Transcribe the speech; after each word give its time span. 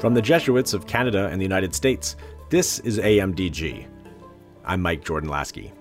From 0.00 0.14
the 0.14 0.22
Jesuits 0.22 0.72
of 0.72 0.86
Canada 0.86 1.28
and 1.30 1.38
the 1.38 1.44
United 1.44 1.74
States, 1.74 2.16
this 2.48 2.78
is 2.78 2.98
AMDG. 2.98 3.86
I'm 4.64 4.80
Mike 4.80 5.04
Jordan 5.04 5.28
Laskey. 5.28 5.72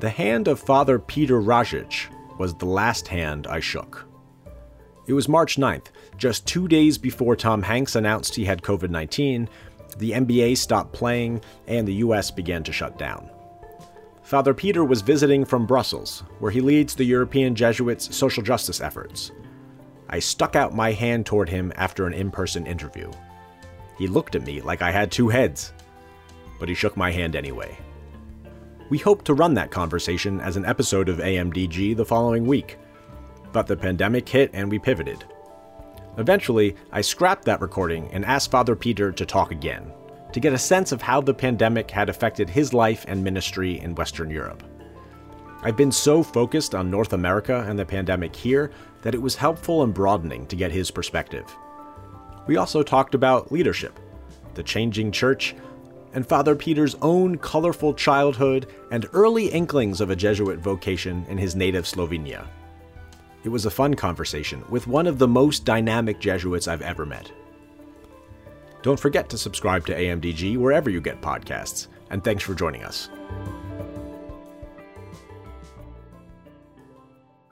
The 0.00 0.10
hand 0.10 0.48
of 0.48 0.58
Father 0.58 0.98
Peter 0.98 1.40
Rozic 1.40 2.08
was 2.36 2.52
the 2.52 2.66
last 2.66 3.06
hand 3.06 3.46
I 3.46 3.60
shook. 3.60 4.04
It 5.06 5.12
was 5.12 5.28
March 5.28 5.56
9th, 5.56 5.86
just 6.16 6.48
two 6.48 6.66
days 6.66 6.98
before 6.98 7.36
Tom 7.36 7.62
Hanks 7.62 7.94
announced 7.94 8.34
he 8.34 8.44
had 8.44 8.62
COVID 8.62 8.90
19, 8.90 9.48
the 9.98 10.10
NBA 10.10 10.56
stopped 10.56 10.92
playing, 10.92 11.42
and 11.68 11.86
the 11.86 12.02
US 12.06 12.32
began 12.32 12.64
to 12.64 12.72
shut 12.72 12.98
down. 12.98 13.30
Father 14.24 14.52
Peter 14.52 14.84
was 14.84 15.00
visiting 15.00 15.44
from 15.44 15.64
Brussels, 15.64 16.24
where 16.40 16.50
he 16.50 16.60
leads 16.60 16.96
the 16.96 17.04
European 17.04 17.54
Jesuits' 17.54 18.16
social 18.16 18.42
justice 18.42 18.80
efforts. 18.80 19.30
I 20.08 20.18
stuck 20.18 20.56
out 20.56 20.74
my 20.74 20.92
hand 20.92 21.26
toward 21.26 21.48
him 21.48 21.72
after 21.76 22.06
an 22.06 22.12
in 22.12 22.30
person 22.30 22.66
interview. 22.66 23.10
He 23.98 24.06
looked 24.06 24.34
at 24.34 24.44
me 24.44 24.60
like 24.60 24.82
I 24.82 24.90
had 24.90 25.10
two 25.10 25.28
heads, 25.28 25.72
but 26.58 26.68
he 26.68 26.74
shook 26.74 26.96
my 26.96 27.10
hand 27.10 27.36
anyway. 27.36 27.78
We 28.90 28.98
hoped 28.98 29.24
to 29.26 29.34
run 29.34 29.54
that 29.54 29.70
conversation 29.70 30.40
as 30.40 30.56
an 30.56 30.66
episode 30.66 31.08
of 31.08 31.18
AMDG 31.18 31.96
the 31.96 32.04
following 32.04 32.46
week, 32.46 32.76
but 33.52 33.66
the 33.66 33.76
pandemic 33.76 34.28
hit 34.28 34.50
and 34.52 34.70
we 34.70 34.78
pivoted. 34.78 35.24
Eventually, 36.18 36.76
I 36.92 37.00
scrapped 37.00 37.44
that 37.46 37.60
recording 37.60 38.08
and 38.12 38.24
asked 38.24 38.50
Father 38.50 38.76
Peter 38.76 39.10
to 39.10 39.26
talk 39.26 39.50
again, 39.50 39.92
to 40.32 40.40
get 40.40 40.52
a 40.52 40.58
sense 40.58 40.92
of 40.92 41.00
how 41.02 41.20
the 41.20 41.34
pandemic 41.34 41.90
had 41.90 42.08
affected 42.08 42.48
his 42.48 42.74
life 42.74 43.04
and 43.08 43.22
ministry 43.24 43.80
in 43.80 43.94
Western 43.94 44.30
Europe. 44.30 44.62
I've 45.64 45.78
been 45.78 45.92
so 45.92 46.22
focused 46.22 46.74
on 46.74 46.90
North 46.90 47.14
America 47.14 47.64
and 47.66 47.78
the 47.78 47.86
pandemic 47.86 48.36
here 48.36 48.70
that 49.00 49.14
it 49.14 49.22
was 49.22 49.34
helpful 49.34 49.82
and 49.82 49.94
broadening 49.94 50.46
to 50.48 50.56
get 50.56 50.70
his 50.70 50.90
perspective. 50.90 51.46
We 52.46 52.58
also 52.58 52.82
talked 52.82 53.14
about 53.14 53.50
leadership, 53.50 53.98
the 54.52 54.62
changing 54.62 55.10
church, 55.10 55.54
and 56.12 56.26
Father 56.26 56.54
Peter's 56.54 56.96
own 56.96 57.38
colorful 57.38 57.94
childhood 57.94 58.66
and 58.90 59.08
early 59.14 59.46
inklings 59.46 60.02
of 60.02 60.10
a 60.10 60.16
Jesuit 60.16 60.58
vocation 60.58 61.24
in 61.30 61.38
his 61.38 61.56
native 61.56 61.86
Slovenia. 61.86 62.46
It 63.42 63.48
was 63.48 63.64
a 63.64 63.70
fun 63.70 63.94
conversation 63.94 64.62
with 64.68 64.86
one 64.86 65.06
of 65.06 65.18
the 65.18 65.28
most 65.28 65.64
dynamic 65.64 66.20
Jesuits 66.20 66.68
I've 66.68 66.82
ever 66.82 67.06
met. 67.06 67.32
Don't 68.82 69.00
forget 69.00 69.30
to 69.30 69.38
subscribe 69.38 69.86
to 69.86 69.98
AMDG 69.98 70.58
wherever 70.58 70.90
you 70.90 71.00
get 71.00 71.22
podcasts, 71.22 71.88
and 72.10 72.22
thanks 72.22 72.42
for 72.42 72.54
joining 72.54 72.84
us. 72.84 73.08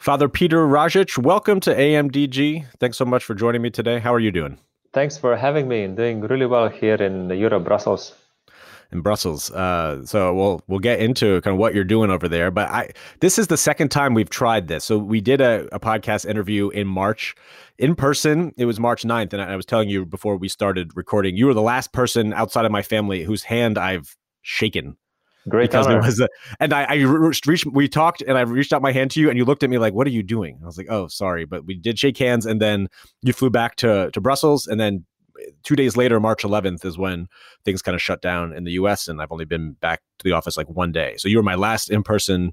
Father 0.03 0.29
Peter 0.29 0.67
Rozic, 0.67 1.17
welcome 1.17 1.61
to 1.61 1.73
AMDG. 1.73 2.67
Thanks 2.81 2.99
so 2.99 3.05
much 3.05 3.23
for 3.23 3.37
joining 3.37 3.63
me 3.63 3.71
today. 3.71 4.01
How 4.01 4.13
are 4.13 4.19
you 4.19 4.33
doing? 4.33 4.59
Thanks 4.93 5.17
for 5.17 5.37
having 5.37 5.69
me. 5.69 5.85
I'm 5.85 5.95
doing 5.95 6.23
really 6.23 6.45
well 6.45 6.69
here 6.69 6.97
in 6.97 7.31
Europe, 7.31 7.63
Brussels. 7.63 8.13
In 8.91 9.01
Brussels, 9.01 9.53
uh, 9.53 10.05
so 10.05 10.35
we'll 10.35 10.61
we'll 10.67 10.81
get 10.81 10.99
into 10.99 11.41
kind 11.43 11.55
of 11.55 11.61
what 11.61 11.73
you're 11.73 11.85
doing 11.85 12.11
over 12.11 12.27
there. 12.29 12.51
But 12.51 12.69
I 12.69 12.91
this 13.21 13.39
is 13.39 13.47
the 13.47 13.57
second 13.57 13.91
time 13.91 14.13
we've 14.13 14.29
tried 14.29 14.67
this. 14.67 14.85
So 14.85 14.99
we 14.99 15.21
did 15.21 15.41
a, 15.41 15.69
a 15.71 15.79
podcast 15.79 16.29
interview 16.29 16.71
in 16.71 16.89
March, 16.89 17.37
in 17.79 17.95
person. 17.95 18.53
It 18.57 18.65
was 18.65 18.81
March 18.81 19.05
9th, 19.05 19.33
and 19.33 19.41
I 19.41 19.55
was 19.55 19.67
telling 19.67 19.89
you 19.89 20.05
before 20.05 20.37
we 20.37 20.49
started 20.49 20.97
recording, 20.97 21.37
you 21.37 21.47
were 21.47 21.55
the 21.55 21.63
last 21.63 21.93
person 21.93 22.33
outside 22.33 22.65
of 22.65 22.73
my 22.73 22.83
family 22.83 23.23
whose 23.23 23.45
hand 23.45 23.79
I've 23.79 24.17
shaken 24.43 24.97
Great 25.49 25.71
because 25.71 25.87
honor. 25.87 26.01
was 26.01 26.21
a, 26.21 26.29
and 26.61 26.73
I, 26.73 26.85
I 26.85 26.95
reached 26.95 27.67
we 27.67 27.89
talked 27.89 28.23
and 28.23 28.39
I 28.39 28.43
reached 28.43 28.73
out 28.73 28.81
my 28.81 28.93
hand 28.93 29.11
to 29.13 29.21
you 29.21 29.29
and 29.29 29.37
you 29.37 29.45
looked 29.45 29.63
at 29.63 29.71
me 29.71 29.79
like 29.79 29.93
what 29.93 30.07
are 30.07 30.11
you 30.11 30.23
doing? 30.23 30.59
I 30.63 30.67
was 30.67 30.79
like 30.79 30.87
oh 30.89 31.09
sorry 31.09 31.45
but 31.45 31.65
we 31.67 31.75
did 31.75 31.99
shake 31.99 32.19
hands 32.19 32.47
and 32.47 32.61
then 32.61 32.89
you 33.23 33.33
flew 33.33 33.51
back 33.51 33.77
to 33.77 34.11
to 34.13 34.21
Brussels 34.21 34.67
and 34.67 34.81
then 34.81 35.05
two 35.65 35.75
days 35.75 35.97
later 35.97 36.21
March 36.21 36.45
11th 36.45 36.85
is 36.85 36.97
when 36.97 37.27
things 37.65 37.83
kind 37.83 37.95
of 37.97 38.03
shut 38.03 38.23
down 38.23 38.53
in 38.53 38.65
the 38.65 38.73
US 38.73 39.09
and 39.09 39.21
I've 39.21 39.33
only 39.33 39.45
been 39.45 39.73
back 39.73 40.01
to 40.19 40.25
the 40.25 40.33
office 40.33 40.57
like 40.57 40.69
one 40.69 40.93
day. 40.93 41.15
So 41.17 41.29
you 41.29 41.39
were 41.39 41.43
my 41.43 41.57
last 41.57 41.91
in 41.91 42.03
person 42.05 42.53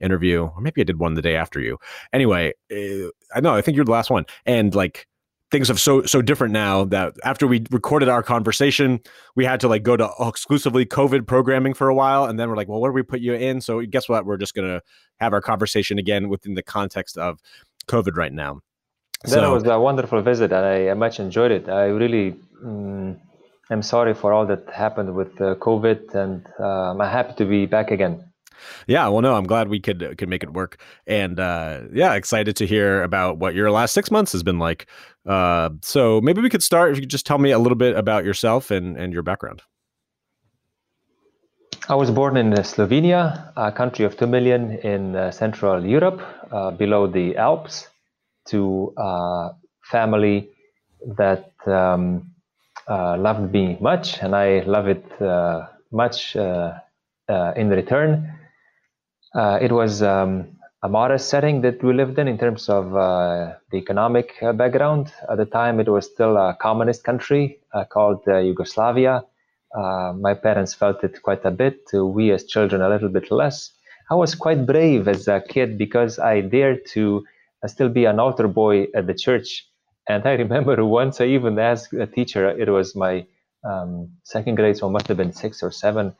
interview 0.00 0.44
or 0.44 0.60
maybe 0.60 0.80
I 0.80 0.84
did 0.84 1.00
one 1.00 1.14
the 1.14 1.22
day 1.22 1.34
after 1.34 1.60
you. 1.60 1.78
Anyway 2.12 2.52
uh, 2.72 3.08
I 3.34 3.40
know 3.40 3.54
I 3.54 3.60
think 3.62 3.74
you're 3.74 3.84
the 3.84 3.90
last 3.90 4.10
one. 4.10 4.24
And 4.46 4.72
like 4.74 5.08
things 5.50 5.68
have 5.68 5.80
so 5.80 6.02
so 6.02 6.22
different 6.22 6.52
now 6.52 6.84
that 6.84 7.14
after 7.24 7.46
we 7.46 7.64
recorded 7.70 8.08
our 8.08 8.22
conversation, 8.22 9.00
we 9.34 9.44
had 9.44 9.60
to 9.60 9.68
like 9.68 9.82
go 9.82 9.96
to 9.96 10.10
exclusively 10.20 10.86
COVID 10.86 11.26
programming 11.26 11.74
for 11.74 11.88
a 11.88 11.94
while, 11.94 12.24
and 12.24 12.38
then 12.38 12.48
we're 12.48 12.56
like, 12.56 12.68
well, 12.68 12.80
where 12.80 12.90
do 12.90 12.94
we 12.94 13.02
put 13.02 13.20
you 13.20 13.34
in? 13.34 13.60
So 13.60 13.80
guess 13.82 14.08
what? 14.08 14.26
We're 14.26 14.36
just 14.36 14.54
gonna 14.54 14.80
have 15.18 15.32
our 15.32 15.40
conversation 15.40 15.98
again 15.98 16.28
within 16.28 16.54
the 16.54 16.62
context 16.62 17.18
of 17.18 17.40
COVID 17.86 18.16
right 18.16 18.32
now. 18.32 18.60
That 19.24 19.30
so, 19.30 19.52
was 19.52 19.64
a 19.64 19.78
wonderful 19.78 20.22
visit, 20.22 20.52
and 20.52 20.64
I, 20.64 20.88
I 20.88 20.94
much 20.94 21.20
enjoyed 21.20 21.50
it. 21.50 21.68
I 21.68 21.86
really 21.86 22.36
mm, 22.64 23.18
am 23.70 23.82
sorry 23.82 24.14
for 24.14 24.32
all 24.32 24.46
that 24.46 24.68
happened 24.70 25.14
with 25.14 25.38
uh, 25.40 25.56
COVID, 25.56 26.14
and 26.14 26.46
uh, 26.58 26.92
I'm 26.92 27.00
happy 27.00 27.34
to 27.34 27.44
be 27.44 27.66
back 27.66 27.90
again. 27.90 28.24
Yeah, 28.86 29.08
well, 29.08 29.22
no, 29.22 29.34
I'm 29.34 29.46
glad 29.46 29.68
we 29.68 29.80
could 29.80 30.16
could 30.18 30.28
make 30.28 30.42
it 30.42 30.52
work, 30.52 30.80
and 31.06 31.38
uh, 31.38 31.82
yeah, 31.92 32.14
excited 32.14 32.56
to 32.56 32.66
hear 32.66 33.02
about 33.02 33.38
what 33.38 33.54
your 33.54 33.70
last 33.70 33.92
six 33.92 34.10
months 34.10 34.32
has 34.32 34.42
been 34.42 34.58
like. 34.58 34.86
Uh, 35.26 35.70
so 35.82 36.20
maybe 36.20 36.40
we 36.40 36.48
could 36.48 36.62
start. 36.62 36.90
If 36.90 36.96
you 36.96 37.02
could 37.02 37.10
just 37.10 37.26
tell 37.26 37.38
me 37.38 37.50
a 37.50 37.58
little 37.58 37.76
bit 37.76 37.96
about 37.96 38.24
yourself 38.24 38.70
and 38.70 38.96
and 38.96 39.12
your 39.12 39.22
background. 39.22 39.62
I 41.88 41.94
was 41.94 42.10
born 42.10 42.36
in 42.36 42.52
Slovenia, 42.52 43.52
a 43.56 43.72
country 43.72 44.04
of 44.04 44.16
two 44.16 44.26
million 44.26 44.78
in 44.78 45.16
uh, 45.16 45.30
Central 45.32 45.84
Europe, 45.84 46.22
uh, 46.52 46.70
below 46.70 47.06
the 47.06 47.36
Alps, 47.36 47.88
to 48.48 48.92
a 48.96 49.50
family 49.90 50.50
that 51.16 51.50
um, 51.66 52.30
uh, 52.86 53.16
loved 53.16 53.52
me 53.52 53.76
much, 53.80 54.22
and 54.22 54.36
I 54.36 54.60
love 54.60 54.88
it 54.88 55.04
uh, 55.20 55.66
much 55.90 56.36
in 56.36 57.70
return. 57.70 58.38
Uh, 59.34 59.58
it 59.60 59.72
was 59.72 60.02
um, 60.02 60.59
a 60.82 60.88
modest 60.88 61.28
setting 61.28 61.60
that 61.60 61.82
we 61.84 61.92
lived 61.92 62.18
in 62.18 62.26
in 62.26 62.38
terms 62.38 62.68
of 62.68 62.96
uh, 62.96 63.52
the 63.70 63.76
economic 63.76 64.34
uh, 64.42 64.52
background. 64.52 65.12
At 65.30 65.36
the 65.36 65.44
time, 65.44 65.78
it 65.78 65.88
was 65.88 66.06
still 66.06 66.36
a 66.38 66.56
communist 66.60 67.04
country 67.04 67.58
uh, 67.74 67.84
called 67.84 68.22
uh, 68.26 68.38
Yugoslavia. 68.38 69.24
My 69.74 70.34
parents 70.34 70.74
felt 70.74 71.04
it 71.04 71.22
quite 71.22 71.44
a 71.44 71.50
bit. 71.50 71.80
we, 71.92 72.32
as 72.32 72.44
children, 72.46 72.80
a 72.80 72.88
little 72.88 73.10
bit 73.10 73.30
less. 73.30 73.70
I 74.10 74.14
was 74.14 74.34
quite 74.34 74.66
brave 74.66 75.06
as 75.06 75.28
a 75.28 75.40
kid 75.40 75.78
because 75.78 76.18
I 76.18 76.40
dared 76.40 76.86
to 76.94 77.24
still 77.66 77.90
be 77.90 78.06
an 78.06 78.18
altar 78.18 78.48
boy 78.48 78.86
at 78.94 79.06
the 79.06 79.14
church. 79.14 79.66
And 80.08 80.26
I 80.26 80.32
remember 80.44 80.84
once 80.84 81.20
I 81.20 81.26
even 81.26 81.58
asked 81.58 81.92
a 81.92 82.06
teacher, 82.06 82.48
it 82.48 82.68
was 82.70 82.96
my 82.96 83.26
um, 83.64 84.08
second 84.24 84.54
grade, 84.54 84.78
so 84.78 84.88
it 84.88 84.90
must 84.90 85.08
have 85.08 85.18
been 85.18 85.32
six 85.32 85.62
or 85.62 85.70
seven 85.70 86.14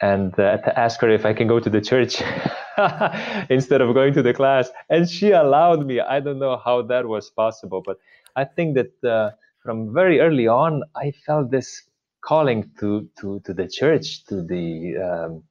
and 0.00 0.38
uh, 0.38 0.58
to 0.58 0.78
ask 0.78 1.00
her 1.00 1.10
if 1.10 1.26
I 1.26 1.32
can 1.32 1.48
go 1.48 1.60
to 1.60 1.70
the 1.70 1.80
church 1.80 2.22
instead 3.50 3.80
of 3.80 3.94
going 3.94 4.14
to 4.14 4.22
the 4.22 4.32
class. 4.34 4.70
And 4.88 5.08
she 5.08 5.30
allowed 5.32 5.86
me. 5.86 6.00
I 6.00 6.20
don't 6.20 6.38
know 6.38 6.56
how 6.64 6.82
that 6.82 7.06
was 7.06 7.30
possible, 7.30 7.82
but 7.84 7.98
I 8.36 8.44
think 8.44 8.76
that 8.76 9.04
uh, 9.08 9.30
from 9.62 9.92
very 9.92 10.20
early 10.20 10.46
on, 10.46 10.82
I 10.96 11.12
felt 11.26 11.50
this 11.50 11.82
calling 12.22 12.70
to 12.80 13.08
to 13.20 13.40
to 13.46 13.54
the 13.54 13.68
church, 13.68 14.24
to 14.26 14.42
the 14.42 14.96
um, 14.98 15.42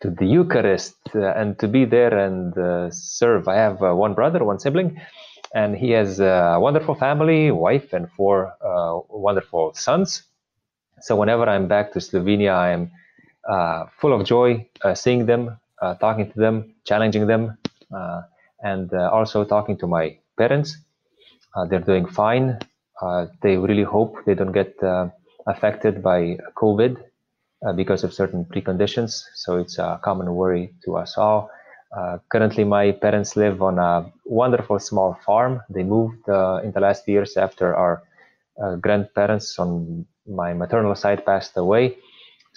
to 0.00 0.10
the 0.10 0.26
Eucharist, 0.26 0.96
uh, 1.14 1.32
and 1.34 1.58
to 1.58 1.68
be 1.68 1.84
there 1.84 2.16
and 2.16 2.56
uh, 2.58 2.90
serve. 2.90 3.48
I 3.48 3.56
have 3.56 3.82
uh, 3.82 3.94
one 3.94 4.14
brother, 4.14 4.44
one 4.44 4.58
sibling. 4.58 5.00
And 5.54 5.74
he 5.74 5.92
has 5.92 6.20
a 6.20 6.58
wonderful 6.60 6.94
family, 6.94 7.50
wife, 7.50 7.94
and 7.94 8.10
four 8.12 8.52
uh, 8.60 9.00
wonderful 9.08 9.72
sons. 9.72 10.24
So 11.00 11.16
whenever 11.16 11.48
I'm 11.48 11.68
back 11.68 11.92
to 11.94 12.00
Slovenia, 12.00 12.54
I'm 12.54 12.90
uh, 13.48 13.86
full 13.98 14.12
of 14.12 14.26
joy 14.26 14.68
seeing 14.94 15.26
them, 15.26 15.58
Uh, 15.80 15.94
talking 15.94 16.30
to 16.30 16.38
them, 16.38 16.74
challenging 16.84 17.26
them, 17.26 17.56
uh, 17.94 18.22
and 18.62 18.92
uh, 18.92 19.10
also 19.12 19.44
talking 19.44 19.76
to 19.78 19.86
my 19.86 20.18
parents. 20.36 20.76
they're 21.68 21.86
doing 21.92 22.06
fine. 22.06 22.58
they 23.42 23.56
really 23.56 23.82
hope 23.82 24.12
they 24.26 24.34
don't 24.34 24.52
get 24.52 24.74
affected 25.46 26.02
by 26.02 26.38
COVID 26.62 26.96
because 27.74 28.04
of 28.04 28.12
certain 28.12 28.44
preconditions. 28.44 29.22
So 29.34 29.58
it's 29.58 29.78
a 29.78 30.00
common 30.02 30.34
worry 30.34 30.74
to 30.84 30.96
us 30.96 31.18
all. 31.18 31.50
Uh, 31.96 32.18
currently, 32.28 32.64
my 32.64 32.92
parents 32.92 33.36
live 33.36 33.62
on 33.62 33.78
a 33.78 34.12
wonderful 34.24 34.78
small 34.78 35.18
farm. 35.24 35.62
They 35.70 35.82
moved 35.82 36.28
uh, 36.28 36.60
in 36.62 36.72
the 36.72 36.80
last 36.80 37.08
years 37.08 37.36
after 37.36 37.74
our 37.74 38.02
uh, 38.62 38.76
grandparents 38.76 39.58
on 39.58 40.06
my 40.26 40.52
maternal 40.52 40.94
side 40.94 41.24
passed 41.24 41.56
away. 41.56 41.96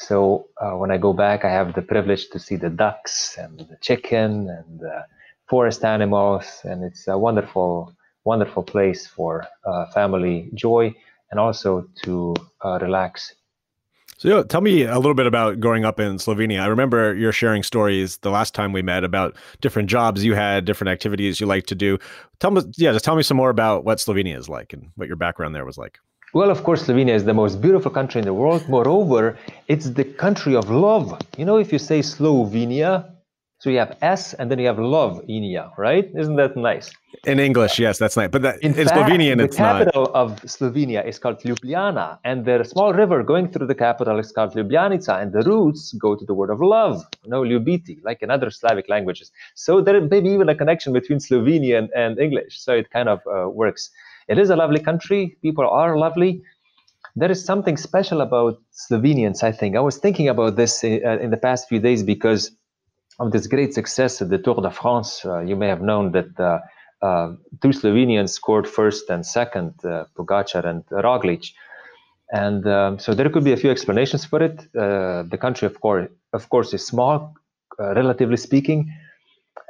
So 0.07 0.47
uh, 0.59 0.71
when 0.71 0.91
I 0.91 0.97
go 0.97 1.13
back, 1.13 1.45
I 1.45 1.49
have 1.49 1.73
the 1.73 1.81
privilege 1.81 2.29
to 2.29 2.39
see 2.39 2.55
the 2.55 2.69
ducks 2.69 3.37
and 3.37 3.59
the 3.59 3.77
chicken 3.81 4.49
and 4.49 4.79
the 4.79 5.05
forest 5.47 5.83
animals, 5.83 6.61
and 6.63 6.83
it's 6.83 7.07
a 7.07 7.17
wonderful, 7.17 7.93
wonderful 8.23 8.63
place 8.63 9.05
for 9.05 9.45
uh, 9.65 9.85
family 9.87 10.49
joy 10.53 10.93
and 11.29 11.39
also 11.39 11.87
to 12.03 12.33
uh, 12.63 12.79
relax. 12.81 13.35
So 14.17 14.43
tell 14.43 14.61
me 14.61 14.83
a 14.83 14.97
little 14.97 15.15
bit 15.15 15.25
about 15.25 15.59
growing 15.59 15.83
up 15.83 15.99
in 15.99 16.17
Slovenia. 16.17 16.61
I 16.61 16.67
remember 16.67 17.15
you're 17.15 17.31
sharing 17.31 17.63
stories 17.63 18.17
the 18.17 18.29
last 18.29 18.53
time 18.53 18.71
we 18.71 18.83
met 18.83 19.03
about 19.03 19.35
different 19.61 19.89
jobs 19.89 20.23
you 20.23 20.35
had, 20.35 20.63
different 20.65 20.89
activities 20.89 21.39
you 21.39 21.47
like 21.47 21.65
to 21.67 21.75
do. 21.75 21.97
Tell 22.39 22.51
me, 22.51 22.61
yeah, 22.77 22.91
just 22.91 23.03
tell 23.03 23.15
me 23.15 23.23
some 23.23 23.37
more 23.37 23.49
about 23.49 23.83
what 23.83 23.97
Slovenia 23.97 24.37
is 24.37 24.47
like 24.47 24.73
and 24.73 24.91
what 24.95 25.07
your 25.07 25.17
background 25.17 25.55
there 25.55 25.65
was 25.65 25.77
like. 25.77 25.97
Well, 26.33 26.49
of 26.49 26.63
course, 26.63 26.83
Slovenia 26.87 27.13
is 27.13 27.25
the 27.25 27.33
most 27.33 27.59
beautiful 27.61 27.91
country 27.91 28.19
in 28.19 28.25
the 28.25 28.33
world. 28.33 28.63
Moreover, 28.69 29.37
it's 29.67 29.89
the 29.89 30.05
country 30.05 30.55
of 30.55 30.69
love. 30.69 31.19
You 31.37 31.43
know, 31.43 31.57
if 31.57 31.73
you 31.73 31.79
say 31.79 31.99
Slovenia, 31.99 33.11
so 33.59 33.69
you 33.69 33.79
have 33.79 33.97
S 34.01 34.33
and 34.35 34.49
then 34.49 34.57
you 34.57 34.67
have 34.67 34.79
love, 34.79 35.21
Inia, 35.29 35.77
right? 35.77 36.09
Isn't 36.15 36.37
that 36.37 36.55
nice? 36.55 36.89
In 37.25 37.37
English, 37.37 37.77
yes, 37.79 37.99
that's 37.99 38.15
nice. 38.15 38.29
But 38.29 38.43
that, 38.43 38.63
in, 38.63 38.73
in 38.75 38.87
fact, 38.87 39.09
Slovenian, 39.09 39.37
the 39.37 39.43
it's 39.43 39.57
capital 39.57 40.03
not. 40.03 40.15
of 40.15 40.41
Slovenia 40.43 41.05
is 41.05 41.19
called 41.19 41.39
Ljubljana, 41.41 42.17
and 42.23 42.45
the 42.45 42.63
small 42.63 42.93
river 42.93 43.23
going 43.23 43.51
through 43.51 43.67
the 43.67 43.75
capital 43.75 44.17
is 44.17 44.31
called 44.31 44.53
Ljubljanica, 44.53 45.21
and 45.21 45.33
the 45.33 45.43
roots 45.43 45.91
go 45.93 46.15
to 46.15 46.25
the 46.25 46.33
word 46.33 46.49
of 46.49 46.61
love, 46.61 47.03
you 47.25 47.29
know, 47.29 47.41
ljubiti, 47.41 47.99
like 48.03 48.23
in 48.23 48.31
other 48.31 48.49
Slavic 48.49 48.87
languages. 48.87 49.31
So 49.53 49.81
there 49.81 49.99
may 49.99 50.21
be 50.21 50.29
even 50.29 50.47
a 50.47 50.55
connection 50.55 50.93
between 50.93 51.19
Slovenian 51.19 51.89
and 51.93 52.17
English. 52.19 52.57
So 52.61 52.71
it 52.71 52.89
kind 52.89 53.09
of 53.09 53.19
uh, 53.27 53.49
works. 53.49 53.91
It 54.31 54.39
is 54.39 54.49
a 54.49 54.55
lovely 54.55 54.79
country. 54.79 55.37
People 55.41 55.67
are 55.69 55.97
lovely. 55.97 56.41
There 57.17 57.29
is 57.29 57.43
something 57.43 57.75
special 57.75 58.21
about 58.21 58.61
Slovenians, 58.71 59.43
I 59.43 59.51
think. 59.51 59.75
I 59.75 59.81
was 59.81 59.97
thinking 59.97 60.29
about 60.29 60.55
this 60.55 60.83
in, 60.85 61.05
uh, 61.05 61.27
the 61.27 61.41
past 61.47 61.67
few 61.67 61.79
days 61.81 62.01
because 62.01 62.43
of 63.19 63.33
this 63.33 63.45
great 63.47 63.73
success 63.73 64.21
of 64.21 64.29
the 64.29 64.37
Tour 64.37 64.61
de 64.61 64.71
France. 64.71 65.25
Uh, 65.25 65.39
you 65.39 65.57
may 65.57 65.67
have 65.67 65.81
known 65.81 66.13
that 66.13 66.39
uh, 66.39 66.59
uh, 67.05 67.33
two 67.61 67.73
Slovenians 67.79 68.29
scored 68.29 68.67
first 68.67 69.09
and 69.09 69.25
second, 69.25 69.73
uh, 69.83 70.05
Pogacar 70.15 70.63
and 70.65 70.85
Roglic. 71.05 71.51
And 72.31 72.65
um, 72.67 72.99
so 72.99 73.13
there 73.13 73.29
could 73.29 73.43
be 73.43 73.51
a 73.51 73.57
few 73.57 73.69
explanations 73.69 74.23
for 74.23 74.41
it. 74.41 74.57
Uh, 74.73 75.23
the 75.23 75.37
country, 75.37 75.65
of 75.65 75.81
course, 75.81 76.07
of 76.31 76.47
course, 76.47 76.73
is 76.73 76.87
small, 76.87 77.35
uh, 77.77 77.93
relatively 77.95 78.37
speaking. 78.37 78.89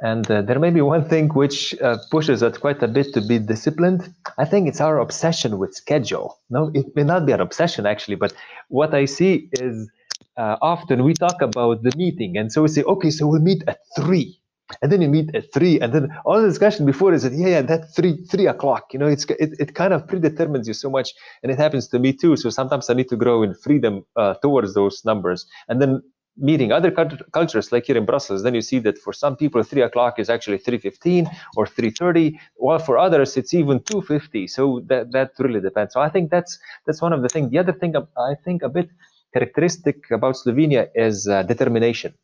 And 0.00 0.24
there 0.24 0.58
may 0.58 0.70
be 0.70 0.80
one 0.80 1.08
thing 1.08 1.28
which 1.28 1.74
pushes 2.10 2.42
us 2.42 2.58
quite 2.58 2.82
a 2.82 2.88
bit 2.88 3.14
to 3.14 3.20
be 3.20 3.38
disciplined. 3.38 4.12
I 4.36 4.44
think 4.44 4.66
it's 4.68 4.80
our 4.80 4.98
obsession 4.98 5.58
with 5.58 5.74
schedule. 5.74 6.40
No, 6.50 6.70
it 6.74 6.86
may 6.96 7.04
not 7.04 7.24
be 7.24 7.32
an 7.32 7.40
obsession 7.40 7.86
actually, 7.86 8.16
but 8.16 8.32
what 8.68 8.94
I 8.94 9.04
see 9.04 9.48
is 9.52 9.88
uh, 10.36 10.56
often 10.60 11.04
we 11.04 11.14
talk 11.14 11.40
about 11.42 11.82
the 11.82 11.92
meeting, 11.96 12.36
and 12.36 12.50
so 12.50 12.62
we 12.62 12.68
say, 12.68 12.82
okay, 12.82 13.10
so 13.10 13.26
we'll 13.26 13.42
meet 13.42 13.62
at 13.68 13.78
three, 13.94 14.40
and 14.80 14.90
then 14.90 15.02
you 15.02 15.08
meet 15.08 15.34
at 15.34 15.52
three, 15.52 15.78
and 15.78 15.92
then 15.92 16.08
all 16.24 16.40
the 16.40 16.48
discussion 16.48 16.86
before 16.86 17.12
is 17.12 17.22
that 17.22 17.32
yeah, 17.34 17.48
yeah, 17.48 17.62
that 17.62 17.94
three 17.94 18.24
three 18.30 18.46
o'clock. 18.46 18.86
You 18.92 18.98
know, 18.98 19.06
it's 19.06 19.24
it, 19.26 19.50
it 19.60 19.74
kind 19.74 19.92
of 19.92 20.06
predetermines 20.08 20.66
you 20.66 20.74
so 20.74 20.88
much, 20.90 21.12
and 21.42 21.52
it 21.52 21.58
happens 21.58 21.86
to 21.88 21.98
me 21.98 22.12
too. 22.12 22.36
So 22.36 22.50
sometimes 22.50 22.88
I 22.88 22.94
need 22.94 23.08
to 23.10 23.16
grow 23.16 23.42
in 23.42 23.54
freedom 23.54 24.04
uh, 24.16 24.34
towards 24.42 24.74
those 24.74 25.04
numbers, 25.04 25.46
and 25.68 25.80
then 25.82 26.02
meeting 26.36 26.72
other 26.72 26.90
cultures 26.90 27.72
like 27.72 27.84
here 27.86 27.96
in 27.96 28.06
Brussels, 28.06 28.42
then 28.42 28.54
you 28.54 28.62
see 28.62 28.78
that 28.80 28.98
for 28.98 29.12
some 29.12 29.36
people 29.36 29.62
three 29.62 29.82
o'clock 29.82 30.18
is 30.18 30.30
actually 30.30 30.58
three 30.58 30.78
fifteen 30.78 31.28
or 31.56 31.66
three 31.66 31.90
thirty, 31.90 32.38
while 32.56 32.78
for 32.78 32.98
others 32.98 33.36
it's 33.36 33.52
even 33.54 33.80
two 33.82 34.02
fifty. 34.02 34.46
So 34.46 34.82
that 34.86 35.12
that 35.12 35.32
really 35.38 35.60
depends. 35.60 35.94
So 35.94 36.00
I 36.00 36.08
think 36.08 36.30
that's 36.30 36.58
that's 36.86 37.02
one 37.02 37.12
of 37.12 37.22
the 37.22 37.28
things. 37.28 37.50
The 37.50 37.58
other 37.58 37.72
thing 37.72 37.94
I 37.96 38.34
think 38.44 38.62
a 38.62 38.68
bit 38.68 38.88
characteristic 39.32 40.10
about 40.10 40.36
Slovenia 40.36 40.88
is 40.94 41.28
uh, 41.28 41.42
determination. 41.42 42.14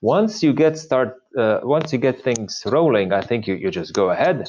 Once 0.00 0.42
you 0.42 0.52
get 0.52 0.76
start, 0.78 1.16
uh, 1.36 1.60
once 1.62 1.92
you 1.92 1.98
get 1.98 2.22
things 2.22 2.62
rolling, 2.66 3.12
I 3.12 3.20
think 3.20 3.46
you, 3.46 3.54
you 3.54 3.70
just 3.70 3.94
go 3.94 4.10
ahead, 4.10 4.48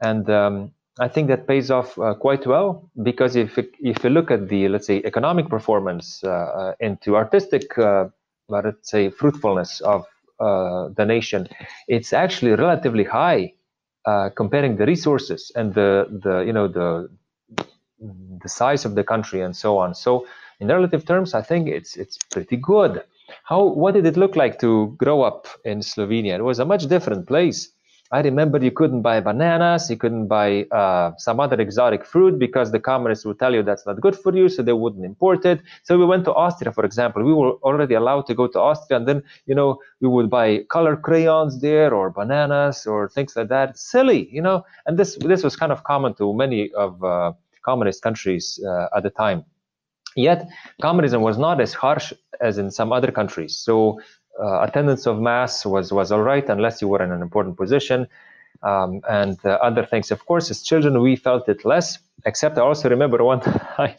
and 0.00 0.28
um, 0.30 0.72
I 0.98 1.08
think 1.08 1.28
that 1.28 1.46
pays 1.46 1.70
off 1.70 1.98
uh, 1.98 2.14
quite 2.14 2.46
well 2.46 2.90
because 3.02 3.36
if 3.36 3.58
if 3.58 4.04
you 4.04 4.10
look 4.10 4.30
at 4.30 4.48
the 4.48 4.68
let's 4.68 4.86
say 4.86 5.00
economic 5.04 5.48
performance 5.48 6.22
uh, 6.24 6.28
uh, 6.30 6.74
into 6.80 7.16
artistic, 7.16 7.78
uh, 7.78 8.08
let's 8.50 8.90
say 8.90 9.10
fruitfulness 9.10 9.80
of 9.80 10.04
uh, 10.40 10.88
the 10.96 11.04
nation, 11.04 11.48
it's 11.88 12.12
actually 12.12 12.52
relatively 12.52 13.04
high 13.04 13.52
uh, 14.06 14.30
comparing 14.36 14.76
the 14.76 14.86
resources 14.86 15.52
and 15.56 15.74
the 15.74 16.06
the 16.24 16.40
you 16.40 16.52
know 16.52 16.68
the 16.68 17.08
the 18.42 18.48
size 18.48 18.84
of 18.84 18.94
the 18.94 19.04
country 19.04 19.40
and 19.42 19.54
so 19.54 19.78
on. 19.78 19.94
So 19.94 20.26
in 20.60 20.68
relative 20.68 21.04
terms, 21.04 21.34
I 21.34 21.42
think 21.42 21.68
it's 21.68 21.96
it's 21.96 22.18
pretty 22.30 22.56
good. 22.56 23.02
How 23.44 23.64
what 23.64 23.94
did 23.94 24.06
it 24.06 24.16
look 24.16 24.36
like 24.36 24.58
to 24.60 24.94
grow 24.98 25.22
up 25.22 25.46
in 25.64 25.80
Slovenia? 25.80 26.34
It 26.36 26.44
was 26.44 26.58
a 26.58 26.64
much 26.64 26.86
different 26.86 27.26
place. 27.26 27.68
I 28.12 28.20
remember 28.22 28.58
you 28.58 28.72
couldn't 28.72 29.02
buy 29.02 29.20
bananas, 29.20 29.88
you 29.88 29.96
couldn't 29.96 30.26
buy 30.26 30.64
uh, 30.72 31.12
some 31.16 31.38
other 31.38 31.60
exotic 31.60 32.04
fruit 32.04 32.40
because 32.40 32.72
the 32.72 32.80
communists 32.80 33.24
would 33.24 33.38
tell 33.38 33.54
you 33.54 33.62
that's 33.62 33.86
not 33.86 34.00
good 34.00 34.16
for 34.16 34.34
you, 34.34 34.48
so 34.48 34.62
they 34.62 34.72
wouldn't 34.72 35.04
import 35.04 35.44
it. 35.44 35.60
So 35.84 35.96
we 35.96 36.04
went 36.04 36.24
to 36.24 36.34
Austria, 36.34 36.72
for 36.72 36.84
example. 36.84 37.22
We 37.22 37.32
were 37.32 37.52
already 37.62 37.94
allowed 37.94 38.26
to 38.26 38.34
go 38.34 38.48
to 38.48 38.58
Austria, 38.58 38.98
and 38.98 39.06
then 39.06 39.22
you 39.46 39.54
know 39.54 39.78
we 40.00 40.08
would 40.08 40.28
buy 40.28 40.64
color 40.68 40.96
crayons 40.96 41.60
there, 41.60 41.94
or 41.94 42.10
bananas, 42.10 42.84
or 42.84 43.08
things 43.08 43.36
like 43.36 43.48
that. 43.48 43.78
Silly, 43.78 44.28
you 44.32 44.42
know. 44.42 44.64
And 44.86 44.98
this 44.98 45.16
this 45.20 45.44
was 45.44 45.54
kind 45.54 45.70
of 45.70 45.84
common 45.84 46.14
to 46.14 46.34
many 46.34 46.72
of 46.72 47.02
uh, 47.04 47.32
communist 47.64 48.02
countries 48.02 48.58
uh, 48.66 48.88
at 48.96 49.04
the 49.04 49.10
time. 49.10 49.44
Yet, 50.16 50.48
communism 50.82 51.22
was 51.22 51.38
not 51.38 51.60
as 51.60 51.72
harsh 51.72 52.12
as 52.40 52.58
in 52.58 52.70
some 52.72 52.92
other 52.92 53.12
countries. 53.12 53.56
So, 53.56 54.00
uh, 54.38 54.60
attendance 54.60 55.06
of 55.06 55.20
mass 55.20 55.64
was, 55.66 55.92
was 55.92 56.12
all 56.12 56.22
right 56.22 56.48
unless 56.48 56.80
you 56.80 56.88
were 56.88 57.02
in 57.02 57.10
an 57.12 57.22
important 57.22 57.56
position. 57.56 58.06
Um, 58.62 59.00
and 59.08 59.38
uh, 59.46 59.52
other 59.62 59.86
things. 59.86 60.10
Of 60.10 60.26
course, 60.26 60.50
as 60.50 60.62
children, 60.62 61.00
we 61.00 61.16
felt 61.16 61.48
it 61.48 61.64
less, 61.64 61.98
except 62.26 62.58
I 62.58 62.60
also 62.60 62.90
remember 62.90 63.24
one 63.24 63.40
time 63.76 63.94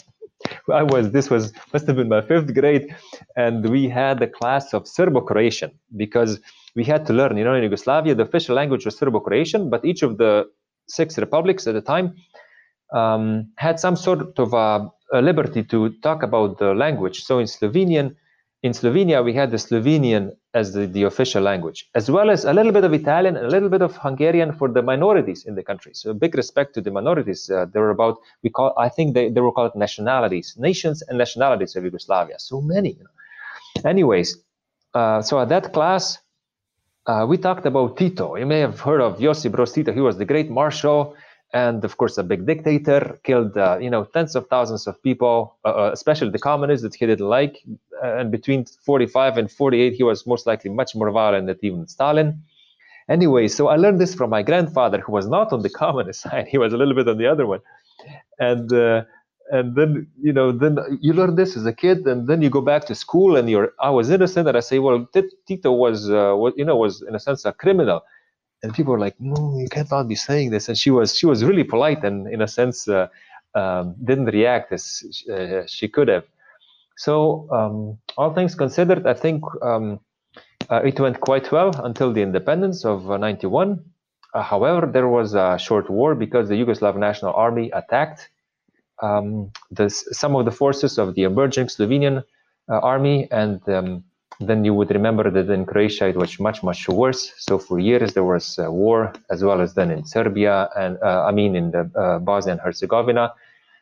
I 0.72 0.84
was, 0.84 1.12
this 1.12 1.30
was, 1.30 1.54
must 1.74 1.88
have 1.88 1.96
been 1.96 2.10
my 2.10 2.22
fifth 2.22 2.54
grade, 2.54 2.96
and 3.36 3.70
we 3.70 3.90
had 3.90 4.22
a 4.22 4.28
class 4.28 4.74
of 4.74 4.88
Serbo-Croatian 4.88 5.72
because 5.96 6.40
we 6.76 6.84
had 6.84 7.06
to 7.08 7.14
learn, 7.14 7.38
you 7.38 7.44
know, 7.44 7.54
in 7.54 7.64
Yugoslavia, 7.64 8.16
the 8.16 8.24
official 8.24 8.56
language 8.56 8.86
was 8.86 8.98
Serbo-Croatian, 8.98 9.70
but 9.70 9.84
each 9.84 10.04
of 10.04 10.18
the 10.18 10.50
six 10.88 11.18
republics 11.18 11.68
at 11.68 11.74
the 11.74 11.82
time 11.82 12.16
um, 12.94 13.52
had 13.58 13.80
some 13.80 13.96
sort 13.96 14.38
of 14.40 14.54
a 14.54 14.92
liberty 15.22 15.64
to 15.64 15.90
talk 16.02 16.24
about 16.24 16.58
the 16.58 16.74
language. 16.74 17.24
So 17.24 17.40
in 17.40 17.46
Slovenian, 17.48 18.16
in 18.64 18.74
Slovenia, 18.74 19.24
we 19.24 19.34
had 19.34 19.50
the 19.50 19.58
Slovenian 19.58 20.36
as 20.54 20.74
the, 20.74 20.86
the 20.86 21.04
official 21.04 21.42
language, 21.42 21.90
as 21.96 22.12
well 22.12 22.30
as 22.30 22.46
a 22.46 22.54
little 22.54 22.72
bit 22.72 22.84
of 22.84 22.94
Italian 22.94 23.36
and 23.36 23.46
a 23.46 23.50
little 23.50 23.70
bit 23.70 23.82
of 23.82 23.98
Hungarian 23.98 24.54
for 24.54 24.68
the 24.70 24.84
minorities 24.84 25.46
in 25.46 25.56
the 25.56 25.64
country. 25.64 25.94
So 25.96 26.14
big 26.14 26.36
respect 26.36 26.76
to 26.76 26.82
the 26.82 26.92
minorities. 26.92 27.50
Uh, 27.50 27.66
there 27.72 27.82
were 27.82 27.90
about 27.90 28.18
we 28.44 28.50
call 28.52 28.74
I 28.78 28.90
think 28.90 29.16
they, 29.16 29.30
they 29.30 29.42
were 29.42 29.52
called 29.52 29.76
nationalities, 29.76 30.56
nations 30.58 31.02
and 31.02 31.18
nationalities 31.18 31.76
of 31.76 31.84
Yugoslavia. 31.84 32.38
So 32.38 32.62
many. 32.62 32.92
You 32.92 33.04
know. 33.06 33.90
Anyways, 33.90 34.38
uh, 34.94 35.22
so 35.24 35.40
at 35.40 35.50
that 35.50 35.74
class, 35.74 36.20
uh, 37.08 37.26
we 37.28 37.38
talked 37.38 37.66
about 37.66 37.98
Tito. 37.98 38.36
You 38.36 38.46
may 38.46 38.60
have 38.60 38.80
heard 38.80 39.02
of 39.02 39.20
Josip 39.20 39.54
Broz 39.54 39.74
Tito. 39.74 39.92
He 39.92 40.02
was 40.02 40.18
the 40.18 40.26
great 40.26 40.52
marshal 40.52 41.16
and 41.54 41.84
of 41.84 41.98
course 41.98 42.18
a 42.18 42.24
big 42.24 42.46
dictator 42.46 43.20
killed 43.24 43.58
uh, 43.58 43.78
you 43.80 43.90
know 43.90 44.06
tens 44.06 44.36
of 44.36 44.48
thousands 44.48 44.88
of 44.88 45.02
people 45.04 45.58
uh, 45.66 45.70
uh 45.70 45.90
especially 45.94 46.30
the 46.30 46.40
communists 46.40 46.84
that 46.84 46.96
he 46.96 47.06
didn't 47.06 47.28
like. 47.28 47.58
Uh, 48.04 48.18
and 48.18 48.32
between 48.32 48.66
45 48.66 49.38
and 49.38 49.52
48 49.52 49.94
he 49.94 50.04
was 50.04 50.26
most 50.26 50.48
likely 50.48 50.72
much 50.72 50.96
more 50.96 51.12
violent 51.12 51.48
than 51.48 51.58
even 51.62 51.88
stalin. 51.88 52.42
Anyway 53.10 53.48
so 53.48 53.68
i 53.68 53.76
learned 53.76 54.00
this 54.00 54.16
from 54.16 54.30
my 54.30 54.42
grandfather 54.42 55.00
who 55.00 55.12
was 55.12 55.28
not 55.28 55.52
on 55.52 55.62
the 55.62 55.70
communist 55.82 56.22
side. 56.22 56.48
He 56.48 56.58
was 56.58 56.74
a 56.74 56.78
little 56.78 56.96
bit 56.96 57.08
on 57.08 57.18
the 57.18 57.28
other 57.28 57.46
one. 57.46 57.60
And 58.40 58.72
uh, 58.74 59.04
and 59.52 59.76
then 59.76 60.08
you 60.22 60.32
know 60.32 60.52
then 60.52 60.78
you 61.02 61.14
learn 61.14 61.36
this 61.36 61.58
as 61.58 61.66
a 61.66 61.74
kid 61.74 62.08
and 62.08 62.28
then 62.28 62.42
you 62.42 62.50
go 62.50 62.62
back 62.62 62.86
to 62.86 62.96
school 62.96 63.36
and 63.36 63.50
you're 63.50 63.74
i 63.80 63.90
was 63.90 64.10
innocent 64.10 64.48
and 64.48 64.56
i 64.56 64.62
say 64.62 64.80
well 64.80 65.06
tito 65.48 65.72
was 65.72 66.10
uh, 66.10 66.34
you 66.56 66.64
know 66.64 66.78
was 66.78 67.02
in 67.02 67.14
a 67.16 67.20
sense 67.20 67.44
a 67.44 67.52
criminal 67.52 68.02
and 68.64 68.74
people 68.74 68.94
were 68.94 69.00
like, 69.00 69.16
"No, 69.20 69.58
you 69.60 69.70
cannot 69.70 70.08
be 70.08 70.16
saying 70.16 70.52
this." 70.52 70.68
And 70.70 70.78
she 70.78 70.92
was 70.92 71.16
she 71.16 71.26
was 71.26 71.44
really 71.44 71.64
polite 71.64 72.04
and, 72.04 72.28
in 72.28 72.42
a 72.42 72.48
sense, 72.48 72.88
uh, 72.88 73.08
um, 73.56 73.96
didn't 74.04 74.26
react 74.26 74.72
as 74.72 75.04
uh, 75.32 75.64
she 75.68 75.88
could 75.88 76.08
have. 76.08 76.26
So, 76.98 77.48
um, 77.52 77.98
all 78.18 78.34
things 78.34 78.56
considered, 78.56 79.08
I 79.08 79.14
think 79.14 79.44
um, 79.62 80.00
uh, 80.70 80.82
it 80.84 81.00
went 81.00 81.20
quite 81.20 81.52
well 81.52 81.72
until 81.84 82.14
the 82.14 82.22
independence 82.22 82.86
of 82.86 83.06
'91. 83.06 83.72
Uh, 84.34 84.38
uh, 84.38 84.44
however, 84.44 84.88
there 84.88 85.08
was 85.08 85.34
a 85.34 85.58
short 85.58 85.90
war 85.90 86.16
because 86.16 86.48
the 86.48 86.56
Yugoslav 86.56 86.96
National 86.98 87.34
Army 87.34 87.70
attacked 87.72 88.30
um, 89.02 89.52
some 89.90 90.36
of 90.36 90.46
the 90.46 90.52
forces 90.52 90.98
of 90.98 91.16
the 91.16 91.24
emerging 91.24 91.68
Slovenian 91.68 92.24
uh, 92.70 92.80
army 92.80 93.28
and 93.32 93.68
um, 93.68 94.04
then 94.48 94.66
you 94.66 94.74
would 94.74 94.92
remember 94.92 95.30
that 95.30 95.50
in 95.50 95.66
Croatia 95.66 96.08
it 96.08 96.16
was 96.16 96.40
much, 96.40 96.64
much 96.64 96.88
worse. 96.90 97.34
So 97.38 97.60
for 97.60 97.80
years 97.80 98.14
there 98.14 98.24
was 98.24 98.58
a 98.58 98.72
war, 98.72 99.14
as 99.30 99.44
well 99.44 99.62
as 99.62 99.74
then 99.74 99.92
in 99.92 100.06
Serbia 100.06 100.70
and 100.76 100.98
uh, 101.04 101.26
I 101.26 101.32
mean 101.32 101.56
in 101.56 101.72
the 101.72 101.90
uh, 101.96 102.20
Bosnia 102.20 102.54
and 102.54 102.62
Herzegovina 102.62 103.34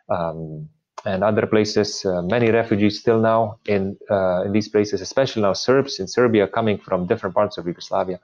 um, 0.09 0.69
and 1.05 1.23
other 1.23 1.45
places. 1.47 2.03
Uh, 2.05 2.21
many 2.21 2.51
refugees 2.51 2.99
still 2.99 3.19
now 3.19 3.59
in 3.67 3.97
uh, 4.09 4.43
in 4.45 4.51
these 4.51 4.67
places, 4.67 5.01
especially 5.01 5.41
now 5.41 5.53
Serbs 5.53 5.99
in 5.99 6.07
Serbia 6.07 6.47
coming 6.47 6.77
from 6.77 7.07
different 7.07 7.35
parts 7.35 7.57
of 7.57 7.65
Yugoslavia. 7.65 8.19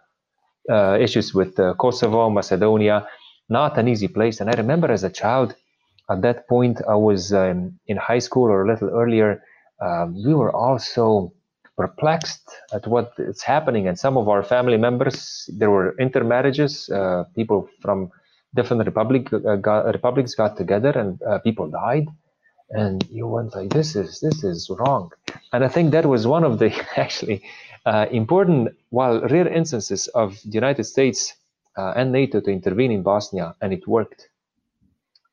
Uh, 0.67 0.97
issues 0.99 1.31
with 1.33 1.59
uh, 1.59 1.75
Kosovo, 1.75 2.27
Macedonia, 2.29 3.07
not 3.49 3.77
an 3.77 3.87
easy 3.87 4.07
place. 4.07 4.41
And 4.41 4.49
I 4.49 4.53
remember 4.53 4.91
as 4.91 5.03
a 5.03 5.11
child, 5.11 5.55
at 6.09 6.21
that 6.23 6.47
point 6.47 6.81
I 6.89 6.95
was 6.95 7.31
um, 7.33 7.79
in 7.85 7.97
high 7.97 8.19
school 8.19 8.45
or 8.45 8.63
a 8.63 8.67
little 8.67 8.89
earlier. 8.89 9.43
Um, 9.79 10.15
we 10.25 10.33
were 10.33 10.51
also 10.51 11.33
perplexed 11.77 12.49
at 12.73 12.87
what 12.87 13.13
is 13.17 13.41
happening. 13.41 13.87
And 13.87 13.97
some 13.99 14.17
of 14.17 14.29
our 14.29 14.43
family 14.43 14.77
members, 14.77 15.49
there 15.53 15.71
were 15.71 15.95
intermarriages, 15.99 16.89
uh, 16.89 17.25
people 17.35 17.69
from 17.81 18.11
different 18.55 18.85
republic, 18.85 19.31
uh, 19.33 19.57
got, 19.57 19.85
republics 19.85 20.35
got 20.35 20.57
together 20.57 20.91
and 20.91 21.21
uh, 21.23 21.39
people 21.39 21.69
died. 21.69 22.07
and 22.71 23.07
you 23.11 23.27
went 23.27 23.55
like 23.55 23.69
this 23.69 23.95
is 23.95 24.19
this 24.19 24.43
is 24.43 24.69
wrong 24.79 25.11
and 25.53 25.63
i 25.63 25.67
think 25.67 25.91
that 25.91 26.05
was 26.05 26.25
one 26.25 26.43
of 26.43 26.59
the 26.59 26.71
actually 26.97 27.43
uh, 27.85 28.07
important 28.11 28.69
while 28.89 29.21
rare 29.21 29.47
instances 29.47 30.07
of 30.09 30.35
the 30.45 30.51
united 30.53 30.83
states 30.83 31.33
uh, 31.77 31.93
and 31.95 32.11
nato 32.11 32.39
to 32.41 32.51
intervene 32.51 32.91
in 32.91 33.03
bosnia 33.03 33.55
and 33.61 33.73
it 33.73 33.87
worked 33.87 34.29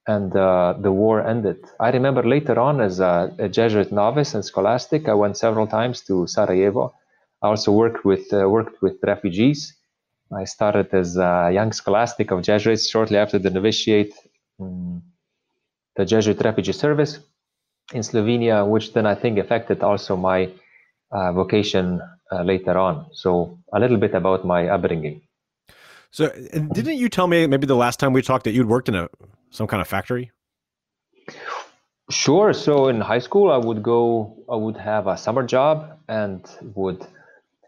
and 0.06 0.34
uh, 0.36 0.74
the 0.80 0.90
war 0.90 1.26
ended 1.26 1.58
i 1.80 1.90
remember 1.90 2.22
later 2.22 2.58
on 2.58 2.80
as 2.80 2.98
a, 3.00 3.32
a, 3.38 3.48
jesuit 3.48 3.92
novice 3.92 4.34
and 4.34 4.44
scholastic 4.44 5.08
i 5.08 5.14
went 5.14 5.36
several 5.36 5.66
times 5.66 6.00
to 6.00 6.26
sarajevo 6.26 6.92
i 7.42 7.46
also 7.46 7.70
worked 7.72 8.04
with 8.04 8.32
uh, 8.32 8.48
worked 8.48 8.82
with 8.82 8.96
refugees 9.04 9.76
i 10.36 10.44
started 10.44 10.92
as 10.92 11.16
a 11.16 11.50
young 11.52 11.72
scholastic 11.72 12.30
of 12.32 12.42
jesuits 12.42 12.88
shortly 12.88 13.16
after 13.16 13.38
the 13.38 13.50
novitiate 13.50 14.14
um, 14.60 15.02
the 15.96 16.04
Jesuit 16.04 16.40
refugee 16.42 16.72
service 16.72 17.18
in 17.92 18.00
Slovenia, 18.00 18.66
which 18.66 18.92
then 18.92 19.06
I 19.06 19.14
think 19.14 19.38
affected 19.38 19.82
also 19.82 20.16
my 20.16 20.50
uh, 21.10 21.32
vocation 21.32 22.00
uh, 22.30 22.42
later 22.42 22.78
on. 22.78 23.06
So 23.12 23.58
a 23.72 23.78
little 23.78 23.98
bit 23.98 24.14
about 24.14 24.44
my 24.44 24.68
upbringing. 24.68 25.22
So 26.10 26.28
didn't 26.72 26.96
you 26.96 27.08
tell 27.08 27.26
me 27.26 27.46
maybe 27.46 27.66
the 27.66 27.76
last 27.76 27.98
time 27.98 28.12
we 28.12 28.22
talked 28.22 28.44
that 28.44 28.52
you'd 28.52 28.68
worked 28.68 28.88
in 28.88 28.94
a 28.94 29.08
some 29.52 29.66
kind 29.66 29.80
of 29.80 29.86
factory? 29.86 30.32
Sure. 32.10 32.52
So 32.52 32.88
in 32.88 33.00
high 33.00 33.20
school, 33.20 33.50
I 33.52 33.58
would 33.58 33.82
go. 33.82 34.44
I 34.50 34.56
would 34.56 34.76
have 34.76 35.06
a 35.06 35.16
summer 35.16 35.44
job 35.44 35.98
and 36.08 36.44
would 36.74 37.06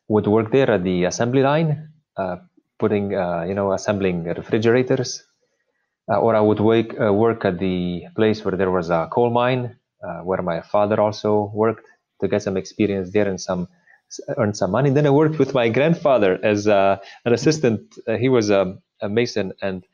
would 0.09 0.26
work 0.26 0.50
there 0.50 0.71
at 0.71 0.83
the 0.83 1.05
assembly 1.05 1.43
line, 1.43 1.91
uh, 2.17 2.37
putting 2.79 3.14
uh, 3.14 3.45
you 3.49 3.55
know 3.55 3.73
assembling 3.73 4.25
refrigerators 4.25 5.23
uh, 6.11 6.19
or 6.19 6.37
I 6.37 6.41
would 6.41 6.61
wake, 6.61 6.95
uh, 7.00 7.12
work 7.12 7.45
at 7.45 7.59
the 7.59 8.05
place 8.14 8.45
where 8.45 8.57
there 8.57 8.71
was 8.71 8.91
a 8.91 9.09
coal 9.11 9.31
mine, 9.31 9.76
uh, 10.03 10.19
where 10.19 10.43
my 10.43 10.61
father 10.61 11.00
also 11.00 11.50
worked 11.55 11.87
to 12.21 12.29
get 12.29 12.43
some 12.43 12.57
experience 12.57 13.11
there 13.12 13.29
and 13.29 13.41
some 13.41 13.69
earn 14.37 14.55
some 14.55 14.71
money. 14.71 14.91
Then 14.91 15.07
I 15.07 15.11
worked 15.11 15.38
with 15.38 15.55
my 15.55 15.69
grandfather 15.71 16.38
as 16.43 16.67
an 16.67 16.99
assistant. 17.25 17.95
he 18.19 18.29
was 18.29 18.50
a, 18.50 18.76
a, 19.00 19.09
mason, 19.09 19.53
and 19.62 19.85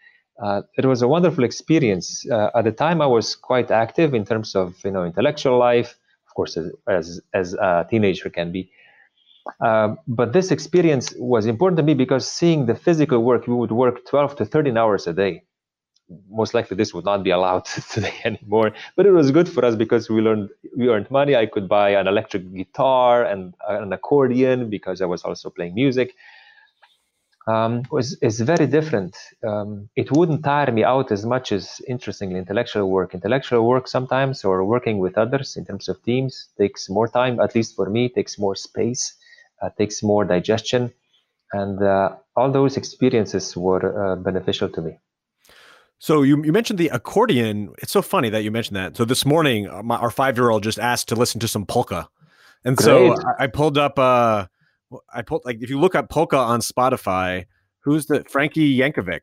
it 0.77 0.85
was 0.87 1.03
a 1.03 1.09
wonderful 1.09 1.45
experience. 1.45 2.27
at 2.31 2.65
the 2.65 2.73
time, 2.73 3.01
I 3.01 3.07
was 3.07 3.35
quite 3.37 3.71
active 3.71 4.15
in 4.15 4.25
terms 4.25 4.55
of 4.55 4.75
you 4.85 4.91
know 4.91 5.05
intellectual 5.05 5.59
life, 5.59 5.99
of 6.27 6.35
course, 6.35 6.57
as 6.57 6.73
as, 6.89 7.21
as 7.35 7.55
a 7.55 7.87
teenager 7.89 8.31
can 8.31 8.53
be. 8.53 8.71
Uh, 9.61 9.97
but 10.07 10.33
this 10.33 10.51
experience 10.51 11.15
was 11.19 11.47
important 11.47 11.77
to 11.79 11.83
me 11.83 11.95
because 11.95 12.31
seeing 12.31 12.67
the 12.67 12.75
physical 12.75 13.23
work, 13.23 13.47
we 13.47 13.55
would 13.55 13.73
work 13.73 14.05
12 14.07 14.37
to 14.37 14.45
13 14.45 14.77
hours 14.77 15.07
a 15.07 15.13
day 15.13 15.43
most 16.29 16.55
likely 16.55 16.77
this 16.77 16.93
would 16.93 17.05
not 17.05 17.23
be 17.23 17.31
allowed 17.31 17.65
today 17.91 18.15
anymore 18.25 18.73
but 18.97 19.07
it 19.07 19.13
was 19.13 19.31
good 19.31 19.49
for 19.49 19.65
us 19.65 19.77
because 19.77 20.09
we 20.11 20.21
learned 20.21 20.49
we 20.77 20.89
earned 20.89 21.11
money 21.11 21.37
i 21.37 21.47
could 21.47 21.69
buy 21.69 21.91
an 21.91 22.07
electric 22.07 22.53
guitar 22.55 23.25
and 23.25 23.55
an 23.69 23.93
accordion 23.93 24.69
because 24.69 25.01
i 25.01 25.07
was 25.07 25.23
also 25.23 25.51
playing 25.51 25.75
music 25.75 26.15
um, 27.51 27.73
was 27.91 28.09
is 28.29 28.41
very 28.53 28.67
different 28.77 29.17
um, 29.51 29.89
it 29.97 30.09
wouldn't 30.17 30.43
tire 30.45 30.73
me 30.79 30.83
out 30.85 31.09
as 31.17 31.23
much 31.35 31.53
as 31.59 31.65
interestingly 31.95 32.39
intellectual 32.39 32.87
work 32.97 33.15
intellectual 33.15 33.63
work 33.67 33.89
sometimes 33.89 34.45
or 34.45 34.65
working 34.65 34.99
with 34.99 35.15
others 35.25 35.57
in 35.57 35.65
terms 35.65 35.89
of 35.89 36.03
teams 36.03 36.49
takes 36.59 36.89
more 36.89 37.09
time 37.09 37.41
at 37.41 37.55
least 37.55 37.75
for 37.77 37.89
me 37.89 38.09
takes 38.09 38.39
more 38.39 38.57
space 38.69 39.15
uh, 39.63 39.71
takes 39.79 40.03
more 40.03 40.25
digestion 40.25 40.93
and 41.53 41.83
uh, 41.83 42.11
all 42.37 42.51
those 42.51 42.77
experiences 42.77 43.57
were 43.57 43.85
uh, 44.05 44.17
beneficial 44.17 44.69
to 44.69 44.81
me 44.83 44.99
so 46.03 46.23
you, 46.23 46.43
you 46.43 46.51
mentioned 46.51 46.79
the 46.79 46.89
accordion. 46.89 47.75
It's 47.83 47.93
so 47.93 48.01
funny 48.01 48.31
that 48.31 48.43
you 48.43 48.51
mentioned 48.51 48.75
that. 48.77 48.97
So 48.97 49.05
this 49.05 49.27
morning, 49.27 49.69
uh, 49.69 49.83
my, 49.83 49.97
our 49.97 50.11
five 50.11 50.39
year 50.39 50.49
old 50.49 50.63
just 50.63 50.79
asked 50.79 51.09
to 51.09 51.15
listen 51.15 51.41
to 51.41 51.47
some 51.47 51.67
polka, 51.67 52.09
and 52.65 52.75
Great. 52.75 52.85
so 52.87 53.15
I, 53.39 53.45
I, 53.45 53.47
pulled 53.49 53.77
up. 53.77 53.99
I 55.13 55.23
pulled 55.23 55.43
like 55.45 55.59
if 55.61 55.71
you 55.71 55.79
look 55.79 55.95
up 55.95 56.09
polka 56.11 56.37
on 56.37 56.61
Spotify, 56.61 57.47
who's 57.81 58.07
the 58.07 58.25
Frankie 58.29 58.77
Yankovic? 58.77 59.21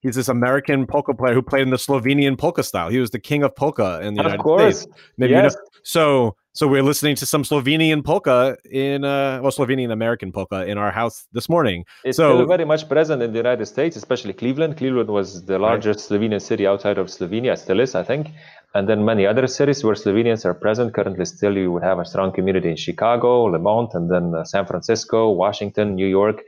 He's 0.00 0.14
this 0.14 0.28
American 0.28 0.86
polka 0.86 1.12
player 1.14 1.34
who 1.34 1.42
played 1.42 1.62
in 1.62 1.70
the 1.70 1.76
Slovenian 1.76 2.38
polka 2.38 2.62
style. 2.62 2.88
He 2.88 2.98
was 2.98 3.10
the 3.10 3.18
king 3.18 3.42
of 3.42 3.54
polka 3.54 4.00
in 4.02 4.14
the 4.14 4.20
of 4.20 4.26
United 4.26 4.42
course. 4.42 4.80
States. 4.80 4.96
Maybe 5.18 5.32
yes. 5.32 5.52
you 5.52 5.58
know. 5.58 5.66
So 5.82 6.36
so 6.52 6.66
we're 6.66 6.82
listening 6.82 7.16
to 7.16 7.26
some 7.26 7.42
Slovenian 7.42 8.04
polka 8.04 8.56
in 8.70 9.04
uh 9.04 9.40
well 9.42 9.52
Slovenian 9.52 9.92
American 9.92 10.32
polka 10.32 10.66
in 10.66 10.78
our 10.78 10.90
house 10.90 11.26
this 11.32 11.48
morning. 11.48 11.84
It's 12.04 12.16
so, 12.16 12.36
still 12.36 12.46
very 12.46 12.64
much 12.64 12.88
present 12.88 13.22
in 13.22 13.32
the 13.32 13.38
United 13.38 13.66
States, 13.66 13.96
especially 13.96 14.32
Cleveland. 14.32 14.76
Cleveland 14.76 15.10
was 15.10 15.44
the 15.44 15.58
largest 15.58 16.10
right. 16.10 16.20
Slovenian 16.20 16.42
city 16.42 16.66
outside 16.66 16.98
of 16.98 17.06
Slovenia, 17.06 17.56
still 17.56 17.80
is, 17.80 17.94
I 17.94 18.02
think. 18.02 18.28
And 18.74 18.88
then 18.88 19.04
many 19.04 19.26
other 19.26 19.46
cities 19.46 19.82
where 19.82 19.94
Slovenians 19.94 20.44
are 20.44 20.54
present. 20.54 20.94
Currently, 20.94 21.24
still 21.24 21.56
you 21.56 21.72
would 21.72 21.82
have 21.82 21.98
a 21.98 22.04
strong 22.04 22.32
community 22.32 22.70
in 22.70 22.76
Chicago, 22.76 23.44
Lemont, 23.44 23.94
and 23.94 24.10
then 24.10 24.34
uh, 24.34 24.44
San 24.44 24.64
Francisco, 24.66 25.30
Washington, 25.30 25.96
New 25.96 26.06
York. 26.06 26.42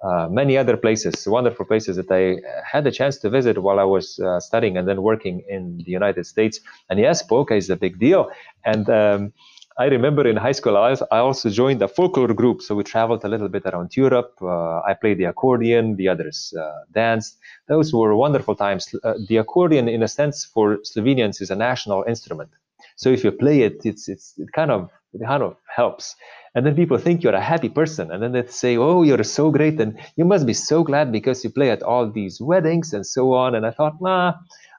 Uh, 0.00 0.28
many 0.30 0.56
other 0.56 0.76
places, 0.76 1.26
wonderful 1.26 1.66
places 1.66 1.96
that 1.96 2.10
I 2.10 2.36
had 2.64 2.84
the 2.84 2.92
chance 2.92 3.18
to 3.18 3.30
visit 3.30 3.60
while 3.60 3.80
I 3.80 3.84
was 3.84 4.20
uh, 4.20 4.38
studying 4.38 4.76
and 4.76 4.86
then 4.86 5.02
working 5.02 5.42
in 5.48 5.78
the 5.84 5.90
United 5.90 6.24
States. 6.24 6.60
And 6.88 7.00
yes, 7.00 7.22
polka 7.22 7.54
is 7.54 7.68
a 7.68 7.76
big 7.76 7.98
deal. 7.98 8.30
And 8.64 8.88
um, 8.88 9.32
I 9.76 9.86
remember 9.86 10.26
in 10.26 10.36
high 10.36 10.52
school, 10.52 10.76
I 10.76 11.18
also 11.18 11.50
joined 11.50 11.82
a 11.82 11.88
folklore 11.88 12.34
group. 12.34 12.62
So 12.62 12.74
we 12.74 12.84
traveled 12.84 13.24
a 13.24 13.28
little 13.28 13.48
bit 13.48 13.64
around 13.66 13.96
Europe. 13.96 14.34
Uh, 14.40 14.80
I 14.80 14.94
played 14.94 15.18
the 15.18 15.24
accordion, 15.24 15.96
the 15.96 16.08
others 16.08 16.52
uh, 16.58 16.70
danced. 16.92 17.38
Those 17.68 17.92
were 17.92 18.14
wonderful 18.14 18.54
times. 18.54 18.92
Uh, 19.02 19.14
the 19.28 19.36
accordion, 19.36 19.88
in 19.88 20.02
a 20.02 20.08
sense, 20.08 20.44
for 20.44 20.78
Slovenians 20.84 21.40
is 21.40 21.50
a 21.50 21.56
national 21.56 22.04
instrument. 22.08 22.50
So 22.96 23.10
if 23.10 23.22
you 23.22 23.30
play 23.30 23.62
it, 23.62 23.80
it's, 23.84 24.08
it's, 24.08 24.34
it 24.38 24.52
kind 24.52 24.72
of 24.72 24.90
it 25.14 25.20
kind 25.24 25.42
of 25.42 25.56
helps. 25.74 26.14
And 26.54 26.66
then 26.66 26.74
people 26.74 26.98
think 26.98 27.22
you're 27.22 27.34
a 27.34 27.40
happy 27.40 27.68
person. 27.68 28.10
And 28.10 28.22
then 28.22 28.32
they 28.32 28.46
say, 28.46 28.76
Oh, 28.76 29.02
you're 29.02 29.22
so 29.24 29.50
great. 29.50 29.80
And 29.80 29.98
you 30.16 30.24
must 30.24 30.46
be 30.46 30.54
so 30.54 30.82
glad 30.82 31.12
because 31.12 31.44
you 31.44 31.50
play 31.50 31.70
at 31.70 31.82
all 31.82 32.10
these 32.10 32.40
weddings 32.40 32.92
and 32.92 33.06
so 33.06 33.32
on. 33.32 33.54
And 33.54 33.66
I 33.66 33.70
thought, 33.70 34.00
nah, 34.00 34.34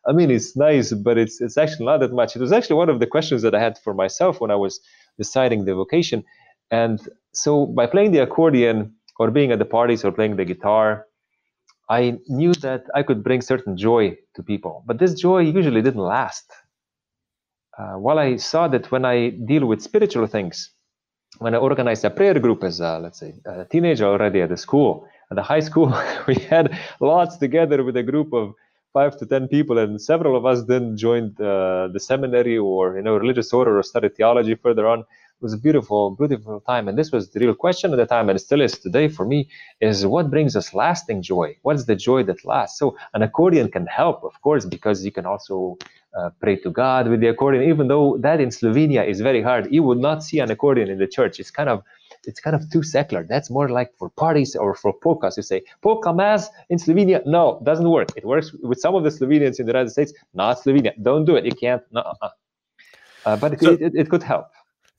I 0.07 0.11
mean, 0.11 0.31
it's 0.31 0.55
nice, 0.55 0.93
but 0.93 1.17
it's, 1.17 1.41
it's 1.41 1.57
actually 1.57 1.85
not 1.85 1.99
that 1.99 2.13
much. 2.13 2.35
It 2.35 2.39
was 2.39 2.51
actually 2.51 2.77
one 2.77 2.89
of 2.89 2.99
the 2.99 3.07
questions 3.07 3.41
that 3.41 3.55
I 3.55 3.59
had 3.59 3.77
for 3.77 3.93
myself 3.93 4.39
when 4.39 4.51
I 4.51 4.55
was 4.55 4.79
deciding 5.17 5.65
the 5.65 5.75
vocation. 5.75 6.23
And 6.71 6.99
so 7.33 7.65
by 7.65 7.87
playing 7.87 8.11
the 8.11 8.19
accordion 8.19 8.93
or 9.19 9.31
being 9.31 9.51
at 9.51 9.59
the 9.59 9.65
parties 9.65 10.05
or 10.05 10.11
playing 10.11 10.35
the 10.35 10.45
guitar, 10.45 11.05
I 11.89 12.19
knew 12.27 12.53
that 12.55 12.83
I 12.93 13.01
could 13.03 13.23
bring 13.23 13.41
certain 13.41 13.75
joy 13.75 14.15
to 14.35 14.43
people. 14.43 14.83
But 14.85 14.99
this 14.99 15.13
joy 15.15 15.39
usually 15.39 15.81
didn't 15.81 16.01
last. 16.01 16.51
Uh, 17.79 17.93
while 17.93 18.19
I 18.19 18.35
saw 18.35 18.67
that 18.67 18.91
when 18.91 19.05
I 19.05 19.29
deal 19.29 19.65
with 19.65 19.81
spiritual 19.81 20.27
things, 20.27 20.71
when 21.37 21.55
I 21.55 21.59
organized 21.59 22.03
a 22.03 22.09
prayer 22.09 22.37
group 22.37 22.63
as 22.63 22.81
a, 22.81 22.99
let's 22.99 23.19
say, 23.19 23.35
a 23.45 23.63
teenager 23.63 24.05
already 24.05 24.41
at 24.41 24.49
the 24.49 24.57
school, 24.57 25.07
at 25.31 25.35
the 25.35 25.43
high 25.43 25.61
school, 25.61 25.87
we 26.27 26.35
had 26.35 26.77
lots 26.99 27.37
together 27.37 27.83
with 27.83 27.95
a 27.95 28.03
group 28.03 28.33
of 28.33 28.53
five 28.91 29.15
to 29.17 29.25
ten 29.25 29.47
people, 29.47 29.77
and 29.77 30.01
several 30.01 30.35
of 30.35 30.45
us 30.45 30.63
then 30.65 30.97
joined 30.97 31.39
uh, 31.39 31.87
the 31.93 31.99
seminary 31.99 32.57
or 32.57 32.97
you 32.97 33.01
know 33.01 33.15
religious 33.15 33.53
order 33.53 33.77
or 33.79 33.83
studied 33.83 34.15
theology 34.15 34.55
further 34.55 34.85
on. 34.85 35.05
It 35.39 35.43
was 35.43 35.53
a 35.53 35.57
beautiful, 35.57 36.11
beautiful 36.11 36.59
time, 36.59 36.89
and 36.89 36.97
this 36.97 37.13
was 37.13 37.29
the 37.29 37.39
real 37.39 37.55
question 37.55 37.93
at 37.93 37.95
the 37.95 38.05
time, 38.05 38.27
and 38.27 38.35
it 38.35 38.41
still 38.41 38.59
is 38.59 38.77
today 38.77 39.07
for 39.07 39.25
me: 39.25 39.47
is 39.79 40.05
what 40.05 40.29
brings 40.29 40.53
us 40.57 40.73
lasting 40.73 41.21
joy? 41.21 41.55
What's 41.61 41.85
the 41.85 41.95
joy 41.95 42.23
that 42.23 42.43
lasts? 42.43 42.77
So 42.77 42.97
an 43.13 43.21
accordion 43.21 43.71
can 43.71 43.85
help, 43.87 44.21
of 44.25 44.41
course, 44.41 44.65
because 44.65 45.05
you 45.05 45.13
can 45.13 45.25
also 45.25 45.77
uh, 46.13 46.31
pray 46.41 46.57
to 46.57 46.69
God 46.69 47.07
with 47.07 47.21
the 47.21 47.27
accordion, 47.27 47.63
even 47.63 47.87
though 47.87 48.17
that 48.17 48.41
in 48.41 48.49
Slovenia 48.49 49.07
is 49.07 49.21
very 49.21 49.41
hard. 49.41 49.71
You 49.71 49.81
would 49.83 49.99
not 49.99 50.25
see 50.25 50.39
an 50.39 50.51
accordion 50.51 50.89
in 50.89 50.97
the 50.99 51.07
church. 51.07 51.39
It's 51.39 51.51
kind 51.51 51.69
of 51.69 51.83
it's 52.25 52.41
kind 52.41 52.53
of 52.53 52.69
too 52.69 52.83
secular. 52.83 53.23
That's 53.23 53.49
more 53.49 53.69
like 53.69 53.93
for 53.97 54.09
parties 54.09 54.57
or 54.57 54.75
for 54.75 54.91
polkas. 54.91 55.37
You 55.37 55.43
say 55.43 55.61
polka 55.81 56.11
mass 56.13 56.49
in 56.69 56.79
Slovenia. 56.79 57.25
No, 57.25 57.61
doesn't 57.63 57.89
work. 57.89 58.09
It 58.17 58.25
works 58.25 58.51
with 58.51 58.81
some 58.81 58.93
of 58.93 59.05
the 59.05 59.09
Slovenians 59.09 59.57
in 59.57 59.67
the 59.67 59.71
United 59.71 59.91
States, 59.91 60.11
not 60.33 60.57
Slovenia. 60.57 60.91
Don't 61.01 61.23
do 61.23 61.37
it. 61.37 61.45
You 61.45 61.53
can't. 61.53 61.81
Uh, 63.25 63.35
but 63.35 63.53
it, 63.53 63.61
so, 63.61 63.73
it, 63.73 63.93
it, 63.95 64.09
could 64.09 64.23
help. 64.23 64.47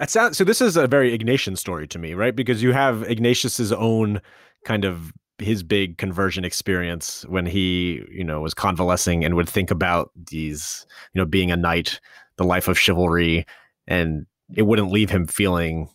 That 0.01 0.09
sounds 0.09 0.39
so. 0.39 0.45
This 0.45 0.63
is 0.63 0.79
a 0.79 0.87
very 0.87 1.17
Ignatian 1.17 1.59
story 1.59 1.87
to 1.89 1.99
me, 1.99 2.15
right? 2.15 2.35
Because 2.35 2.63
you 2.63 2.73
have 2.73 3.03
Ignatius's 3.03 3.71
own 3.71 4.23
kind 4.65 4.87
of 4.87 5.13
his 5.37 5.63
big 5.63 5.99
conversion 5.99 6.43
experience 6.43 7.25
when 7.29 7.45
he, 7.45 8.03
you 8.11 8.25
know, 8.25 8.41
was 8.41 8.55
convalescing 8.55 9.27
and 9.27 9.37
would 9.37 9.49
think 9.49 9.71
about 9.71 10.11
these, 10.31 10.87
you 11.13 11.21
know, 11.21 11.27
being 11.27 11.53
a 11.53 11.57
knight, 11.57 12.01
the 12.37 12.45
life 12.45 12.67
of 12.67 12.79
chivalry, 12.79 13.45
and 13.87 14.25
it 14.57 14.63
wouldn't 14.63 14.91
leave 14.91 15.11
him 15.11 15.27
feeling 15.27 15.87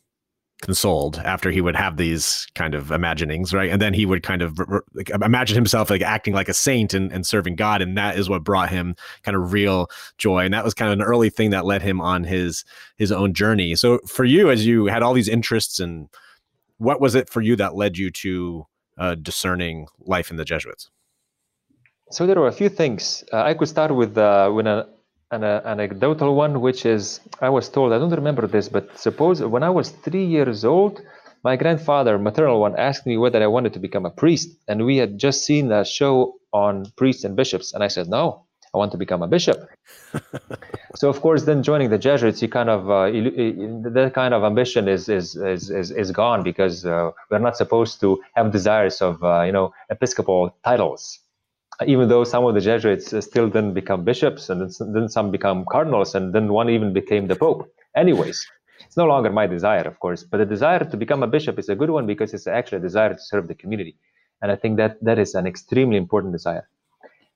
consoled 0.62 1.17
after 1.17 1.51
he 1.51 1.62
would 1.62 1.75
have 1.75 1.97
these 1.97 2.47
kind 2.55 2.74
of 2.74 2.91
imaginings, 2.91 3.53
right? 3.53 3.69
And 3.69 3.81
then 3.81 3.93
he 3.93 4.05
would 4.05 4.24
kind 4.24 4.41
of 4.41 4.59
like, 4.93 5.09
imagine 5.09 5.55
himself 5.55 5.89
like 5.89 6.01
acting 6.01 6.33
like 6.33 6.50
a 6.50 6.53
saint 6.53 6.93
and, 6.93 7.12
and 7.12 7.25
serving 7.25 7.55
God, 7.55 7.81
and 7.81 7.97
that 7.97 8.17
is 8.17 8.29
what 8.29 8.43
brought 8.43 8.69
him 8.69 8.95
kind 9.24 9.35
of 9.35 9.53
real 9.53 9.89
joy. 10.17 10.45
And 10.45 10.53
that 10.53 10.63
was 10.63 10.74
kind 10.74 10.91
of 10.91 11.00
an 11.00 11.05
early 11.05 11.29
thing 11.29 11.50
that 11.50 11.65
led 11.65 11.81
him 11.81 12.00
on 12.01 12.24
his 12.24 12.63
his 12.97 13.12
own 13.12 13.33
journey. 13.33 13.75
So 13.75 14.00
for 14.07 14.24
you, 14.24 14.50
as 14.50 14.65
you 14.65 14.85
had 14.85 15.03
all 15.03 15.13
these 15.13 15.27
interests, 15.27 15.79
and 15.79 16.09
what 16.77 17.01
was 17.01 17.15
it 17.15 17.29
for 17.29 17.41
you 17.41 17.55
that 17.57 17.75
led 17.75 17.97
you 17.97 18.09
to 18.12 18.65
uh, 18.97 19.15
discerning 19.15 19.88
life 20.00 20.31
in 20.31 20.38
the 20.38 20.45
Jesuits? 20.45 20.89
So 22.12 22.25
there 22.25 22.39
were 22.39 22.47
a 22.47 22.53
few 22.53 22.69
things. 22.69 23.24
Uh, 23.33 23.41
I 23.41 23.55
could 23.55 23.67
start 23.67 23.93
with 23.93 24.17
uh, 24.17 24.50
when 24.51 24.67
a 24.67 24.88
an 25.32 25.44
uh, 25.44 25.62
anecdotal 25.65 26.36
one, 26.36 26.62
which 26.62 26.86
is 26.86 27.20
I 27.41 27.50
was 27.50 27.70
told, 27.70 27.94
I 27.94 27.98
don't 27.98 28.12
remember 28.12 28.48
this, 28.48 28.70
but 28.70 28.98
suppose 28.98 29.41
when 29.41 29.63
I 29.63 29.70
was 29.70 29.89
three 29.89 30.25
years 30.25 30.63
old, 30.63 31.01
my 31.44 31.55
grandfather, 31.55 32.17
maternal 32.17 32.60
one, 32.60 32.75
asked 32.75 33.05
me 33.05 33.17
whether 33.17 33.41
I 33.41 33.48
wanted 33.48 33.74
to 33.74 33.79
become 33.79 34.05
a 34.05 34.10
priest. 34.10 34.50
And 34.67 34.86
we 34.86 34.98
had 34.98 35.17
just 35.17 35.44
seen 35.46 35.72
a 35.72 35.86
show 35.86 36.36
on 36.53 36.91
priests 36.98 37.24
and 37.24 37.36
bishops. 37.36 37.74
And 37.74 37.84
I 37.84 37.88
said, 37.88 38.08
no, 38.08 38.46
I 38.74 38.77
want 38.77 38.91
to 38.94 38.98
become 38.98 39.22
a 39.22 39.27
bishop. 39.27 39.70
so 40.96 41.10
of 41.10 41.22
course, 41.22 41.44
then 41.44 41.63
joining 41.63 41.89
the 41.89 41.98
Jesuits, 41.98 42.41
you 42.41 42.50
kind 42.50 42.70
of 42.70 42.89
uh, 42.89 43.05
that 43.91 44.12
kind 44.13 44.34
of 44.34 44.44
ambition 44.44 44.88
is 44.88 45.08
is 45.08 45.36
is 45.36 45.70
is, 45.70 45.91
is 45.91 46.12
gone 46.12 46.44
because 46.44 46.86
uh, 46.86 47.12
we're 47.29 47.39
not 47.39 47.55
supposed 47.55 48.00
to 48.01 48.22
have 48.36 48.51
desires 48.51 49.01
of 49.01 49.24
uh, 49.24 49.44
you 49.44 49.51
know 49.51 49.74
episcopal 49.89 50.55
titles 50.63 51.20
even 51.86 52.08
though 52.08 52.24
some 52.24 52.46
of 52.46 52.53
the 52.53 52.62
Jesuits 52.62 53.08
still 53.25 53.48
didn't 53.48 53.74
become 53.74 54.03
bishops, 54.03 54.50
and 54.50 54.72
then 54.79 55.10
some 55.10 55.32
become 55.32 55.65
cardinals, 55.70 56.15
and 56.15 56.34
then 56.34 56.53
one 56.53 56.70
even 56.70 56.94
became 56.94 57.27
the 57.27 57.36
Pope. 57.36 57.70
Anyways, 57.96 58.46
it's 58.86 58.98
no 58.98 59.05
longer 59.05 59.29
my 59.29 59.48
desire, 59.48 59.82
of 59.82 60.00
course, 60.00 60.24
but 60.24 60.38
the 60.38 60.46
desire 60.46 60.84
to 60.86 60.98
become 60.98 61.24
a 61.24 61.27
bishop 61.27 61.60
is 61.60 61.70
a 61.70 61.75
good 61.75 61.89
one 61.89 62.05
because 62.05 62.34
it's 62.34 62.48
actually 62.48 62.77
a 62.77 62.82
desire 62.82 63.13
to 63.13 63.20
serve 63.20 63.48
the 63.48 63.55
community. 63.55 63.98
And 64.41 64.51
I 64.51 64.55
think 64.55 64.77
that 64.77 65.03
that 65.03 65.17
is 65.20 65.36
an 65.36 65.48
extremely 65.48 65.98
important 65.98 66.34
desire. 66.34 66.67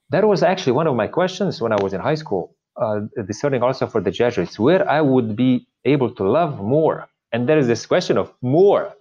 That 0.10 0.27
was 0.27 0.43
actually 0.43 0.74
one 0.74 0.88
of 0.88 0.96
my 0.96 1.08
questions 1.08 1.62
when 1.62 1.72
I 1.72 1.81
was 1.81 1.93
in 1.93 2.01
high 2.01 2.15
school, 2.15 2.55
uh, 2.77 3.01
discerning 3.25 3.63
also 3.63 3.88
for 3.88 4.01
the 4.01 4.12
Jesuits, 4.12 4.60
where 4.60 4.88
I 4.89 5.01
would 5.01 5.36
be 5.36 5.67
able 5.86 6.12
to 6.15 6.24
love 6.24 6.62
more. 6.62 7.08
And 7.31 7.48
there 7.48 7.58
is 7.58 7.67
this 7.67 7.86
question 7.86 8.17
of 8.17 8.34
more 8.41 8.93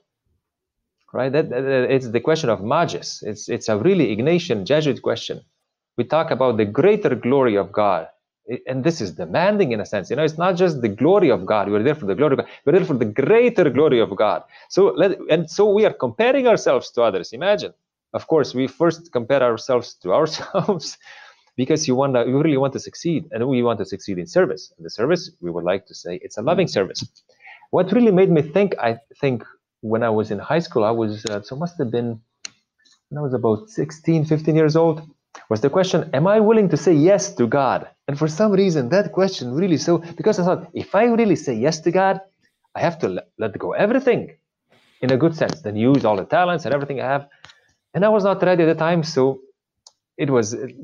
right? 1.13 1.33
That, 1.33 1.51
that, 1.51 1.65
it's 1.91 2.11
the 2.11 2.21
question 2.21 2.51
of 2.51 2.61
magis. 2.63 3.23
It's 3.23 3.49
it's 3.49 3.69
a 3.69 3.79
really 3.79 4.17
Ignatian 4.17 4.65
Jesuit 4.65 5.03
question. 5.03 5.41
We 5.97 6.05
talk 6.05 6.31
about 6.31 6.57
the 6.59 6.65
greater 6.65 7.15
glory 7.15 7.57
of 7.57 7.73
God, 7.73 8.09
and 8.67 8.85
this 8.85 9.01
is 9.01 9.13
demanding 9.13 9.73
in 9.73 9.81
a 9.81 9.87
sense. 9.87 10.11
You 10.11 10.17
know, 10.17 10.25
it's 10.25 10.39
not 10.39 10.57
just 10.57 10.83
the 10.83 10.89
glory 10.89 11.31
of 11.31 11.47
God. 11.47 11.71
We're 11.71 11.83
there 11.83 11.95
for 11.97 12.07
the 12.07 12.15
glory 12.15 12.35
of 12.35 12.39
God. 12.41 12.49
We're 12.67 12.73
there 12.73 12.85
for 12.85 12.95
the 12.95 13.07
greater 13.07 13.71
glory 13.71 14.01
of 14.01 14.15
God. 14.17 14.45
So 14.71 14.95
let 14.97 15.19
and 15.31 15.51
so 15.51 15.71
we 15.71 15.87
are 15.87 15.95
comparing 15.95 16.47
ourselves 16.49 16.91
to 16.93 17.03
others. 17.03 17.33
Imagine. 17.33 17.75
Of 18.15 18.27
course, 18.27 18.55
we 18.55 18.67
first 18.69 19.13
compare 19.13 19.43
ourselves 19.43 19.95
to 20.03 20.13
ourselves. 20.21 20.99
because 21.57 21.89
you 21.89 21.95
want 21.97 22.15
to, 22.15 22.25
you 22.27 22.41
really 22.43 22.57
want 22.57 22.73
to 22.75 22.81
succeed, 22.81 23.27
and 23.33 23.47
we 23.49 23.63
want 23.63 23.79
to 23.81 23.85
succeed 23.87 24.19
in 24.19 24.27
service. 24.27 24.73
And 24.77 24.87
the 24.87 24.91
service, 24.91 25.31
we 25.41 25.51
would 25.51 25.65
like 25.65 25.87
to 25.87 25.95
say, 25.95 26.19
it's 26.23 26.39
a 26.39 26.43
loving 26.43 26.69
service. 26.69 27.07
What 27.71 27.93
really 27.93 28.13
made 28.13 28.31
me 28.31 28.43
think, 28.43 28.77
I 28.81 28.99
think, 29.21 29.45
when 29.81 30.03
I 30.03 30.11
was 30.11 30.31
in 30.31 30.39
high 30.39 30.59
school, 30.61 30.85
I 30.85 30.91
was, 30.91 31.25
uh, 31.27 31.43
so 31.43 31.57
must 31.57 31.79
have 31.79 31.91
been, 31.91 32.21
when 33.09 33.19
I 33.19 33.23
was 33.23 33.35
about 33.35 33.69
16, 33.71 34.25
15 34.25 34.57
years 34.57 34.77
old, 34.77 35.03
was 35.51 35.61
the 35.61 35.71
question, 35.71 36.11
am 36.13 36.27
I 36.27 36.41
willing 36.41 36.69
to 36.71 36.77
say 36.77 36.93
yes 36.95 37.35
to 37.35 37.47
God? 37.47 37.89
And 38.07 38.19
for 38.19 38.29
some 38.29 38.53
reason, 38.53 38.89
that 38.91 39.13
question 39.13 39.55
really 39.55 39.77
so, 39.77 39.99
because 39.99 40.39
I 40.39 40.45
thought, 40.45 40.69
if 40.75 40.95
I 40.95 41.05
really 41.05 41.37
say 41.37 41.55
yes 41.55 41.81
to 41.81 41.91
God, 41.91 42.21
I 42.75 42.81
have 42.81 42.99
to 43.01 43.09
let, 43.09 43.29
let 43.39 43.59
go 43.59 43.73
everything 43.73 44.37
in 45.01 45.13
a 45.13 45.17
good 45.17 45.35
sense, 45.37 45.63
then 45.63 45.77
use 45.77 46.05
all 46.05 46.17
the 46.17 46.25
talents 46.25 46.65
and 46.65 46.75
everything 46.75 47.01
I 47.01 47.07
have. 47.07 47.29
And 47.95 48.05
I 48.05 48.09
was 48.09 48.25
not 48.25 48.43
ready 48.43 48.65
at 48.65 48.67
the 48.67 48.75
time, 48.75 49.03
so 49.05 49.41
it 50.19 50.31
was 50.31 50.53
it, 50.53 50.77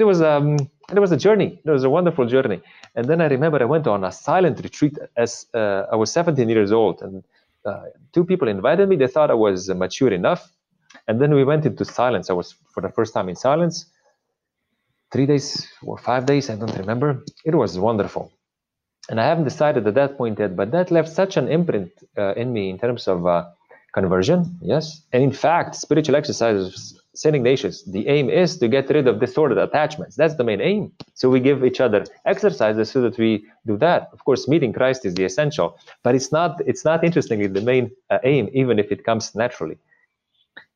it 0.00 0.04
was 0.04 0.22
um 0.22 0.56
it 0.90 0.98
was 0.98 1.12
a 1.12 1.16
journey. 1.16 1.60
It 1.64 1.70
was 1.70 1.84
a 1.84 1.90
wonderful 1.90 2.26
journey. 2.26 2.60
And 2.94 3.06
then 3.06 3.20
I 3.20 3.26
remember 3.26 3.60
I 3.62 3.66
went 3.66 3.86
on 3.86 4.04
a 4.04 4.12
silent 4.12 4.60
retreat 4.62 4.98
as 5.16 5.46
uh, 5.54 5.84
I 5.92 5.96
was 5.96 6.10
17 6.12 6.48
years 6.48 6.72
old, 6.72 7.02
and 7.02 7.22
two 8.12 8.24
people 8.24 8.48
invited 8.48 8.88
me. 8.88 8.96
They 8.96 9.06
thought 9.06 9.30
I 9.30 9.34
was 9.34 9.68
mature 9.68 10.12
enough, 10.12 10.50
and 11.08 11.20
then 11.20 11.34
we 11.34 11.44
went 11.44 11.66
into 11.66 11.84
silence. 11.84 12.30
I 12.30 12.34
was 12.34 12.54
for 12.72 12.80
the 12.80 12.90
first 12.90 13.14
time 13.14 13.28
in 13.28 13.36
silence. 13.36 13.86
Three 15.12 15.26
days 15.26 15.68
or 15.82 15.98
five 15.98 16.26
days, 16.26 16.50
I 16.50 16.56
don't 16.56 16.76
remember. 16.76 17.24
It 17.44 17.54
was 17.54 17.78
wonderful, 17.78 18.32
and 19.08 19.20
I 19.20 19.26
haven't 19.26 19.44
decided 19.44 19.86
at 19.86 19.94
that 19.94 20.16
point 20.18 20.38
yet. 20.38 20.56
But 20.56 20.70
that 20.72 20.90
left 20.90 21.10
such 21.10 21.36
an 21.36 21.48
imprint 21.48 21.92
uh, 22.18 22.34
in 22.34 22.52
me 22.52 22.70
in 22.70 22.78
terms 22.78 23.08
of 23.08 23.26
uh, 23.26 23.46
conversion. 23.94 24.58
Yes, 24.60 25.02
and 25.12 25.22
in 25.22 25.32
fact, 25.32 25.76
spiritual 25.76 26.16
exercises 26.16 27.00
St. 27.14 27.34
Ignatius, 27.34 27.82
the 27.84 28.06
aim 28.08 28.28
is 28.28 28.58
to 28.58 28.68
get 28.68 28.88
rid 28.90 29.06
of 29.06 29.20
disordered 29.20 29.58
attachments. 29.58 30.16
That's 30.16 30.34
the 30.34 30.44
main 30.44 30.60
aim. 30.60 30.92
So 31.14 31.30
we 31.30 31.40
give 31.40 31.64
each 31.64 31.80
other 31.80 32.04
exercises 32.26 32.90
so 32.90 33.00
that 33.02 33.16
we 33.18 33.46
do 33.66 33.76
that. 33.78 34.10
Of 34.12 34.24
course, 34.24 34.48
meeting 34.48 34.72
Christ 34.72 35.04
is 35.06 35.14
the 35.14 35.24
essential, 35.24 35.78
but 36.02 36.14
it's 36.14 36.32
not. 36.32 36.60
It's 36.66 36.84
not 36.84 37.04
interestingly 37.04 37.46
the 37.46 37.60
main 37.60 37.90
uh, 38.10 38.18
aim, 38.24 38.50
even 38.52 38.78
if 38.78 38.90
it 38.90 39.04
comes 39.04 39.34
naturally. 39.34 39.78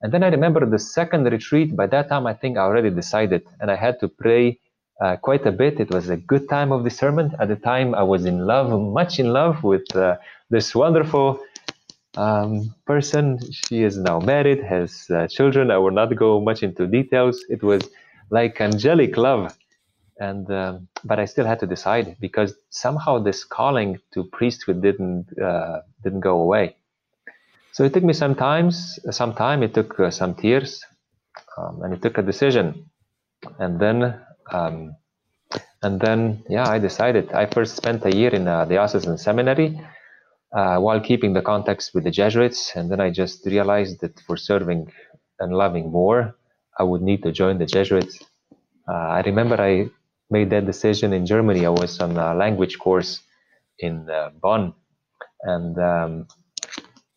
And 0.01 0.13
then 0.13 0.23
I 0.23 0.29
remember 0.29 0.65
the 0.65 0.79
second 0.79 1.25
retreat. 1.25 1.75
By 1.75 1.87
that 1.89 2.09
time, 2.09 2.27
I 2.27 2.35
think 2.35 2.57
I 2.57 2.61
already 2.61 2.91
decided, 2.91 3.43
and 3.61 3.71
I 3.71 3.77
had 3.77 3.99
to 4.01 4.09
pray 4.09 4.61
uh, 5.01 5.17
quite 5.17 5.45
a 5.47 5.53
bit. 5.53 5.81
It 5.81 5.91
was 5.91 6.09
a 6.09 6.17
good 6.17 6.49
time 6.49 6.73
of 6.73 6.85
discernment. 6.85 7.35
At 7.41 7.49
the 7.49 7.57
time, 7.57 7.95
I 7.95 8.03
was 8.03 8.25
in 8.25 8.47
love, 8.47 8.71
much 8.81 9.19
in 9.19 9.33
love 9.33 9.65
with 9.65 9.95
uh, 9.97 10.17
this 10.51 10.75
wonderful 10.75 11.41
um, 12.19 12.75
person. 12.87 13.39
She 13.53 13.83
is 13.83 13.97
now 13.97 14.19
married, 14.19 14.63
has 14.63 15.07
uh, 15.11 15.29
children. 15.29 15.71
I 15.71 15.79
will 15.79 15.93
not 15.93 16.15
go 16.17 16.41
much 16.41 16.63
into 16.63 16.87
details. 16.87 17.45
It 17.49 17.63
was 17.63 17.83
like 18.31 18.61
angelic 18.61 19.17
love, 19.17 19.57
and 20.19 20.51
um, 20.51 20.89
but 21.05 21.19
I 21.19 21.25
still 21.27 21.47
had 21.47 21.61
to 21.61 21.67
decide 21.67 22.17
because 22.21 22.55
somehow 22.71 23.19
this 23.21 23.45
calling 23.45 23.99
to 24.13 24.25
priesthood 24.25 24.83
didn't 24.83 25.27
uh, 25.39 25.81
didn't 26.03 26.21
go 26.21 26.41
away. 26.41 26.77
So 27.73 27.85
it 27.85 27.95
took 27.95 28.05
me 28.05 28.13
some 28.13 28.35
times, 28.35 28.99
some 29.11 29.35
time. 29.35 29.63
It 29.63 29.73
took 29.73 29.99
uh, 30.01 30.11
some 30.11 30.35
tears, 30.35 30.85
um, 31.57 31.83
and 31.83 31.95
it 31.95 32.03
took 32.03 32.19
a 32.19 32.23
decision, 32.23 32.91
and 33.59 33.81
then. 33.81 34.21
Um, 34.51 34.97
and 35.83 36.01
then, 36.01 36.43
yeah, 36.49 36.69
I 36.69 36.79
decided. 36.79 37.33
I 37.33 37.47
first 37.47 37.77
spent 37.77 38.05
a 38.05 38.15
year 38.15 38.35
in 38.35 38.49
a 38.49 38.67
diocesan 38.67 39.17
seminary, 39.17 39.81
uh, 40.53 40.79
while 40.79 41.01
keeping 41.01 41.33
the 41.33 41.43
contacts 41.43 41.93
with 41.95 42.05
the 42.05 42.11
Jesuits. 42.11 42.73
And 42.75 42.91
then 42.91 43.01
I 43.01 43.11
just 43.11 43.45
realized 43.47 44.01
that 44.01 44.19
for 44.27 44.37
serving 44.37 44.93
and 45.41 45.53
loving 45.53 45.91
more, 45.91 46.37
I 46.79 46.83
would 46.85 47.03
need 47.03 47.23
to 47.25 47.33
join 47.33 47.59
the 47.59 47.67
Jesuits. 47.67 48.19
Uh, 48.89 48.93
I 48.93 49.21
remember 49.23 49.61
I 49.61 49.91
made 50.31 50.51
that 50.51 50.67
decision 50.67 51.13
in 51.13 51.27
Germany. 51.27 51.67
I 51.67 51.71
was 51.71 52.01
on 52.01 52.17
a 52.17 52.35
language 52.35 52.79
course 52.79 53.21
in 53.79 54.09
uh, 54.09 54.31
Bonn, 54.41 54.75
and 55.43 55.79
um, 55.79 56.29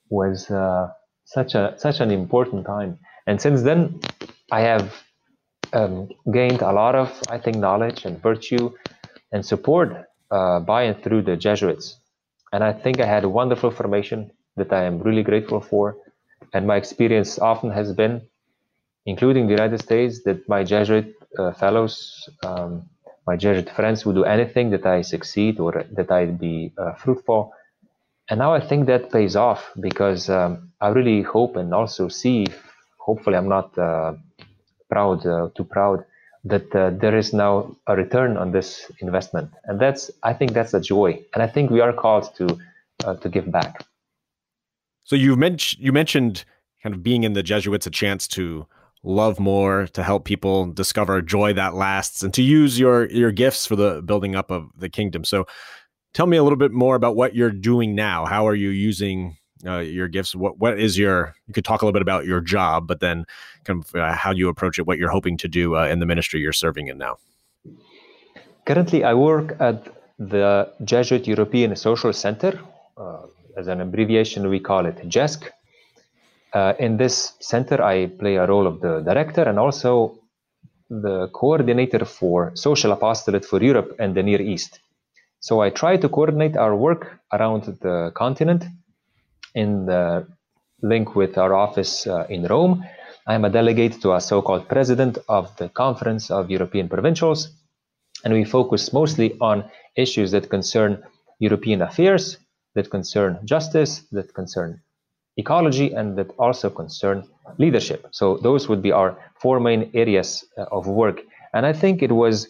was 0.10 0.50
uh, 0.52 0.89
such 1.26 1.56
a 1.56 1.76
such 1.78 2.00
an 2.02 2.12
important 2.12 2.65
time. 2.65 3.00
And 3.28 3.41
since 3.41 3.62
then, 3.62 4.02
I 4.52 4.62
have 4.62 4.94
um, 5.74 6.10
gained 6.34 6.62
a 6.62 6.72
lot 6.72 6.96
of, 6.96 7.10
I 7.30 7.38
think, 7.38 7.58
knowledge 7.58 8.06
and 8.06 8.22
virtue 8.22 8.72
and 9.32 9.46
support 9.46 9.89
uh, 10.30 10.60
by 10.60 10.84
and 10.84 11.02
through 11.02 11.24
the 11.24 11.38
Jesuits. 11.38 12.01
And 12.52 12.64
I 12.64 12.74
think 12.74 13.00
I 13.00 13.06
had 13.06 13.24
a 13.24 13.30
wonderful 13.30 13.72
formation 13.72 14.32
that 14.58 14.74
I 14.74 14.84
am 14.84 15.00
really 15.00 15.24
grateful 15.24 15.62
for. 15.62 15.98
And 16.54 16.68
my 16.68 16.76
experience 16.76 17.40
often 17.40 17.72
has 17.72 17.94
been, 17.94 18.22
including 19.06 19.48
the 19.48 19.54
United 19.54 19.80
States, 19.80 20.24
that 20.24 20.48
my 20.50 20.64
Jesuit 20.64 21.16
uh, 21.40 21.54
fellows, 21.54 22.30
um, 22.44 22.90
my 23.26 23.38
Jesuit 23.38 23.70
friends 23.70 24.06
would 24.06 24.16
do 24.16 24.26
anything 24.26 24.70
that 24.72 24.86
I 24.86 25.02
succeed 25.02 25.60
or 25.60 25.86
that 25.92 26.12
I 26.12 26.26
be 26.26 26.74
uh, 26.78 26.94
fruitful. 26.94 27.54
And 28.30 28.40
now 28.40 28.54
I 28.54 28.60
think 28.60 28.88
that 28.88 29.12
pays 29.12 29.36
off 29.36 29.72
because 29.80 30.30
um, 30.30 30.72
I 30.82 30.90
really 30.90 31.22
hope 31.22 31.56
and 31.56 31.74
also 31.74 32.08
see, 32.08 32.48
hopefully, 32.98 33.38
I'm 33.38 33.50
not 33.50 33.78
uh, 33.78 34.14
proud, 34.90 35.26
uh, 35.26 35.50
too 35.56 35.64
proud, 35.66 36.06
that 36.43 36.75
uh, 36.75 36.89
there 36.89 37.15
is 37.15 37.34
now 37.34 37.75
a 37.88 37.95
return 37.95 38.38
on 38.38 38.51
this 38.51 38.91
investment. 38.99 39.51
And 39.65 39.80
that's 39.80 40.10
i 40.23 40.34
think 40.34 40.54
that's 40.54 40.73
a 40.73 40.82
joy. 40.82 41.23
And 41.34 41.43
i 41.43 41.47
think 41.47 41.71
we 41.71 41.82
are 41.82 41.93
called 41.93 42.34
to 42.36 42.58
uh, 43.06 43.15
to 43.15 43.30
give 43.30 43.51
back. 43.51 43.86
So 45.04 45.15
you 45.15 45.36
mentioned 45.36 45.84
you 45.84 45.91
mentioned 45.91 46.45
kind 46.84 46.95
of 46.95 47.04
being 47.04 47.23
in 47.23 47.34
the 47.34 47.43
jesuits 47.43 47.86
a 47.86 47.91
chance 47.91 48.27
to 48.30 48.65
love 49.04 49.39
more 49.39 49.88
to 49.88 50.04
help 50.04 50.25
people 50.25 50.67
discover 50.67 51.21
joy 51.21 51.54
that 51.54 51.73
lasts 51.73 52.21
and 52.21 52.34
to 52.34 52.41
use 52.41 52.80
your 52.80 53.10
your 53.10 53.32
gifts 53.32 53.65
for 53.65 53.75
the 53.75 54.01
building 54.04 54.36
up 54.36 54.51
of 54.51 54.69
the 54.77 54.89
kingdom. 54.89 55.23
So 55.23 55.45
tell 56.13 56.27
me 56.27 56.38
a 56.38 56.43
little 56.43 56.58
bit 56.58 56.71
more 56.71 56.95
about 56.95 57.15
what 57.15 57.36
you're 57.36 57.51
doing 57.51 57.95
now. 57.95 58.25
How 58.25 58.47
are 58.47 58.56
you 58.56 58.69
using 58.69 59.38
uh, 59.65 59.80
your 59.80 60.08
gifts 60.08 60.36
what 60.36 60.58
what 60.60 60.80
is 60.80 60.97
your 60.97 61.36
you 61.47 61.54
could 61.54 61.65
talk 61.65 61.82
a 61.82 61.86
little 61.86 61.93
bit 61.93 62.02
about 62.02 62.26
your 62.26 62.41
job 62.41 62.88
but 62.88 63.00
then 63.00 63.26
kind 63.63 63.84
of 63.84 63.95
uh, 63.95 64.13
how 64.13 64.32
you 64.32 64.50
approach 64.50 64.80
it 64.80 64.88
what 64.88 64.97
you're 64.97 65.10
hoping 65.10 65.38
to 65.38 65.47
do 65.47 65.76
uh, 65.76 65.86
in 65.88 66.00
the 66.00 66.06
ministry 66.06 66.39
you're 66.39 66.54
serving 66.54 66.88
in 66.88 66.97
now 66.97 67.17
currently 68.65 69.04
i 69.04 69.13
work 69.13 69.56
at 69.60 69.88
the 70.19 70.71
jesuit 70.84 71.28
european 71.28 71.76
social 71.76 72.13
center 72.13 72.60
uh, 72.97 73.26
as 73.58 73.67
an 73.67 73.82
abbreviation 73.82 74.50
we 74.50 74.60
call 74.60 74.86
it 74.86 74.97
JESC. 75.08 75.50
Uh, 76.54 76.74
in 76.80 76.97
this 76.97 77.34
center 77.39 77.82
i 77.82 78.08
play 78.08 78.36
a 78.36 78.45
role 78.45 78.67
of 78.67 78.82
the 78.82 79.02
director 79.02 79.43
and 79.43 79.58
also 79.58 80.19
the 80.89 81.30
coordinator 81.30 82.04
for 82.04 82.52
social 82.56 82.91
apostolate 82.91 83.45
for 83.45 83.63
europe 83.63 83.95
and 84.00 84.15
the 84.15 84.24
near 84.24 84.41
east 84.41 84.80
so 85.39 85.62
i 85.62 85.69
try 85.69 85.95
to 85.95 86.10
coordinate 86.10 86.58
our 86.58 86.76
work 86.76 87.19
around 87.32 87.63
the 87.82 88.12
continent 88.15 88.65
in 89.56 89.86
the 89.86 90.28
link 90.82 91.16
with 91.16 91.38
our 91.38 91.54
office 91.54 92.08
uh, 92.08 92.26
in 92.30 92.46
Rome. 92.46 92.84
I'm 93.28 93.46
a 93.46 93.50
delegate 93.50 94.02
to 94.02 94.14
a 94.14 94.22
so 94.22 94.42
called 94.42 94.68
president 94.68 95.18
of 95.30 95.56
the 95.58 95.70
Conference 95.70 96.32
of 96.32 96.50
European 96.50 96.90
Provincials. 96.90 97.50
And 98.24 98.34
we 98.34 98.44
focus 98.44 98.94
mostly 98.94 99.38
on 99.40 99.70
issues 99.96 100.32
that 100.32 100.50
concern 100.50 101.04
European 101.40 101.82
affairs, 101.82 102.38
that 102.76 102.90
concern 102.90 103.40
justice, 103.46 104.02
that 104.12 104.34
concern 104.34 104.82
ecology, 105.38 105.94
and 105.94 106.18
that 106.18 106.30
also 106.38 106.70
concern 106.70 107.24
leadership. 107.58 108.08
So 108.12 108.38
those 108.38 108.68
would 108.68 108.82
be 108.82 108.92
our 108.92 109.18
four 109.40 109.60
main 109.60 109.92
areas 109.94 110.44
uh, 110.58 110.66
of 110.72 110.88
work. 110.88 111.22
And 111.54 111.66
I 111.66 111.74
think 111.74 112.02
it 112.02 112.12
was 112.12 112.48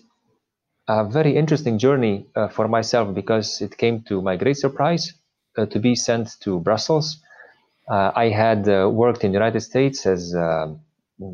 a 0.88 1.06
very 1.06 1.36
interesting 1.36 1.78
journey 1.78 2.28
uh, 2.36 2.48
for 2.48 2.68
myself 2.68 3.14
because 3.14 3.62
it 3.62 3.78
came 3.78 4.04
to 4.08 4.22
my 4.22 4.36
great 4.36 4.58
surprise 4.58 5.14
to 5.56 5.80
be 5.80 5.96
sent 5.96 6.40
to 6.42 6.60
Brussels. 6.60 7.18
Uh, 7.90 8.12
I 8.16 8.30
had 8.30 8.70
uh, 8.70 8.90
worked 8.90 9.24
in 9.24 9.32
the 9.32 9.38
United 9.38 9.62
States 9.62 10.06
as 10.06 10.34
uh, 10.34 10.68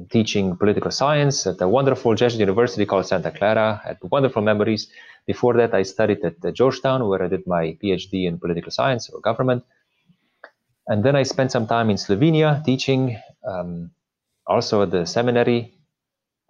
teaching 0.10 0.56
political 0.58 0.92
science 0.92 1.46
at 1.46 1.62
a 1.62 1.68
wonderful 1.68 2.16
Jesuit 2.16 2.40
university 2.40 2.86
called 2.86 3.06
Santa 3.06 3.32
Clara. 3.32 3.82
I 3.84 3.90
had 3.90 3.98
wonderful 4.02 4.42
memories. 4.42 4.90
Before 5.26 5.54
that, 5.56 5.74
I 5.74 5.84
studied 5.84 6.24
at 6.24 6.54
Georgetown, 6.54 7.08
where 7.08 7.22
I 7.22 7.28
did 7.28 7.46
my 7.46 7.78
PhD 7.84 8.28
in 8.28 8.40
political 8.40 8.72
science 8.72 9.10
or 9.10 9.20
government. 9.20 9.64
And 10.88 11.04
then 11.04 11.16
I 11.16 11.24
spent 11.24 11.52
some 11.52 11.68
time 11.68 11.90
in 11.90 11.98
Slovenia 11.98 12.64
teaching, 12.64 13.20
um, 13.46 13.92
also 14.46 14.84
at 14.84 14.92
the 14.92 15.06
seminary. 15.06 15.74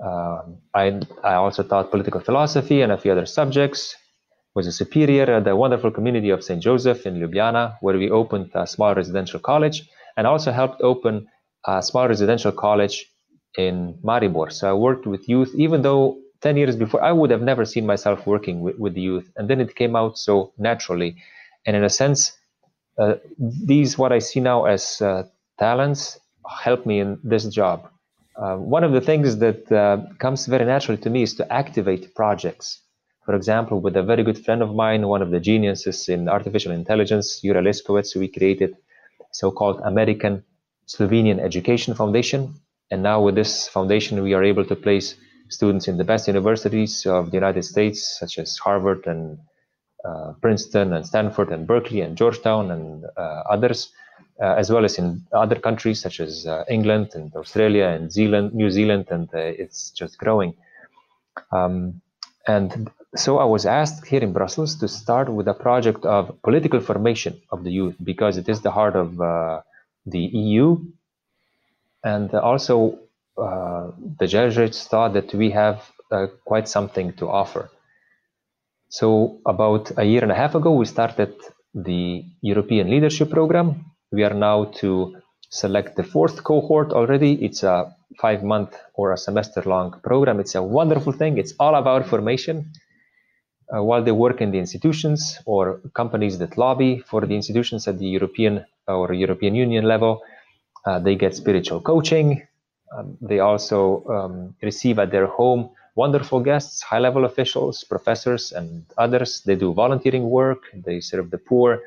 Uh, 0.04 0.44
I, 0.76 1.02
I 1.24 1.34
also 1.34 1.64
taught 1.64 1.90
political 1.90 2.22
philosophy 2.22 2.82
and 2.82 2.92
a 2.92 2.98
few 2.98 3.12
other 3.12 3.26
subjects. 3.26 3.96
Was 4.58 4.66
a 4.66 4.72
superior 4.72 5.30
at 5.38 5.44
the 5.44 5.56
wonderful 5.56 5.92
community 5.92 6.32
of 6.32 6.44
St. 6.44 6.60
Joseph 6.60 7.06
in 7.06 7.14
Ljubljana, 7.22 7.78
where 7.82 7.96
we 7.96 8.10
opened 8.10 8.50
a 8.56 8.66
small 8.66 8.96
residential 8.96 9.40
college, 9.40 9.88
and 10.18 10.26
also 10.26 10.52
helped 10.52 10.82
open 10.82 11.28
a 11.68 11.84
small 11.84 12.08
residential 12.08 12.52
college 12.52 13.06
in 13.56 14.00
Maribor. 14.04 14.52
So 14.52 14.68
I 14.68 14.74
worked 14.74 15.06
with 15.06 15.30
youth, 15.30 15.54
even 15.56 15.84
though 15.84 16.18
10 16.42 16.58
years 16.58 16.76
before 16.76 17.04
I 17.04 17.12
would 17.12 17.30
have 17.30 17.44
never 17.44 17.66
seen 17.66 17.86
myself 17.86 18.26
working 18.26 18.62
with, 18.62 18.80
with 18.80 18.96
the 18.96 19.02
youth. 19.02 19.32
And 19.36 19.48
then 19.48 19.62
it 19.62 19.76
came 19.76 19.96
out 19.96 20.18
so 20.18 20.54
naturally. 20.58 21.18
And 21.68 21.76
in 21.76 21.84
a 21.84 21.90
sense, 21.92 22.32
uh, 22.98 23.18
these, 23.38 23.96
what 23.96 24.12
I 24.12 24.18
see 24.18 24.40
now 24.40 24.66
as 24.66 25.00
uh, 25.04 25.26
talents, 25.60 26.20
help 26.64 26.84
me 26.88 27.00
in 27.00 27.20
this 27.24 27.46
job. 27.46 27.92
Uh, 28.36 28.56
one 28.56 28.84
of 28.84 28.92
the 28.92 29.02
things 29.02 29.38
that 29.38 29.72
uh, 29.72 29.98
comes 30.18 30.48
very 30.48 30.66
naturally 30.66 31.00
to 31.04 31.12
me 31.12 31.22
is 31.22 31.36
to 31.36 31.54
activate 31.54 32.16
projects. 32.16 32.82
For 33.28 33.36
example, 33.36 33.82
with 33.82 33.98
a 33.98 34.04
very 34.04 34.24
good 34.24 34.40
friend 34.46 34.62
of 34.62 34.74
mine, 34.74 35.06
one 35.06 35.22
of 35.22 35.32
the 35.32 35.42
geniuses 35.42 36.08
in 36.08 36.30
artificial 36.30 36.72
intelligence, 36.72 37.42
Jure 37.42 37.62
Leskovec, 37.62 38.16
we 38.16 38.30
created 38.30 38.78
so-called 39.34 39.82
American 39.84 40.46
Slovenian 40.88 41.38
Education 41.38 41.94
Foundation. 41.94 42.54
And 42.90 43.04
now 43.04 43.20
with 43.20 43.36
this 43.36 43.68
foundation, 43.68 44.24
we 44.24 44.34
are 44.34 44.46
able 44.46 44.64
to 44.64 44.78
place 44.78 45.16
students 45.50 45.90
in 45.90 45.98
the 45.98 46.06
best 46.06 46.30
universities 46.30 47.06
of 47.06 47.32
the 47.32 47.36
United 47.36 47.64
States, 47.64 48.18
such 48.18 48.40
as 48.40 48.58
Harvard 48.60 49.06
and 49.08 49.40
uh, 50.06 50.32
Princeton 50.42 50.94
and 50.94 51.06
Stanford 51.06 51.50
and 51.50 51.68
Berkeley 51.68 52.00
and 52.00 52.16
Georgetown 52.16 52.72
and 52.72 53.04
uh, 53.18 53.44
others, 53.50 53.92
uh, 54.42 54.56
as 54.56 54.72
well 54.72 54.86
as 54.86 54.98
in 54.98 55.28
other 55.34 55.60
countries 55.60 56.00
such 56.00 56.22
as 56.22 56.48
uh, 56.48 56.64
England 56.70 57.10
and 57.14 57.36
Australia 57.36 57.88
and 57.88 58.10
Zealand, 58.10 58.54
New 58.54 58.72
Zealand, 58.72 59.08
and 59.10 59.28
uh, 59.34 59.40
it's 59.40 59.92
just 59.92 60.18
growing. 60.18 60.54
Um, 61.52 62.02
and 62.48 62.90
so 63.20 63.38
I 63.38 63.46
was 63.46 63.66
asked 63.66 64.08
here 64.08 64.22
in 64.22 64.34
Brussels 64.34 64.76
to 64.76 64.88
start 64.88 65.30
with 65.30 65.48
a 65.48 65.54
project 65.54 66.06
of 66.06 66.42
political 66.42 66.80
formation 66.80 67.42
of 67.52 67.64
the 67.64 67.72
youth 67.72 67.96
because 68.04 68.38
it 68.38 68.48
is 68.50 68.62
the 68.62 68.72
heart 68.72 68.96
of 68.96 69.20
uh, 69.22 69.62
the 70.06 70.20
EU. 70.20 70.78
And 72.04 72.34
also, 72.34 73.00
the 73.38 74.28
Jesuits 74.28 74.88
thought 74.88 75.14
that 75.14 75.34
we 75.34 75.52
have 75.52 75.92
quite 76.46 76.68
something 76.68 77.14
to 77.14 77.28
offer. 77.28 77.70
So 78.90 79.40
about 79.46 79.92
a 79.98 80.04
year 80.06 80.24
and 80.24 80.32
a 80.32 80.36
half 80.36 80.56
ago, 80.56 80.72
we 80.74 80.86
started 80.86 81.36
the 81.74 82.24
European 82.42 82.90
Leadership 82.90 83.30
Program. 83.30 83.86
We 84.12 84.24
are 84.24 84.34
now 84.34 84.66
to 84.82 85.18
select 85.50 85.96
the 85.98 86.04
fourth 86.04 86.44
cohort 86.44 86.92
already. 86.94 87.34
It's 87.44 87.64
a 87.64 87.94
five 88.22 88.44
month 88.44 88.76
or 88.94 89.12
a 89.12 89.18
semester 89.18 89.62
long 89.66 90.00
program. 90.02 90.40
It's 90.40 90.56
a 90.56 90.64
wonderful 90.64 91.12
thing. 91.12 91.38
It's 91.38 91.54
all 91.60 91.76
about 91.76 92.08
formation. 92.08 92.72
Uh, 93.76 93.84
while 93.84 94.02
they 94.02 94.12
work 94.12 94.40
in 94.40 94.52
the 94.52 94.58
institutions 94.58 95.40
or 95.46 95.82
companies 95.94 96.38
that 96.38 96.58
lobby 96.58 97.00
for 97.00 97.22
the 97.26 97.36
institutions 97.36 97.88
at 97.88 98.00
the 98.00 98.08
European 98.08 98.66
or 98.88 99.14
European 99.14 99.56
Union 99.56 99.84
level, 99.84 100.22
uh, 100.86 101.00
they 101.00 101.16
get 101.16 101.36
spiritual 101.36 101.82
coaching. 101.82 102.48
Um, 102.96 103.18
they 103.20 103.40
also 103.40 104.06
um, 104.06 104.56
receive 104.62 105.00
at 105.00 105.12
their 105.12 105.28
home 105.28 105.70
wonderful 105.96 106.40
guests, 106.40 106.82
high 106.82 107.00
level 107.00 107.26
officials, 107.26 107.84
professors, 107.84 108.54
and 108.54 108.86
others. 108.98 109.42
They 109.42 109.56
do 109.56 109.74
volunteering 109.74 110.30
work, 110.30 110.62
they 110.74 111.02
serve 111.02 111.32
the 111.32 111.40
poor, 111.40 111.82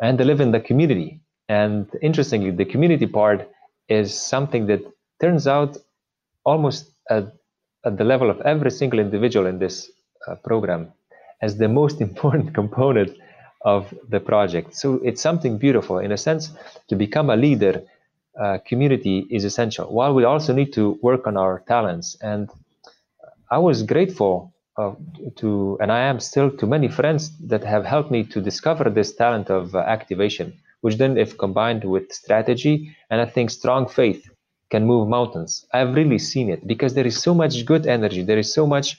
and 0.00 0.18
they 0.18 0.24
live 0.24 0.40
in 0.40 0.52
the 0.52 0.60
community. 0.60 1.20
And 1.48 1.86
interestingly, 2.00 2.52
the 2.52 2.64
community 2.64 3.06
part 3.06 3.50
is 3.88 4.18
something 4.18 4.66
that 4.66 4.80
turns 5.20 5.46
out 5.46 5.76
almost 6.44 6.90
at, 7.10 7.24
at 7.84 7.98
the 7.98 8.04
level 8.04 8.30
of 8.30 8.40
every 8.42 8.70
single 8.70 9.00
individual 9.00 9.46
in 9.46 9.58
this 9.58 9.90
uh, 10.26 10.34
program 10.36 10.92
as 11.42 11.56
the 11.56 11.68
most 11.68 12.00
important 12.08 12.54
component 12.54 13.10
of 13.64 13.94
the 14.08 14.20
project. 14.20 14.74
So 14.76 15.00
it's 15.02 15.22
something 15.22 15.58
beautiful. 15.58 15.98
In 15.98 16.12
a 16.12 16.18
sense, 16.18 16.50
to 16.88 16.96
become 16.96 17.30
a 17.30 17.36
leader, 17.36 17.82
uh, 18.40 18.58
community 18.66 19.26
is 19.30 19.44
essential. 19.44 19.86
While 19.92 20.14
we 20.14 20.24
also 20.24 20.52
need 20.52 20.72
to 20.74 20.98
work 21.02 21.26
on 21.26 21.36
our 21.36 21.62
talents 21.66 22.16
and 22.20 22.50
I 23.50 23.58
was 23.58 23.82
grateful 23.82 24.52
uh, 24.76 24.92
to, 25.36 25.78
and 25.80 25.92
I 25.92 26.00
am 26.00 26.18
still 26.18 26.50
to 26.50 26.66
many 26.66 26.88
friends 26.88 27.30
that 27.46 27.62
have 27.62 27.84
helped 27.84 28.10
me 28.10 28.24
to 28.24 28.40
discover 28.40 28.90
this 28.90 29.14
talent 29.14 29.48
of 29.50 29.74
uh, 29.74 29.78
activation, 29.78 30.52
which 30.80 30.96
then, 30.96 31.16
if 31.16 31.38
combined 31.38 31.84
with 31.84 32.12
strategy 32.12 32.96
and 33.10 33.20
I 33.20 33.26
think 33.26 33.50
strong 33.50 33.88
faith, 33.88 34.28
can 34.70 34.86
move 34.86 35.08
mountains. 35.08 35.64
I've 35.72 35.94
really 35.94 36.18
seen 36.18 36.50
it 36.50 36.66
because 36.66 36.94
there 36.94 37.06
is 37.06 37.22
so 37.22 37.32
much 37.32 37.64
good 37.64 37.86
energy, 37.86 38.22
there 38.22 38.38
is 38.38 38.52
so 38.52 38.66
much 38.66 38.98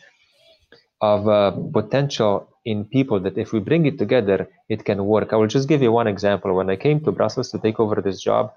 of 1.02 1.28
uh, 1.28 1.52
potential 1.74 2.50
in 2.64 2.86
people 2.86 3.20
that 3.20 3.38
if 3.38 3.54
we 3.54 3.60
bring 3.60 3.86
it 3.86 3.98
together, 4.00 4.50
it 4.70 4.84
can 4.86 5.06
work. 5.06 5.34
I 5.34 5.36
will 5.36 5.48
just 5.48 5.68
give 5.68 5.82
you 5.82 5.92
one 5.92 6.08
example. 6.08 6.54
When 6.56 6.70
I 6.70 6.76
came 6.76 7.00
to 7.02 7.12
Brussels 7.12 7.52
to 7.52 7.60
take 7.60 7.80
over 7.80 8.02
this 8.02 8.22
job, 8.22 8.54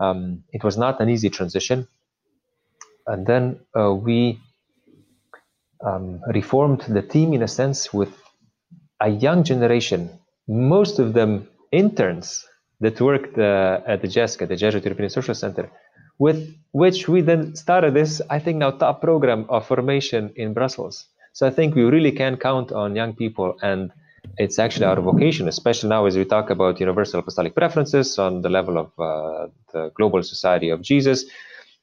um, 0.00 0.44
it 0.52 0.62
was 0.62 0.76
not 0.76 1.00
an 1.00 1.08
easy 1.08 1.30
transition. 1.30 1.88
And 3.06 3.26
then 3.26 3.60
uh, 3.78 3.94
we 3.94 4.40
um, 5.84 6.20
reformed 6.26 6.80
the 6.82 7.02
team 7.02 7.32
in 7.32 7.42
a 7.42 7.48
sense 7.48 7.92
with 7.92 8.12
a 9.00 9.08
young 9.08 9.44
generation, 9.44 10.10
most 10.48 10.98
of 10.98 11.12
them 11.12 11.48
interns 11.72 12.46
that 12.80 13.00
worked 13.00 13.38
uh, 13.38 13.80
at 13.86 14.02
the 14.02 14.08
JESCA, 14.08 14.48
the 14.48 14.56
Jesuit 14.56 14.84
European 14.84 15.10
Social 15.10 15.34
Center, 15.34 15.70
with 16.18 16.54
which 16.72 17.08
we 17.08 17.20
then 17.20 17.54
started 17.56 17.94
this, 17.94 18.20
I 18.28 18.38
think, 18.38 18.58
now 18.58 18.70
top 18.72 19.00
program 19.00 19.46
of 19.48 19.66
formation 19.66 20.32
in 20.36 20.52
Brussels. 20.52 21.06
So 21.36 21.46
I 21.46 21.50
think 21.50 21.74
we 21.74 21.82
really 21.82 22.12
can 22.12 22.38
count 22.38 22.72
on 22.72 22.96
young 22.96 23.12
people, 23.14 23.58
and 23.60 23.92
it's 24.38 24.58
actually 24.58 24.86
our 24.86 24.98
vocation, 25.02 25.48
especially 25.48 25.90
now 25.90 26.06
as 26.06 26.16
we 26.16 26.24
talk 26.24 26.48
about 26.48 26.80
universal 26.80 27.20
apostolic 27.20 27.54
preferences 27.54 28.18
on 28.18 28.40
the 28.40 28.48
level 28.48 28.78
of 28.78 28.86
uh, 28.98 29.48
the 29.70 29.90
global 29.94 30.22
society 30.22 30.70
of 30.70 30.80
Jesus. 30.80 31.26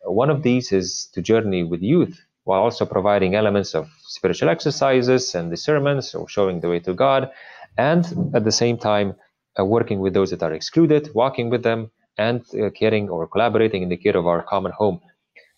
One 0.06 0.32
of 0.32 0.42
these 0.42 0.72
is 0.72 1.08
to 1.14 1.22
journey 1.22 1.64
with 1.64 1.84
youth 1.84 2.20
while 2.46 2.62
also 2.62 2.84
providing 2.88 3.36
elements 3.36 3.76
of 3.76 3.92
spiritual 4.00 4.50
exercises 4.50 5.36
and 5.36 5.52
discernments 5.52 6.16
or 6.16 6.28
showing 6.28 6.62
the 6.62 6.70
way 6.70 6.80
to 6.80 6.96
God, 6.96 7.30
and 7.78 8.04
at 8.34 8.46
the 8.46 8.52
same 8.52 8.80
time 8.80 9.14
uh, 9.60 9.64
working 9.64 10.00
with 10.00 10.16
those 10.16 10.32
that 10.32 10.42
are 10.42 10.54
excluded, 10.54 11.12
walking 11.14 11.52
with 11.52 11.62
them, 11.62 11.92
and 12.18 12.42
uh, 12.56 12.72
caring 12.72 13.08
or 13.08 13.28
collaborating 13.28 13.84
in 13.84 13.90
the 13.90 13.98
care 13.98 14.18
of 14.18 14.26
our 14.26 14.42
common 14.42 14.72
home. 14.72 15.00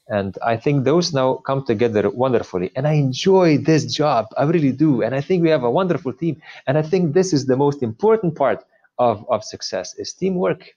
And 0.07 0.37
I 0.45 0.57
think 0.57 0.83
those 0.83 1.13
now 1.13 1.35
come 1.35 1.65
together 1.65 2.09
wonderfully. 2.09 2.71
And 2.75 2.87
I 2.87 2.93
enjoy 2.93 3.57
this 3.57 3.85
job. 3.85 4.27
I 4.37 4.43
really 4.43 4.71
do. 4.71 5.01
And 5.01 5.15
I 5.15 5.21
think 5.21 5.41
we 5.41 5.49
have 5.49 5.63
a 5.63 5.71
wonderful 5.71 6.13
team. 6.13 6.41
And 6.67 6.77
I 6.77 6.83
think 6.83 7.13
this 7.13 7.33
is 7.33 7.45
the 7.45 7.57
most 7.57 7.81
important 7.81 8.35
part 8.35 8.63
of, 8.99 9.25
of 9.29 9.43
success 9.43 9.95
is 9.97 10.13
teamwork. 10.13 10.75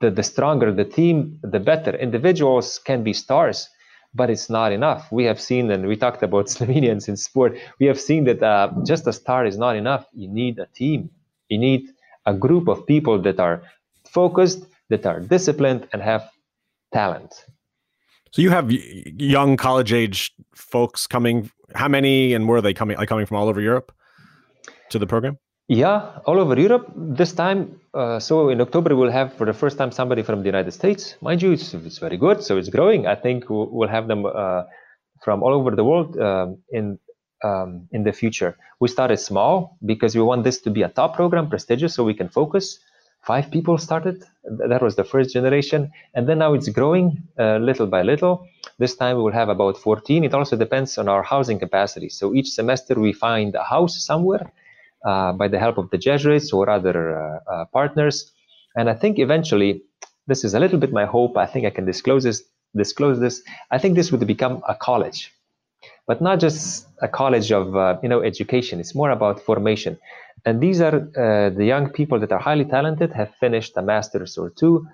The, 0.00 0.10
the 0.10 0.22
stronger 0.22 0.72
the 0.72 0.84
team, 0.84 1.38
the 1.42 1.60
better. 1.60 1.94
Individuals 1.94 2.78
can 2.78 3.04
be 3.04 3.12
stars, 3.12 3.68
but 4.14 4.30
it's 4.30 4.50
not 4.50 4.72
enough. 4.72 5.10
We 5.12 5.24
have 5.24 5.40
seen, 5.40 5.70
and 5.70 5.86
we 5.86 5.96
talked 5.96 6.22
about 6.22 6.46
Slovenians 6.54 7.08
in 7.08 7.16
sport, 7.16 7.58
we 7.78 7.86
have 7.86 8.00
seen 8.00 8.24
that 8.24 8.42
uh, 8.42 8.72
just 8.86 9.06
a 9.06 9.12
star 9.12 9.46
is 9.46 9.58
not 9.58 9.76
enough. 9.76 10.06
You 10.12 10.28
need 10.28 10.58
a 10.58 10.66
team. 10.66 11.10
You 11.48 11.58
need 11.58 11.90
a 12.26 12.34
group 12.34 12.68
of 12.68 12.86
people 12.86 13.20
that 13.22 13.38
are 13.38 13.62
focused, 14.10 14.64
that 14.88 15.06
are 15.06 15.20
disciplined, 15.20 15.86
and 15.92 16.02
have 16.02 16.28
talent. 16.92 17.44
So 18.34 18.42
you 18.42 18.50
have 18.50 18.68
young 18.72 19.56
college 19.56 19.92
age 19.92 20.32
folks 20.56 21.06
coming. 21.06 21.52
How 21.72 21.86
many 21.86 22.34
and 22.34 22.48
where 22.48 22.58
are 22.58 22.60
they 22.60 22.74
coming? 22.74 22.96
Are 22.96 23.06
coming 23.06 23.26
from 23.26 23.36
all 23.36 23.48
over 23.48 23.60
Europe 23.60 23.92
to 24.90 24.98
the 24.98 25.06
program? 25.06 25.38
Yeah, 25.68 26.18
all 26.26 26.40
over 26.40 26.58
Europe. 26.58 26.92
This 26.96 27.32
time, 27.32 27.80
uh, 27.94 28.18
so 28.18 28.48
in 28.48 28.60
October, 28.60 28.96
we'll 28.96 29.12
have 29.12 29.32
for 29.34 29.46
the 29.46 29.52
first 29.52 29.78
time 29.78 29.92
somebody 29.92 30.22
from 30.24 30.40
the 30.40 30.46
United 30.46 30.72
States. 30.72 31.14
Mind 31.20 31.42
you, 31.42 31.52
it's, 31.52 31.74
it's 31.74 31.98
very 31.98 32.16
good, 32.16 32.42
so 32.42 32.56
it's 32.56 32.70
growing. 32.70 33.06
I 33.06 33.14
think 33.14 33.48
we'll, 33.48 33.68
we'll 33.70 33.88
have 33.88 34.08
them 34.08 34.26
uh, 34.26 34.64
from 35.22 35.44
all 35.44 35.54
over 35.54 35.70
the 35.70 35.84
world 35.84 36.18
um, 36.18 36.58
in 36.72 36.98
um, 37.44 37.86
in 37.92 38.02
the 38.02 38.12
future. 38.12 38.56
We 38.80 38.88
started 38.88 39.18
small 39.18 39.78
because 39.86 40.16
we 40.16 40.22
want 40.22 40.42
this 40.42 40.60
to 40.62 40.70
be 40.70 40.82
a 40.82 40.88
top 40.88 41.14
program, 41.14 41.48
prestigious, 41.48 41.94
so 41.94 42.02
we 42.02 42.14
can 42.14 42.28
focus. 42.28 42.80
Five 43.26 43.50
people 43.50 43.78
started. 43.78 44.22
That 44.68 44.82
was 44.82 44.96
the 44.96 45.04
first 45.04 45.32
generation. 45.32 45.90
And 46.14 46.28
then 46.28 46.38
now 46.38 46.52
it's 46.52 46.68
growing 46.68 47.22
uh, 47.38 47.56
little 47.56 47.86
by 47.86 48.02
little. 48.02 48.46
This 48.78 48.94
time 48.96 49.16
we 49.16 49.22
will 49.22 49.32
have 49.32 49.48
about 49.48 49.78
14. 49.78 50.24
It 50.24 50.34
also 50.34 50.56
depends 50.56 50.98
on 50.98 51.08
our 51.08 51.22
housing 51.22 51.58
capacity. 51.58 52.10
So 52.10 52.34
each 52.34 52.50
semester 52.50 52.94
we 53.00 53.12
find 53.14 53.54
a 53.54 53.64
house 53.64 54.04
somewhere 54.04 54.52
uh, 55.06 55.32
by 55.32 55.48
the 55.48 55.58
help 55.58 55.78
of 55.78 55.88
the 55.90 55.98
Jesuits 55.98 56.52
or 56.52 56.68
other 56.68 57.18
uh, 57.18 57.40
uh 57.50 57.64
partners. 57.66 58.30
And 58.76 58.90
I 58.90 58.94
think 58.94 59.18
eventually, 59.18 59.82
this 60.26 60.44
is 60.44 60.52
a 60.54 60.60
little 60.60 60.78
bit 60.78 60.92
my 60.92 61.06
hope. 61.06 61.36
I 61.36 61.46
think 61.46 61.66
I 61.66 61.70
can 61.70 61.86
disclose 61.86 62.24
this. 62.24 62.42
Disclose 62.76 63.20
this. 63.20 63.42
I 63.70 63.78
think 63.78 63.94
this 63.94 64.10
would 64.10 64.26
become 64.26 64.62
a 64.68 64.74
college 64.74 65.32
but 66.06 66.20
not 66.20 66.40
just 66.40 66.86
a 67.00 67.08
college 67.08 67.50
of 67.52 67.76
uh, 67.76 67.98
you 68.02 68.08
know 68.08 68.22
education. 68.22 68.80
It's 68.80 68.94
more 68.94 69.10
about 69.10 69.40
formation. 69.40 69.98
And 70.44 70.60
these 70.60 70.80
are 70.80 70.96
uh, 70.96 71.50
the 71.50 71.64
young 71.64 71.90
people 71.90 72.20
that 72.20 72.30
are 72.32 72.38
highly 72.38 72.66
talented, 72.66 73.12
have 73.12 73.34
finished 73.36 73.72
a 73.76 73.82
master's 73.82 74.36
or 74.36 74.50
two. 74.50 74.86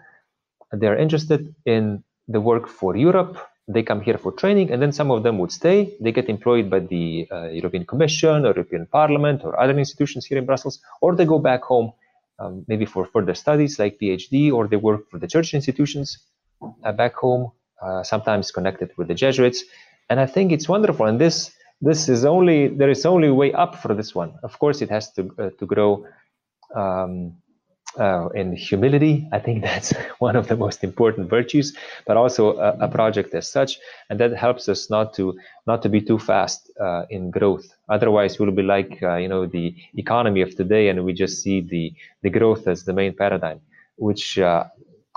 They're 0.72 0.96
interested 0.96 1.54
in 1.66 2.04
the 2.28 2.40
work 2.40 2.68
for 2.68 2.96
Europe. 2.96 3.36
They 3.66 3.82
come 3.82 4.00
here 4.00 4.18
for 4.18 4.32
training, 4.32 4.70
and 4.70 4.80
then 4.82 4.92
some 4.92 5.10
of 5.10 5.22
them 5.22 5.38
would 5.38 5.52
stay. 5.52 5.96
They 6.00 6.12
get 6.12 6.28
employed 6.28 6.70
by 6.70 6.80
the 6.80 7.28
uh, 7.30 7.48
European 7.48 7.84
Commission 7.86 8.44
or 8.44 8.48
European 8.48 8.86
Parliament 8.86 9.42
or 9.44 9.58
other 9.60 9.76
institutions 9.78 10.26
here 10.26 10.38
in 10.38 10.46
Brussels, 10.46 10.80
or 11.00 11.14
they 11.14 11.24
go 11.24 11.38
back 11.38 11.62
home, 11.62 11.92
um, 12.38 12.64
maybe 12.68 12.84
for 12.84 13.04
further 13.04 13.34
studies 13.34 13.78
like 13.78 13.98
PhD, 14.00 14.52
or 14.52 14.66
they 14.66 14.76
work 14.76 15.08
for 15.10 15.18
the 15.18 15.28
church 15.28 15.54
institutions 15.54 16.18
uh, 16.84 16.92
back 16.92 17.14
home, 17.14 17.52
uh, 17.80 18.02
sometimes 18.02 18.50
connected 18.50 18.90
with 18.96 19.06
the 19.08 19.14
Jesuits 19.14 19.64
and 20.10 20.20
I 20.20 20.26
think 20.26 20.52
it's 20.52 20.68
wonderful. 20.68 21.06
And 21.06 21.18
this 21.18 21.52
this 21.80 22.08
is 22.08 22.24
only 22.24 22.68
there 22.68 22.90
is 22.90 23.06
only 23.06 23.30
way 23.30 23.52
up 23.52 23.76
for 23.76 23.94
this 23.94 24.14
one. 24.14 24.34
Of 24.42 24.58
course, 24.58 24.82
it 24.82 24.90
has 24.90 25.12
to 25.12 25.30
uh, 25.38 25.50
to 25.58 25.66
grow 25.66 26.04
um, 26.74 27.36
uh, 27.98 28.28
in 28.34 28.54
humility. 28.54 29.28
I 29.32 29.38
think 29.38 29.62
that's 29.68 29.94
one 30.18 30.36
of 30.36 30.48
the 30.48 30.56
most 30.56 30.84
important 30.84 31.30
virtues, 31.30 31.74
but 32.06 32.16
also 32.16 32.58
a, 32.58 32.76
a, 32.80 32.88
project 32.88 33.34
as 33.34 33.50
such, 33.50 33.78
and 34.10 34.20
that 34.20 34.36
helps 34.36 34.68
us 34.68 34.90
not 34.90 35.14
to 35.14 35.38
not 35.66 35.82
to 35.82 35.88
be 35.88 36.00
too 36.00 36.18
fast 36.18 36.70
uh, 36.80 37.04
in 37.08 37.30
growth. 37.30 37.66
Otherwise, 37.88 38.38
we'll 38.38 38.50
be 38.50 38.62
like 38.62 38.98
uh, 39.02 39.16
you 39.16 39.28
know 39.28 39.46
the 39.46 39.74
economy 39.94 40.42
of 40.42 40.54
today, 40.56 40.88
and 40.88 41.04
we 41.04 41.12
just 41.12 41.40
see 41.40 41.60
the 41.60 41.94
the 42.22 42.30
growth 42.30 42.66
as 42.66 42.84
the 42.84 42.92
main 42.92 43.14
paradigm, 43.14 43.60
which 43.96 44.38
uh, 44.38 44.64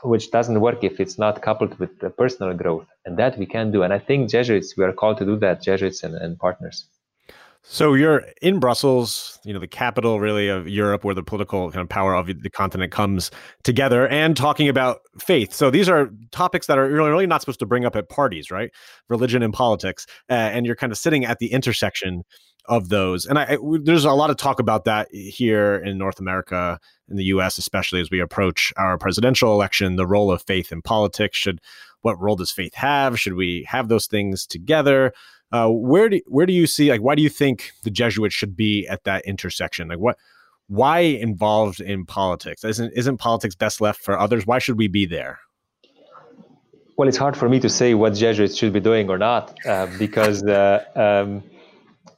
which 0.03 0.31
doesn't 0.31 0.59
work 0.59 0.83
if 0.83 0.99
it's 0.99 1.17
not 1.17 1.41
coupled 1.41 1.77
with 1.79 1.99
the 1.99 2.09
personal 2.09 2.53
growth. 2.53 2.85
And 3.05 3.17
that 3.17 3.37
we 3.37 3.45
can 3.45 3.71
do. 3.71 3.83
And 3.83 3.93
i 3.93 3.99
think 3.99 4.29
jesuits 4.29 4.75
we 4.77 4.83
are 4.83 4.93
called 4.93 5.17
to 5.17 5.25
do 5.25 5.35
that 5.37 5.61
jesuits 5.61 6.03
and, 6.03 6.15
and 6.15 6.37
partners. 6.37 6.85
So 7.65 7.93
you're 7.93 8.25
in 8.41 8.59
brussels 8.59 9.39
you 9.45 9.53
know 9.53 9.59
the 9.59 9.67
capital 9.67 10.19
really 10.19 10.49
of 10.49 10.67
europe 10.67 11.05
where 11.05 11.15
the 11.15 11.23
political 11.23 11.71
kind 11.71 11.81
of 11.81 11.87
power 11.87 12.13
of 12.13 12.27
the 12.27 12.49
continent 12.49 12.91
comes 12.91 13.31
together 13.63 14.07
and 14.07 14.35
talking 14.35 14.67
about 14.67 14.99
faith. 15.19 15.53
So 15.53 15.71
these 15.71 15.87
are 15.87 16.09
topics 16.31 16.67
that 16.67 16.77
are 16.77 16.89
really, 16.89 17.25
not 17.25 17.41
supposed 17.41 17.59
to 17.59 17.65
bring 17.65 17.85
up 17.85 17.95
at 17.95 18.09
parties 18.09 18.51
right? 18.51 18.69
Religion 19.09 19.41
and 19.41 19.53
politics 19.53 20.05
uh, 20.29 20.33
and 20.33 20.65
you're 20.65 20.75
kind 20.75 20.91
of 20.91 20.97
sitting 20.97 21.23
at 21.25 21.39
the 21.39 21.51
intersection 21.53 22.23
of 22.65 22.89
those. 22.89 23.25
And 23.25 23.37
I, 23.37 23.53
I, 23.53 23.57
there's 23.81 24.05
a 24.05 24.11
lot 24.11 24.29
of 24.29 24.37
talk 24.37 24.59
about 24.59 24.85
that 24.85 25.13
here 25.13 25.75
in 25.75 25.97
North 25.97 26.19
America, 26.19 26.79
in 27.09 27.17
the 27.17 27.25
U.S., 27.25 27.57
especially 27.57 28.01
as 28.01 28.09
we 28.09 28.19
approach 28.19 28.71
our 28.77 28.97
presidential 28.97 29.53
election. 29.53 29.95
The 29.95 30.07
role 30.07 30.31
of 30.31 30.41
faith 30.43 30.71
in 30.71 30.81
politics 30.81 31.37
should 31.37 31.59
what 32.01 32.19
role 32.21 32.35
does 32.35 32.51
faith 32.51 32.75
have? 32.75 33.19
Should 33.19 33.33
we 33.33 33.65
have 33.67 33.87
those 33.87 34.07
things 34.07 34.45
together? 34.45 35.13
Uh, 35.51 35.69
where 35.69 36.09
do 36.09 36.19
where 36.27 36.45
do 36.45 36.53
you 36.53 36.65
see 36.65 36.89
like 36.89 37.01
why 37.01 37.15
do 37.15 37.21
you 37.21 37.29
think 37.29 37.71
the 37.83 37.91
Jesuits 37.91 38.33
should 38.33 38.55
be 38.55 38.87
at 38.87 39.03
that 39.03 39.23
intersection? 39.25 39.87
Like 39.87 39.99
what 39.99 40.17
why 40.67 40.99
involved 40.99 41.79
in 41.79 42.05
politics? 42.05 42.63
Isn't 42.63 42.91
isn't 42.95 43.17
politics 43.17 43.55
best 43.55 43.79
left 43.79 44.01
for 44.01 44.17
others? 44.17 44.47
Why 44.47 44.59
should 44.59 44.77
we 44.77 44.87
be 44.87 45.05
there? 45.05 45.39
Well, 46.97 47.07
it's 47.07 47.17
hard 47.17 47.35
for 47.35 47.49
me 47.49 47.59
to 47.59 47.69
say 47.69 47.95
what 47.95 48.13
Jesuits 48.13 48.55
should 48.55 48.73
be 48.73 48.79
doing 48.79 49.09
or 49.09 49.17
not 49.17 49.57
uh, 49.65 49.87
because 49.97 50.43
uh, 50.43 50.85
um, 50.95 51.43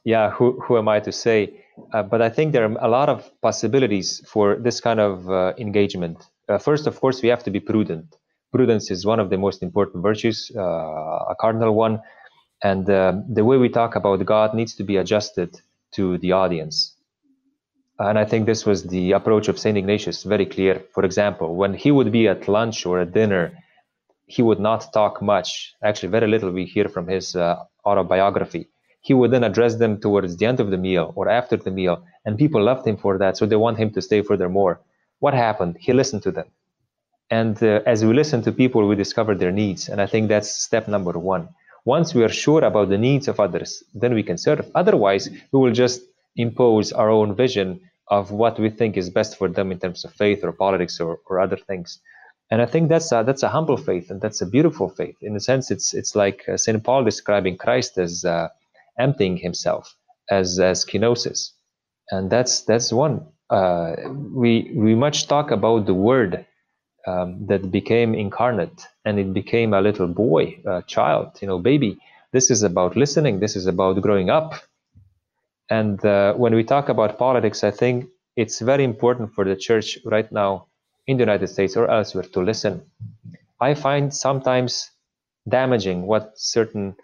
yeah, 0.06 0.30
who, 0.30 0.60
who 0.60 0.78
am 0.78 0.88
I 0.88 1.00
to 1.00 1.10
say? 1.10 1.64
Uh, 1.92 2.04
but 2.04 2.22
I 2.22 2.30
think 2.30 2.52
there 2.52 2.64
are 2.64 2.76
a 2.80 2.88
lot 2.88 3.08
of 3.08 3.28
possibilities 3.42 4.22
for 4.28 4.54
this 4.54 4.80
kind 4.80 5.00
of 5.00 5.28
uh, 5.28 5.52
engagement. 5.58 6.24
Uh, 6.48 6.58
first, 6.58 6.86
of 6.86 7.00
course, 7.00 7.22
we 7.22 7.28
have 7.28 7.42
to 7.42 7.50
be 7.50 7.58
prudent. 7.58 8.14
Prudence 8.52 8.92
is 8.92 9.04
one 9.04 9.18
of 9.18 9.30
the 9.30 9.36
most 9.36 9.64
important 9.64 10.04
virtues, 10.04 10.52
uh, 10.56 10.60
a 10.60 11.34
cardinal 11.40 11.74
one. 11.74 12.00
And 12.62 12.88
uh, 12.88 13.14
the 13.28 13.44
way 13.44 13.56
we 13.56 13.68
talk 13.68 13.96
about 13.96 14.24
God 14.24 14.54
needs 14.54 14.76
to 14.76 14.84
be 14.84 14.96
adjusted 14.96 15.60
to 15.96 16.18
the 16.18 16.32
audience. 16.32 16.94
And 17.98 18.16
I 18.16 18.24
think 18.24 18.46
this 18.46 18.64
was 18.64 18.84
the 18.84 19.10
approach 19.10 19.48
of 19.48 19.58
St. 19.58 19.76
Ignatius, 19.76 20.22
very 20.22 20.46
clear. 20.46 20.84
For 20.94 21.04
example, 21.04 21.56
when 21.56 21.74
he 21.74 21.90
would 21.90 22.12
be 22.12 22.28
at 22.28 22.46
lunch 22.46 22.86
or 22.86 23.00
at 23.00 23.12
dinner, 23.12 23.58
he 24.26 24.40
would 24.40 24.60
not 24.60 24.92
talk 24.92 25.20
much. 25.20 25.74
Actually, 25.82 26.10
very 26.10 26.28
little 26.28 26.52
we 26.52 26.64
hear 26.64 26.88
from 26.88 27.08
his 27.08 27.34
uh, 27.34 27.56
autobiography 27.84 28.68
he 29.06 29.14
would 29.14 29.30
then 29.30 29.44
address 29.44 29.76
them 29.76 30.00
towards 30.00 30.36
the 30.36 30.46
end 30.46 30.58
of 30.58 30.70
the 30.72 30.82
meal 30.88 31.12
or 31.14 31.28
after 31.28 31.56
the 31.56 31.70
meal, 31.70 31.96
and 32.24 32.36
people 32.36 32.60
loved 32.60 32.84
him 32.84 32.96
for 32.96 33.18
that, 33.18 33.36
so 33.36 33.46
they 33.46 33.54
want 33.64 33.78
him 33.78 33.90
to 33.92 34.02
stay 34.02 34.20
furthermore. 34.20 34.80
What 35.20 35.32
happened? 35.32 35.76
He 35.78 35.92
listened 35.92 36.24
to 36.24 36.32
them. 36.32 36.48
And 37.30 37.56
uh, 37.62 37.82
as 37.86 38.04
we 38.04 38.12
listen 38.12 38.42
to 38.42 38.50
people, 38.50 38.80
we 38.88 38.96
discover 38.96 39.36
their 39.36 39.52
needs. 39.52 39.88
And 39.88 40.00
I 40.00 40.06
think 40.06 40.28
that's 40.28 40.50
step 40.68 40.88
number 40.88 41.12
one. 41.12 41.48
Once 41.84 42.14
we 42.16 42.24
are 42.24 42.34
sure 42.44 42.64
about 42.64 42.88
the 42.88 42.98
needs 42.98 43.28
of 43.28 43.38
others, 43.38 43.84
then 43.94 44.12
we 44.12 44.24
can 44.24 44.38
serve. 44.38 44.68
Otherwise, 44.74 45.30
we 45.52 45.60
will 45.60 45.72
just 45.84 46.00
impose 46.34 46.92
our 46.92 47.08
own 47.08 47.36
vision 47.36 47.80
of 48.08 48.32
what 48.32 48.58
we 48.58 48.70
think 48.70 48.96
is 48.96 49.08
best 49.08 49.38
for 49.38 49.48
them 49.48 49.70
in 49.70 49.78
terms 49.78 50.04
of 50.04 50.12
faith 50.14 50.40
or 50.42 50.52
politics 50.52 50.98
or, 50.98 51.20
or 51.28 51.38
other 51.38 51.56
things. 51.56 52.00
And 52.50 52.60
I 52.60 52.66
think 52.66 52.88
that's 52.88 53.12
a, 53.12 53.22
that's 53.24 53.44
a 53.44 53.48
humble 53.48 53.76
faith 53.76 54.10
and 54.10 54.20
that's 54.20 54.40
a 54.40 54.46
beautiful 54.46 54.88
faith. 54.88 55.16
In 55.22 55.36
a 55.36 55.40
sense, 55.40 55.70
it's 55.70 55.94
it's 55.94 56.14
like 56.14 56.38
uh, 56.48 56.56
St. 56.56 56.82
Paul 56.82 57.02
describing 57.04 57.56
Christ 57.56 57.98
as 57.98 58.24
uh, 58.24 58.48
emptying 58.98 59.36
himself 59.36 59.94
as 60.30 60.58
as 60.58 60.84
kenosis, 60.84 61.50
and 62.10 62.30
that's 62.30 62.62
that's 62.62 62.92
one. 62.92 63.26
Uh, 63.50 63.94
we 64.34 64.72
we 64.76 64.94
much 64.94 65.28
talk 65.28 65.50
about 65.50 65.86
the 65.86 65.94
word 65.94 66.46
um, 67.06 67.46
that 67.46 67.70
became 67.70 68.14
incarnate 68.14 68.86
and 69.04 69.18
it 69.18 69.32
became 69.32 69.72
a 69.74 69.80
little 69.80 70.08
boy, 70.08 70.58
a 70.66 70.82
child, 70.82 71.38
you 71.40 71.48
know, 71.48 71.58
baby. 71.58 71.98
This 72.32 72.50
is 72.50 72.62
about 72.62 72.96
listening. 72.96 73.40
This 73.40 73.56
is 73.56 73.66
about 73.66 74.00
growing 74.02 74.30
up. 74.30 74.54
And 75.70 76.04
uh, 76.04 76.34
when 76.34 76.54
we 76.54 76.64
talk 76.64 76.88
about 76.88 77.18
politics, 77.18 77.64
I 77.64 77.70
think 77.70 78.06
it's 78.36 78.60
very 78.60 78.84
important 78.84 79.34
for 79.34 79.44
the 79.44 79.56
church 79.56 79.98
right 80.04 80.30
now 80.32 80.66
in 81.06 81.16
the 81.16 81.22
United 81.22 81.48
States 81.48 81.76
or 81.76 81.90
elsewhere 81.90 82.24
to 82.32 82.40
listen. 82.40 82.82
I 83.60 83.74
find 83.74 84.14
sometimes 84.14 84.90
damaging 85.48 86.06
what 86.06 86.32
certain 86.36 86.96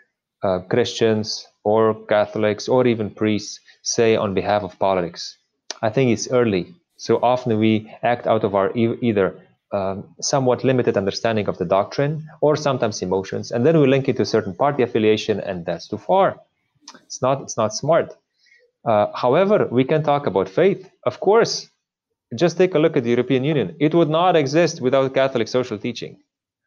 uh, 0.42 0.60
Christians 0.70 1.46
or 1.64 1.94
Catholics 2.06 2.68
or 2.68 2.86
even 2.86 3.10
priests 3.10 3.60
say 3.82 4.16
on 4.16 4.34
behalf 4.34 4.62
of 4.62 4.78
politics. 4.78 5.36
I 5.82 5.90
think 5.90 6.10
it's 6.10 6.30
early. 6.30 6.74
So 6.96 7.18
often 7.22 7.58
we 7.58 7.92
act 8.02 8.26
out 8.26 8.44
of 8.44 8.54
our 8.54 8.70
e- 8.76 8.98
either 9.00 9.34
um, 9.72 10.04
somewhat 10.20 10.64
limited 10.64 10.96
understanding 10.96 11.48
of 11.48 11.58
the 11.58 11.64
doctrine 11.64 12.26
or 12.40 12.56
sometimes 12.56 13.02
emotions, 13.02 13.50
and 13.50 13.64
then 13.66 13.80
we 13.80 13.86
link 13.86 14.08
it 14.08 14.16
to 14.16 14.22
a 14.22 14.26
certain 14.26 14.54
party 14.54 14.82
affiliation, 14.82 15.40
and 15.40 15.64
that's 15.66 15.88
too 15.88 15.98
far. 15.98 16.38
It's 17.06 17.22
not. 17.22 17.42
It's 17.42 17.56
not 17.56 17.74
smart. 17.74 18.14
Uh, 18.84 19.06
however, 19.14 19.68
we 19.70 19.84
can 19.84 20.02
talk 20.02 20.26
about 20.26 20.48
faith, 20.48 20.90
of 21.06 21.20
course. 21.20 21.68
Just 22.34 22.56
take 22.58 22.74
a 22.74 22.78
look 22.78 22.96
at 22.96 23.04
the 23.04 23.10
European 23.10 23.44
Union. 23.44 23.76
It 23.78 23.94
would 23.94 24.08
not 24.10 24.36
exist 24.36 24.80
without 24.80 25.14
Catholic 25.14 25.48
social 25.48 25.78
teaching, 25.78 26.16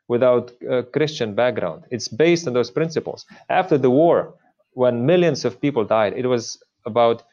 without 0.08 0.52
uh, 0.70 0.84
Christian 0.94 1.34
background. 1.36 1.84
It's 1.92 2.08
based 2.08 2.48
on 2.48 2.54
those 2.54 2.72
principles. 2.72 3.26
After 3.50 3.78
the 3.78 3.90
war, 3.90 4.34
when 4.76 5.06
millions 5.06 5.46
of 5.46 5.60
people 5.60 5.86
died, 5.86 6.14
it 6.16 6.28
was 6.28 6.62
about 6.86 7.24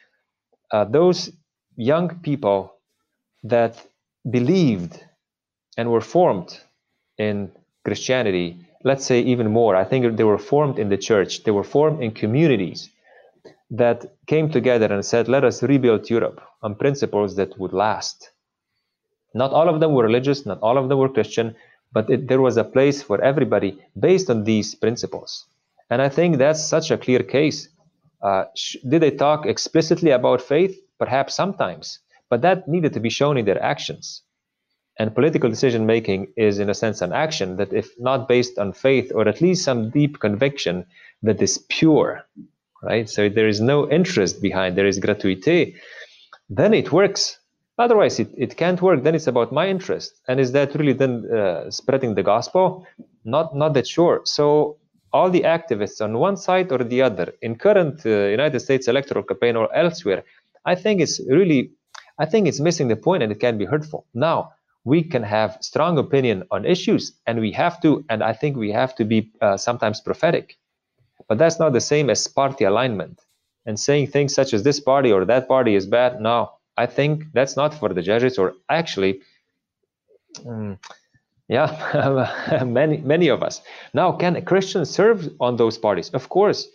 uh, 0.71 0.85
those 0.85 1.31
young 1.77 2.09
people 2.21 2.73
that 3.43 3.85
believed 4.31 5.05
and 5.77 5.91
were 5.91 6.01
formed 6.01 6.59
in 7.19 7.51
Christianity. 7.85 8.57
Let's 8.85 9.05
say 9.05 9.21
even 9.21 9.51
more. 9.51 9.77
I 9.77 9.85
think 9.85 10.17
they 10.17 10.25
were 10.25 10.39
formed 10.39 10.79
in 10.79 10.89
the 10.89 10.97
church. 10.97 11.45
They 11.45 11.51
were 11.51 11.65
formed 11.65 12.03
in 12.03 12.13
communities 12.13 12.89
that 13.71 14.07
came 14.27 14.51
together 14.51 14.87
and 14.93 15.05
said, 15.05 15.29
"Let 15.29 15.45
us 15.45 15.63
rebuild 15.63 16.09
Europe 16.11 16.41
on 16.63 16.77
principles 16.77 17.37
that 17.37 17.59
would 17.59 17.73
last." 17.73 18.31
Not 19.35 19.53
all 19.53 19.69
of 19.69 19.81
them 19.81 19.95
were 19.95 20.05
religious. 20.05 20.47
Not 20.47 20.61
all 20.63 20.79
of 20.79 20.89
them 20.89 20.99
were 20.99 21.09
Christian. 21.09 21.57
But 21.93 22.09
it, 22.11 22.29
there 22.29 22.41
was 22.41 22.57
a 22.57 22.65
place 22.65 23.03
for 23.03 23.21
everybody 23.23 23.79
based 23.99 24.31
on 24.31 24.45
these 24.45 24.75
principles. 24.75 25.47
And 25.93 26.01
I 26.01 26.09
think 26.09 26.39
that's 26.39 26.65
such 26.65 26.91
a 26.91 26.97
clear 26.97 27.23
case. 27.23 27.69
Uh, 28.23 28.45
sh- 28.57 28.77
did 28.89 29.03
they 29.03 29.11
talk 29.11 29.45
explicitly 29.45 30.11
about 30.11 30.41
faith? 30.41 30.75
Perhaps 30.99 31.35
sometimes, 31.35 31.99
but 32.31 32.41
that 32.41 32.67
needed 32.67 32.95
to 32.95 33.01
be 33.01 33.11
shown 33.11 33.37
in 33.37 33.45
their 33.45 33.63
actions. 33.63 34.23
And 34.99 35.15
political 35.15 35.51
decision 35.51 35.85
making 35.85 36.33
is, 36.35 36.59
in 36.59 36.71
a 36.71 36.75
sense, 36.75 37.03
an 37.03 37.13
action 37.13 37.57
that, 37.59 37.75
if 37.75 37.91
not 37.99 38.27
based 38.27 38.59
on 38.59 38.73
faith 38.73 39.13
or 39.15 39.29
at 39.29 39.43
least 39.43 39.67
some 39.67 39.91
deep 39.91 40.19
conviction 40.19 40.87
that 41.23 41.43
is 41.43 41.59
pure, 41.69 42.23
right? 42.83 43.07
So 43.11 43.29
there 43.29 43.49
is 43.49 43.61
no 43.61 43.91
interest 43.91 44.41
behind, 44.41 44.79
there 44.79 44.87
is 44.87 44.99
gratuite, 44.99 45.75
then 46.49 46.73
it 46.73 46.91
works. 46.91 47.39
Otherwise, 47.79 48.19
it, 48.19 48.31
it 48.39 48.57
can't 48.57 48.81
work. 48.81 49.03
Then 49.03 49.15
it's 49.15 49.27
about 49.27 49.53
my 49.53 49.69
interest. 49.69 50.15
And 50.27 50.41
is 50.41 50.53
that 50.53 50.75
really 50.75 50.95
then 50.95 51.31
uh, 51.31 51.71
spreading 51.71 52.15
the 52.15 52.23
gospel? 52.23 52.87
Not, 53.27 53.55
not 53.55 53.75
that 53.75 53.87
sure. 53.87 54.23
So 54.25 54.79
all 55.13 55.31
the 55.31 55.43
activists 55.43 56.01
on 56.01 56.19
one 56.19 56.37
side 56.37 56.73
or 56.73 56.79
the 56.79 57.03
other 57.03 57.33
in 57.43 57.57
current 57.57 58.05
uh, 58.07 58.09
United 58.09 58.61
States 58.61 58.89
electoral 58.89 59.25
campaign 59.25 59.57
or 59.57 59.75
elsewhere, 59.75 60.25
I 60.65 60.75
think 60.75 61.01
it's 61.01 61.21
really, 61.29 61.73
I 62.19 62.27
think 62.27 62.47
it's 62.47 62.61
missing 62.61 62.89
the 62.89 62.97
point 62.97 63.23
and 63.23 63.33
it 63.33 63.41
can 63.41 63.59
be 63.59 63.65
hurtful. 63.65 64.07
Now, 64.15 64.53
we 64.85 65.03
can 65.03 65.23
have 65.23 65.59
strong 65.61 65.99
opinion 65.99 66.45
on 66.51 66.65
issues 66.65 67.13
and 67.27 67.41
we 67.41 67.53
have 67.53 67.81
to, 67.83 68.05
and 68.09 68.23
I 68.23 68.33
think 68.33 68.57
we 68.57 68.73
have 68.73 68.95
to 68.97 69.05
be 69.05 69.31
uh, 69.41 69.57
sometimes 69.57 70.01
prophetic. 70.01 70.59
But 71.29 71.39
that's 71.39 71.59
not 71.59 71.73
the 71.73 71.81
same 71.81 72.11
as 72.11 72.27
party 72.27 72.65
alignment 72.65 73.21
and 73.67 73.79
saying 73.79 74.09
things 74.09 74.35
such 74.35 74.53
as 74.53 74.63
this 74.63 74.81
party 74.81 75.13
or 75.13 75.25
that 75.25 75.47
party 75.47 75.75
is 75.75 75.87
bad. 75.87 76.21
No, 76.21 76.51
I 76.77 76.87
think 76.87 77.25
that's 77.33 77.57
not 77.57 77.75
for 77.75 77.91
the 77.91 78.03
judges 78.03 78.39
or 78.39 78.55
actually, 78.69 79.21
um, 80.47 80.79
yeah, 81.49 82.63
many 82.67 82.99
many 82.99 83.29
of 83.29 83.43
us. 83.43 83.61
Now, 83.95 84.13
can 84.13 84.37
a 84.37 84.43
christian 84.43 84.85
serve 84.85 85.29
on 85.41 85.57
those 85.57 85.79
parties? 85.79 86.11
Of 86.11 86.29
course. 86.29 86.69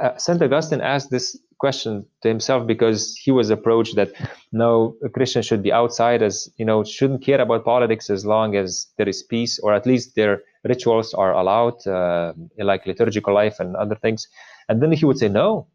Uh, 0.00 0.16
Saint 0.16 0.42
Augustine 0.42 0.80
asked 0.80 1.10
this 1.10 1.38
question 1.58 2.04
to 2.20 2.28
himself 2.28 2.66
because 2.66 3.16
he 3.16 3.30
was 3.30 3.48
approached 3.48 3.94
that 3.94 4.10
no 4.50 4.96
Christian 5.12 5.40
should 5.40 5.62
be 5.62 5.72
outside 5.72 6.20
as 6.20 6.48
you 6.56 6.64
know 6.64 6.82
shouldn't 6.82 7.22
care 7.22 7.40
about 7.40 7.64
politics 7.64 8.10
as 8.10 8.26
long 8.26 8.56
as 8.56 8.88
there 8.98 9.08
is 9.08 9.22
peace 9.22 9.60
or 9.60 9.72
at 9.72 9.86
least 9.86 10.16
their 10.16 10.42
rituals 10.64 11.14
are 11.14 11.32
allowed 11.32 11.86
uh, 11.86 12.32
like 12.58 12.84
liturgical 12.86 13.32
life 13.32 13.60
and 13.60 13.76
other 13.76 13.94
things 13.94 14.26
and 14.68 14.82
then 14.82 14.90
he 14.90 15.04
would 15.06 15.18
say 15.18 15.28
no 15.28 15.68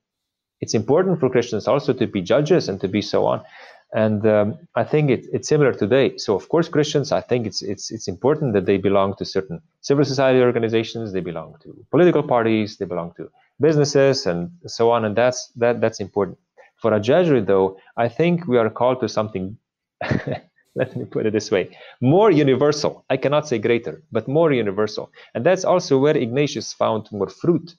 it's 0.61 0.73
important 0.73 1.19
for 1.19 1.29
Christians 1.29 1.67
also 1.67 1.93
to 1.93 2.07
be 2.07 2.21
judges 2.21 2.67
and 2.67 2.79
to 2.81 2.87
be 2.87 3.01
so 3.01 3.25
on. 3.25 3.41
And 3.93 4.25
um, 4.27 4.57
I 4.75 4.83
think 4.83 5.09
it, 5.09 5.25
it's 5.33 5.47
similar 5.47 5.73
today. 5.73 6.17
So 6.17 6.35
of 6.35 6.47
course, 6.49 6.69
Christians, 6.69 7.11
I 7.11 7.21
think 7.21 7.47
it's 7.47 7.61
it's 7.61 7.89
it's 7.89 8.07
important 8.07 8.53
that 8.53 8.65
they 8.65 8.77
belong 8.77 9.15
to 9.15 9.25
certain 9.25 9.61
civil 9.81 10.05
society 10.05 10.41
organizations, 10.41 11.11
they 11.11 11.21
belong 11.21 11.55
to 11.63 11.85
political 11.89 12.21
parties, 12.21 12.77
they 12.77 12.85
belong 12.85 13.13
to 13.17 13.29
businesses, 13.59 14.27
and 14.27 14.51
so 14.67 14.91
on. 14.91 15.05
And 15.05 15.15
that's 15.15 15.47
that 15.55 15.81
that's 15.81 15.99
important. 15.99 16.37
For 16.77 16.93
a 16.93 16.99
Jesuit, 16.99 17.47
though, 17.47 17.77
I 17.97 18.07
think 18.07 18.47
we 18.47 18.57
are 18.57 18.69
called 18.69 19.01
to 19.01 19.09
something. 19.09 19.57
let 20.75 20.95
me 20.95 21.05
put 21.05 21.25
it 21.25 21.33
this 21.33 21.49
way: 21.49 21.75
more 21.99 22.29
universal. 22.29 23.05
I 23.09 23.17
cannot 23.17 23.47
say 23.47 23.57
greater, 23.57 24.03
but 24.11 24.27
more 24.27 24.53
universal. 24.53 25.11
And 25.33 25.43
that's 25.43 25.65
also 25.65 25.97
where 25.97 26.15
Ignatius 26.15 26.73
found 26.73 27.11
more 27.11 27.29
fruit 27.29 27.73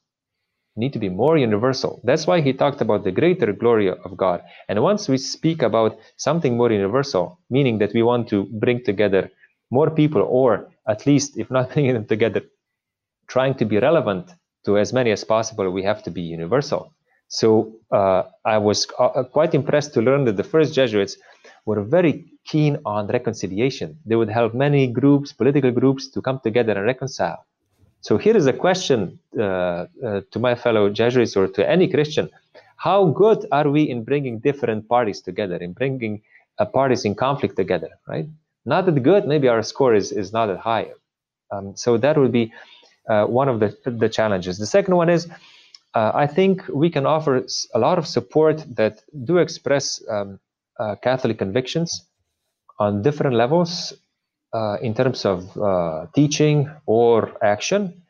need 0.80 0.92
to 0.94 0.98
be 0.98 1.08
more 1.08 1.38
universal. 1.38 2.00
That's 2.04 2.26
why 2.26 2.40
he 2.40 2.52
talked 2.52 2.80
about 2.80 3.04
the 3.04 3.12
greater 3.12 3.52
glory 3.52 3.88
of 3.90 4.16
God. 4.16 4.42
And 4.68 4.82
once 4.82 5.08
we 5.08 5.18
speak 5.18 5.62
about 5.62 5.98
something 6.16 6.56
more 6.56 6.72
universal, 6.72 7.38
meaning 7.50 7.78
that 7.78 7.92
we 7.94 8.02
want 8.02 8.28
to 8.30 8.44
bring 8.64 8.82
together 8.84 9.30
more 9.70 9.90
people, 9.90 10.22
or 10.22 10.70
at 10.88 11.06
least, 11.06 11.38
if 11.38 11.50
not 11.50 11.70
bringing 11.74 11.94
them 11.94 12.06
together, 12.06 12.42
trying 13.28 13.54
to 13.56 13.64
be 13.64 13.78
relevant 13.78 14.30
to 14.64 14.78
as 14.78 14.92
many 14.92 15.10
as 15.12 15.24
possible, 15.24 15.70
we 15.70 15.82
have 15.84 16.02
to 16.02 16.10
be 16.10 16.22
universal. 16.22 16.92
So 17.28 17.74
uh, 17.92 18.24
I 18.44 18.58
was 18.58 18.86
uh, 18.98 19.22
quite 19.32 19.54
impressed 19.54 19.94
to 19.94 20.02
learn 20.02 20.24
that 20.24 20.36
the 20.36 20.44
first 20.44 20.74
Jesuits 20.74 21.16
were 21.64 21.82
very 21.82 22.26
keen 22.44 22.78
on 22.84 23.06
reconciliation. 23.06 23.98
They 24.04 24.16
would 24.16 24.30
help 24.30 24.54
many 24.54 24.88
groups, 24.88 25.32
political 25.32 25.70
groups, 25.70 26.08
to 26.10 26.20
come 26.22 26.40
together 26.42 26.72
and 26.72 26.84
reconcile. 26.84 27.46
So 28.02 28.16
here 28.16 28.36
is 28.36 28.46
a 28.46 28.52
question 28.52 29.18
uh, 29.38 29.42
uh, 29.42 29.86
to 30.30 30.38
my 30.38 30.54
fellow 30.54 30.88
Jesuits 30.88 31.36
or 31.36 31.48
to 31.48 31.68
any 31.68 31.86
Christian. 31.88 32.30
How 32.76 33.06
good 33.06 33.46
are 33.52 33.68
we 33.68 33.82
in 33.82 34.04
bringing 34.04 34.38
different 34.38 34.88
parties 34.88 35.20
together, 35.20 35.56
in 35.56 35.72
bringing 35.74 36.22
uh, 36.58 36.64
parties 36.64 37.04
in 37.04 37.14
conflict 37.14 37.56
together, 37.56 37.90
right? 38.08 38.26
Not 38.64 38.86
that 38.86 39.02
good, 39.02 39.26
maybe 39.26 39.48
our 39.48 39.62
score 39.62 39.94
is, 39.94 40.12
is 40.12 40.32
not 40.32 40.46
that 40.46 40.58
high. 40.58 40.88
Um, 41.50 41.76
so 41.76 41.98
that 41.98 42.16
would 42.16 42.32
be 42.32 42.52
uh, 43.08 43.26
one 43.26 43.48
of 43.48 43.60
the, 43.60 43.76
the 43.84 44.08
challenges. 44.08 44.58
The 44.58 44.66
second 44.66 44.96
one 44.96 45.10
is, 45.10 45.28
uh, 45.94 46.12
I 46.14 46.26
think 46.26 46.62
we 46.72 46.88
can 46.88 47.04
offer 47.04 47.44
a 47.74 47.78
lot 47.78 47.98
of 47.98 48.06
support 48.06 48.64
that 48.76 49.02
do 49.24 49.38
express 49.38 50.02
um, 50.08 50.38
Catholic 51.02 51.36
convictions 51.36 52.06
on 52.78 53.02
different 53.02 53.36
levels 53.36 53.92
uh, 54.52 54.76
in 54.82 54.94
terms 54.94 55.24
of 55.24 55.56
uh, 55.56 56.06
teaching 56.14 56.70
or 56.86 57.32
action 57.42 58.02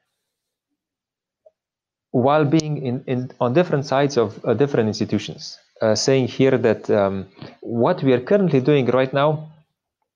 while 2.12 2.44
being 2.44 2.84
in, 2.84 3.04
in 3.06 3.30
on 3.40 3.52
different 3.52 3.86
sides 3.86 4.16
of 4.16 4.44
uh, 4.44 4.54
different 4.54 4.88
institutions 4.88 5.58
uh, 5.82 5.94
saying 5.94 6.26
here 6.26 6.58
that 6.58 6.90
um, 6.90 7.26
what 7.60 8.02
we 8.02 8.12
are 8.12 8.20
currently 8.20 8.60
doing 8.60 8.86
right 8.86 9.12
now 9.12 9.52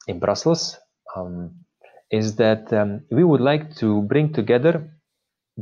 in 0.08 0.18
brussels 0.18 0.76
um, 1.16 1.50
is 2.10 2.36
that 2.36 2.72
um, 2.72 3.00
we 3.10 3.22
would 3.22 3.40
like 3.40 3.74
to 3.76 4.02
bring 4.02 4.32
together 4.32 4.90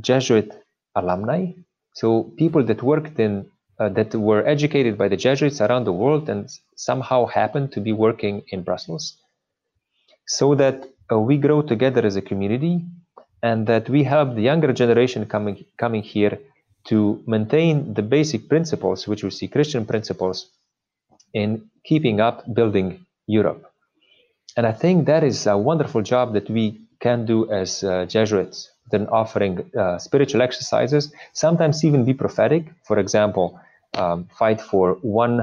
jesuit 0.00 0.52
alumni 0.96 1.46
so 1.94 2.32
people 2.36 2.64
that 2.64 2.82
worked 2.82 3.18
in 3.18 3.46
uh, 3.78 3.88
that 3.90 4.14
were 4.14 4.46
educated 4.46 4.96
by 4.96 5.08
the 5.08 5.16
jesuits 5.16 5.60
around 5.60 5.84
the 5.84 5.92
world 5.92 6.28
and 6.28 6.48
somehow 6.76 7.26
happened 7.26 7.72
to 7.72 7.80
be 7.80 7.92
working 7.92 8.42
in 8.48 8.62
brussels 8.62 9.21
so 10.38 10.54
that 10.54 10.76
uh, 11.12 11.18
we 11.28 11.36
grow 11.36 11.60
together 11.72 12.02
as 12.06 12.16
a 12.16 12.22
community 12.30 12.74
and 13.42 13.66
that 13.66 13.88
we 13.94 14.02
help 14.02 14.34
the 14.34 14.44
younger 14.50 14.72
generation 14.72 15.22
coming 15.34 15.56
coming 15.82 16.02
here 16.14 16.38
to 16.90 16.98
maintain 17.26 17.92
the 17.98 18.04
basic 18.16 18.48
principles 18.52 19.06
which 19.10 19.22
we 19.24 19.30
see 19.38 19.48
christian 19.56 19.84
principles 19.92 20.38
in 21.34 21.50
keeping 21.88 22.20
up 22.20 22.36
building 22.58 22.88
europe. 23.26 23.62
And 24.56 24.64
i 24.72 24.74
think 24.82 24.96
that 25.12 25.22
is 25.30 25.38
a 25.46 25.56
wonderful 25.70 26.02
job 26.12 26.26
that 26.36 26.48
we 26.56 26.64
can 27.04 27.18
do 27.32 27.38
as 27.60 27.70
uh, 27.84 28.06
jesuits 28.16 28.58
then 28.92 29.06
offering 29.20 29.54
uh, 29.82 29.98
spiritual 29.98 30.42
exercises 30.48 31.04
sometimes 31.32 31.84
even 31.86 32.04
be 32.04 32.14
prophetic. 32.24 32.62
For 32.88 32.98
example 33.04 33.46
um, 34.00 34.28
fight 34.38 34.60
for 34.70 34.84
one 35.24 35.34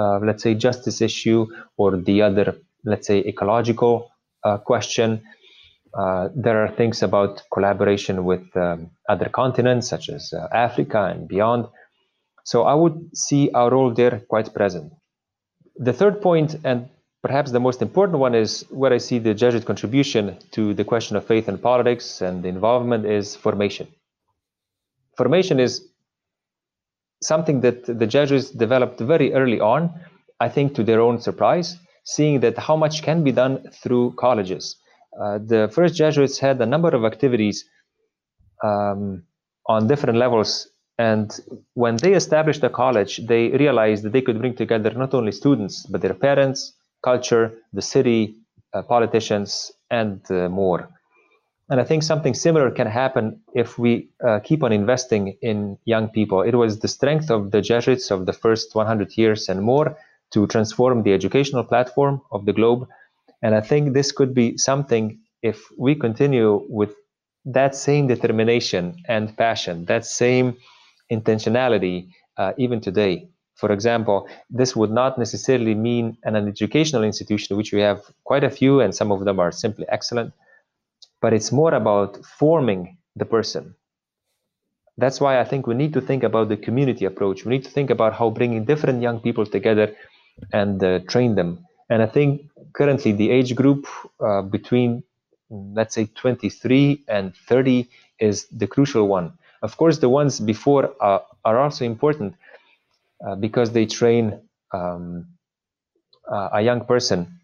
uh, 0.00 0.18
let's 0.28 0.42
say 0.46 0.54
justice 0.54 1.00
issue 1.10 1.46
or 1.76 1.88
the 2.08 2.16
other 2.28 2.46
let's 2.84 3.06
say 3.10 3.18
ecological 3.32 3.94
uh, 4.46 4.58
question. 4.58 5.22
Uh, 5.92 6.28
there 6.34 6.62
are 6.62 6.70
things 6.80 7.02
about 7.02 7.42
collaboration 7.52 8.24
with 8.24 8.44
um, 8.56 8.90
other 9.08 9.28
continents, 9.28 9.88
such 9.88 10.08
as 10.08 10.32
uh, 10.32 10.46
Africa 10.52 11.00
and 11.12 11.26
beyond. 11.26 11.66
So 12.44 12.62
I 12.62 12.74
would 12.74 13.16
see 13.16 13.50
our 13.52 13.70
role 13.70 13.92
there 13.92 14.22
quite 14.28 14.54
present. 14.54 14.92
The 15.76 15.92
third 15.92 16.22
point, 16.22 16.56
and 16.64 16.88
perhaps 17.22 17.50
the 17.50 17.60
most 17.60 17.82
important 17.82 18.18
one, 18.18 18.34
is 18.34 18.64
where 18.70 18.92
I 18.92 18.98
see 18.98 19.18
the 19.18 19.34
Jesuit 19.34 19.64
contribution 19.64 20.36
to 20.52 20.74
the 20.74 20.84
question 20.84 21.16
of 21.16 21.26
faith 21.26 21.48
and 21.48 21.60
politics 21.60 22.20
and 22.20 22.42
the 22.44 22.48
involvement 22.48 23.04
is 23.04 23.34
formation. 23.34 23.88
Formation 25.16 25.58
is 25.58 25.88
something 27.22 27.62
that 27.62 27.84
the 27.86 28.06
Jesuits 28.06 28.50
developed 28.50 29.00
very 29.00 29.32
early 29.32 29.60
on, 29.60 29.82
I 30.38 30.48
think 30.50 30.74
to 30.74 30.84
their 30.84 31.00
own 31.00 31.20
surprise 31.20 31.78
seeing 32.06 32.40
that 32.40 32.56
how 32.56 32.76
much 32.76 33.02
can 33.02 33.22
be 33.24 33.32
done 33.32 33.68
through 33.82 34.14
colleges. 34.16 34.76
Uh, 35.20 35.38
the 35.38 35.68
first 35.74 35.94
Jesuits 35.94 36.38
had 36.38 36.60
a 36.60 36.66
number 36.66 36.88
of 36.88 37.04
activities 37.04 37.64
um, 38.62 39.24
on 39.66 39.88
different 39.88 40.18
levels. 40.18 40.68
And 40.98 41.38
when 41.74 41.96
they 41.96 42.14
established 42.14 42.62
a 42.62 42.70
college, 42.70 43.26
they 43.26 43.48
realized 43.48 44.04
that 44.04 44.12
they 44.12 44.22
could 44.22 44.38
bring 44.38 44.54
together 44.54 44.90
not 44.90 45.14
only 45.14 45.32
students, 45.32 45.84
but 45.84 46.00
their 46.00 46.14
parents, 46.14 46.74
culture, 47.02 47.58
the 47.72 47.82
city, 47.82 48.36
uh, 48.72 48.82
politicians, 48.82 49.72
and 49.90 50.20
uh, 50.30 50.48
more. 50.48 50.88
And 51.68 51.80
I 51.80 51.84
think 51.84 52.04
something 52.04 52.34
similar 52.34 52.70
can 52.70 52.86
happen 52.86 53.40
if 53.52 53.78
we 53.78 54.10
uh, 54.26 54.38
keep 54.38 54.62
on 54.62 54.72
investing 54.72 55.36
in 55.42 55.76
young 55.84 56.08
people. 56.08 56.42
It 56.42 56.54
was 56.54 56.78
the 56.78 56.88
strength 56.88 57.30
of 57.30 57.50
the 57.50 57.60
Jesuits 57.60 58.12
of 58.12 58.26
the 58.26 58.32
first 58.32 58.76
100 58.76 59.16
years 59.16 59.48
and 59.48 59.60
more 59.60 59.96
to 60.32 60.46
transform 60.46 61.02
the 61.02 61.12
educational 61.12 61.64
platform 61.64 62.20
of 62.30 62.44
the 62.46 62.52
globe. 62.52 62.88
And 63.42 63.54
I 63.54 63.60
think 63.60 63.92
this 63.92 64.12
could 64.12 64.34
be 64.34 64.56
something 64.56 65.20
if 65.42 65.62
we 65.78 65.94
continue 65.94 66.66
with 66.68 66.94
that 67.44 67.76
same 67.76 68.08
determination 68.08 68.96
and 69.06 69.36
passion, 69.36 69.84
that 69.86 70.04
same 70.04 70.56
intentionality, 71.12 72.08
uh, 72.36 72.52
even 72.58 72.80
today. 72.80 73.28
For 73.54 73.72
example, 73.72 74.28
this 74.50 74.76
would 74.76 74.90
not 74.90 75.18
necessarily 75.18 75.74
mean 75.74 76.18
an, 76.24 76.36
an 76.36 76.48
educational 76.48 77.04
institution, 77.04 77.56
which 77.56 77.72
we 77.72 77.80
have 77.80 78.02
quite 78.24 78.44
a 78.44 78.50
few, 78.50 78.80
and 78.80 78.94
some 78.94 79.10
of 79.12 79.24
them 79.24 79.40
are 79.40 79.52
simply 79.52 79.86
excellent, 79.88 80.34
but 81.22 81.32
it's 81.32 81.52
more 81.52 81.72
about 81.72 82.18
forming 82.38 82.98
the 83.14 83.24
person. 83.24 83.74
That's 84.98 85.20
why 85.20 85.40
I 85.40 85.44
think 85.44 85.66
we 85.66 85.74
need 85.74 85.92
to 85.94 86.00
think 86.00 86.22
about 86.22 86.48
the 86.48 86.56
community 86.56 87.04
approach. 87.04 87.44
We 87.44 87.50
need 87.50 87.64
to 87.64 87.70
think 87.70 87.90
about 87.90 88.14
how 88.14 88.30
bringing 88.30 88.64
different 88.64 89.02
young 89.02 89.20
people 89.20 89.46
together 89.46 89.94
and 90.52 90.82
uh, 90.82 91.00
train 91.08 91.34
them. 91.34 91.64
And 91.90 92.02
I 92.02 92.06
think 92.06 92.48
currently 92.72 93.12
the 93.12 93.30
age 93.30 93.54
group 93.54 93.86
uh, 94.20 94.42
between, 94.42 95.02
let's 95.50 95.94
say, 95.94 96.06
23 96.06 97.04
and 97.08 97.34
30 97.48 97.88
is 98.18 98.46
the 98.48 98.66
crucial 98.66 99.08
one. 99.08 99.32
Of 99.62 99.76
course, 99.76 99.98
the 99.98 100.08
ones 100.08 100.40
before 100.40 100.94
are, 101.00 101.22
are 101.44 101.58
also 101.58 101.84
important 101.84 102.34
uh, 103.26 103.36
because 103.36 103.72
they 103.72 103.86
train 103.86 104.40
um, 104.72 105.26
uh, 106.30 106.48
a 106.54 106.62
young 106.62 106.84
person. 106.84 107.38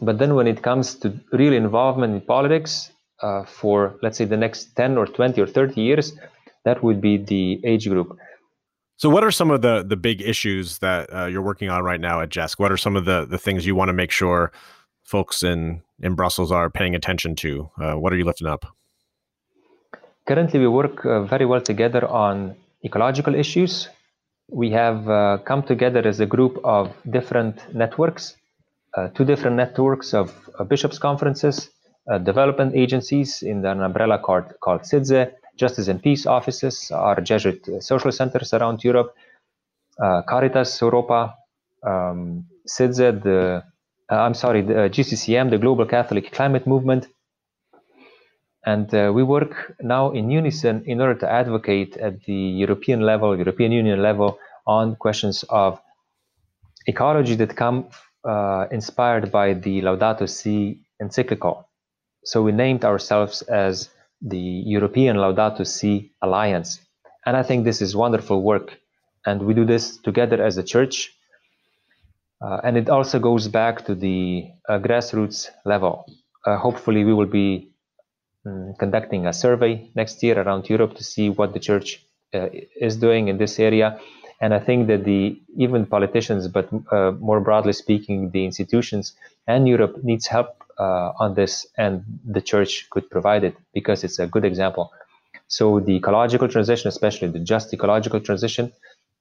But 0.00 0.18
then 0.18 0.34
when 0.34 0.46
it 0.46 0.62
comes 0.62 0.96
to 0.96 1.20
real 1.32 1.52
involvement 1.52 2.14
in 2.14 2.20
politics 2.20 2.90
uh, 3.22 3.44
for, 3.44 3.96
let's 4.02 4.18
say, 4.18 4.24
the 4.24 4.36
next 4.36 4.74
10 4.76 4.98
or 4.98 5.06
20 5.06 5.40
or 5.40 5.46
30 5.46 5.80
years, 5.80 6.12
that 6.64 6.82
would 6.82 7.00
be 7.00 7.16
the 7.18 7.60
age 7.64 7.88
group. 7.88 8.18
So, 9.04 9.10
what 9.10 9.22
are 9.22 9.30
some 9.30 9.50
of 9.50 9.60
the 9.60 9.84
the 9.86 9.98
big 9.98 10.22
issues 10.22 10.78
that 10.78 11.12
uh, 11.12 11.26
you're 11.26 11.42
working 11.42 11.68
on 11.68 11.84
right 11.84 12.00
now 12.00 12.22
at 12.22 12.30
JESC? 12.30 12.58
What 12.58 12.72
are 12.72 12.78
some 12.78 12.96
of 12.96 13.04
the 13.04 13.26
the 13.26 13.36
things 13.36 13.66
you 13.66 13.74
want 13.74 13.90
to 13.90 13.92
make 13.92 14.10
sure 14.10 14.50
folks 15.02 15.42
in 15.42 15.82
in 16.00 16.14
Brussels 16.14 16.50
are 16.50 16.70
paying 16.70 16.94
attention 16.94 17.36
to? 17.44 17.70
Uh, 17.78 17.94
what 18.00 18.14
are 18.14 18.16
you 18.16 18.24
lifting 18.24 18.46
up? 18.46 18.64
Currently, 20.26 20.58
we 20.58 20.68
work 20.68 21.04
uh, 21.04 21.24
very 21.24 21.44
well 21.44 21.60
together 21.60 22.08
on 22.08 22.56
ecological 22.82 23.34
issues. 23.34 23.90
We 24.48 24.70
have 24.70 25.06
uh, 25.06 25.36
come 25.44 25.62
together 25.64 26.00
as 26.08 26.20
a 26.20 26.26
group 26.36 26.58
of 26.64 26.90
different 27.10 27.60
networks, 27.74 28.34
uh, 28.96 29.08
two 29.08 29.26
different 29.26 29.56
networks 29.56 30.14
of 30.14 30.32
bishops' 30.70 30.98
conferences, 30.98 31.68
uh, 32.10 32.16
development 32.16 32.74
agencies 32.74 33.42
in 33.42 33.66
an 33.66 33.82
umbrella 33.82 34.18
called, 34.18 34.46
called 34.60 34.80
CIDSE, 34.80 35.30
Justice 35.56 35.88
and 35.88 36.02
Peace 36.02 36.26
offices, 36.26 36.90
our 36.90 37.20
Jesuit 37.20 37.68
social 37.80 38.12
centers 38.12 38.52
around 38.52 38.82
Europe, 38.82 39.14
uh, 40.02 40.22
Caritas 40.28 40.80
Europa, 40.80 41.34
um, 41.82 42.46
CIDSE, 42.66 43.22
the 43.22 43.62
uh, 44.10 44.16
I'm 44.16 44.34
sorry, 44.34 44.62
the 44.62 44.84
uh, 44.84 44.88
GCCM, 44.88 45.50
the 45.50 45.58
Global 45.58 45.86
Catholic 45.86 46.32
Climate 46.32 46.66
Movement. 46.66 47.08
And 48.66 48.92
uh, 48.94 49.12
we 49.14 49.22
work 49.22 49.76
now 49.80 50.10
in 50.12 50.30
unison 50.30 50.84
in 50.86 51.00
order 51.00 51.18
to 51.20 51.30
advocate 51.30 51.96
at 51.96 52.22
the 52.24 52.34
European 52.34 53.00
level, 53.00 53.36
European 53.36 53.72
Union 53.72 54.02
level, 54.02 54.38
on 54.66 54.96
questions 54.96 55.44
of 55.50 55.80
ecology 56.86 57.34
that 57.36 57.56
come 57.56 57.88
uh, 58.24 58.66
inspired 58.70 59.30
by 59.30 59.52
the 59.54 59.82
Laudato 59.82 60.28
Si 60.28 60.80
encyclical. 61.00 61.64
So 62.24 62.42
we 62.42 62.52
named 62.52 62.84
ourselves 62.84 63.42
as 63.42 63.90
the 64.20 64.38
European 64.38 65.16
Laudato 65.16 65.66
Si 65.66 66.12
Alliance. 66.22 66.80
And 67.26 67.36
I 67.36 67.42
think 67.42 67.64
this 67.64 67.80
is 67.80 67.96
wonderful 67.96 68.42
work. 68.42 68.78
And 69.26 69.42
we 69.42 69.54
do 69.54 69.64
this 69.64 69.96
together 69.98 70.42
as 70.42 70.58
a 70.58 70.62
church 70.62 71.14
uh, 72.44 72.60
and 72.62 72.76
it 72.76 72.90
also 72.90 73.18
goes 73.18 73.48
back 73.48 73.86
to 73.86 73.94
the 73.94 74.44
uh, 74.68 74.78
grassroots 74.78 75.48
level. 75.64 76.04
Uh, 76.44 76.58
hopefully, 76.58 77.04
we 77.04 77.14
will 77.14 77.26
be 77.26 77.70
um, 78.44 78.74
conducting 78.78 79.26
a 79.26 79.32
survey 79.32 79.90
next 79.94 80.22
year 80.22 80.38
around 80.38 80.68
Europe 80.68 80.94
to 80.94 81.02
see 81.04 81.30
what 81.30 81.54
the 81.54 81.60
church 81.60 82.04
uh, 82.34 82.48
is 82.78 82.96
doing 82.96 83.28
in 83.28 83.38
this 83.38 83.58
area. 83.58 83.98
And 84.40 84.52
I 84.52 84.58
think 84.58 84.88
that 84.88 85.04
the 85.04 85.40
even 85.56 85.86
politicians, 85.86 86.48
but 86.48 86.68
uh, 86.90 87.12
more 87.12 87.40
broadly 87.40 87.72
speaking, 87.72 88.30
the 88.30 88.44
institutions 88.44 89.12
and 89.46 89.68
Europe 89.68 90.02
needs 90.02 90.26
help 90.26 90.62
uh, 90.78 91.12
on 91.18 91.34
this, 91.34 91.66
and 91.78 92.04
the 92.24 92.40
church 92.40 92.88
could 92.90 93.08
provide 93.10 93.44
it 93.44 93.56
because 93.72 94.04
it's 94.04 94.18
a 94.18 94.26
good 94.26 94.44
example. 94.44 94.92
So 95.46 95.80
the 95.80 95.96
ecological 95.96 96.48
transition, 96.48 96.88
especially 96.88 97.28
the 97.28 97.38
just 97.38 97.72
ecological 97.72 98.20
transition, 98.20 98.72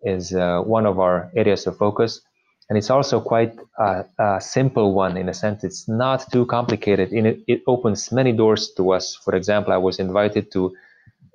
is 0.01 0.33
one 0.33 0.85
of 0.85 0.99
our 0.99 1.31
areas 1.35 1.67
of 1.67 1.77
focus 1.77 2.21
and 2.69 2.77
it's 2.77 2.89
also 2.89 3.19
quite 3.19 3.53
a, 3.77 4.05
a, 4.17 4.41
simple 4.41 4.93
one 4.93 5.17
in 5.17 5.27
a 5.29 5.33
sense. 5.33 5.63
It's 5.63 5.87
not 5.87 6.31
too 6.31 6.45
complicated. 6.45 7.11
It, 7.11 7.43
it 7.47 7.61
opens 7.67 8.11
many 8.11 8.31
doors 8.31 8.71
to 8.77 8.93
us. 8.93 9.15
For 9.15 9.35
example, 9.35 9.73
I 9.73 9.77
was 9.77 9.99
invited 9.99 10.51
to 10.53 10.75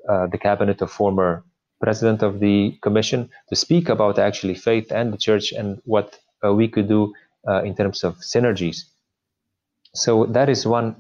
uh, 0.09 0.27
the 0.29 0.39
cabinet 0.39 0.81
of 0.81 0.91
former 0.91 1.45
president 1.81 2.23
of 2.23 2.41
the 2.41 2.77
commission 2.83 3.31
to 3.49 3.57
speak 3.57 3.89
about 3.89 4.19
actually 4.19 4.55
faith 4.55 4.91
and 4.93 5.13
the 5.13 5.19
church 5.19 5.53
and 5.53 5.81
what 5.85 6.19
uh, 6.45 6.53
we 6.53 6.69
could 6.69 6.89
do 6.89 7.15
uh, 7.49 7.63
in 7.63 7.75
terms 7.75 8.05
of 8.05 8.17
synergies. 8.19 8.85
So 9.95 10.27
that 10.27 10.49
is 10.49 10.67
one 10.67 10.97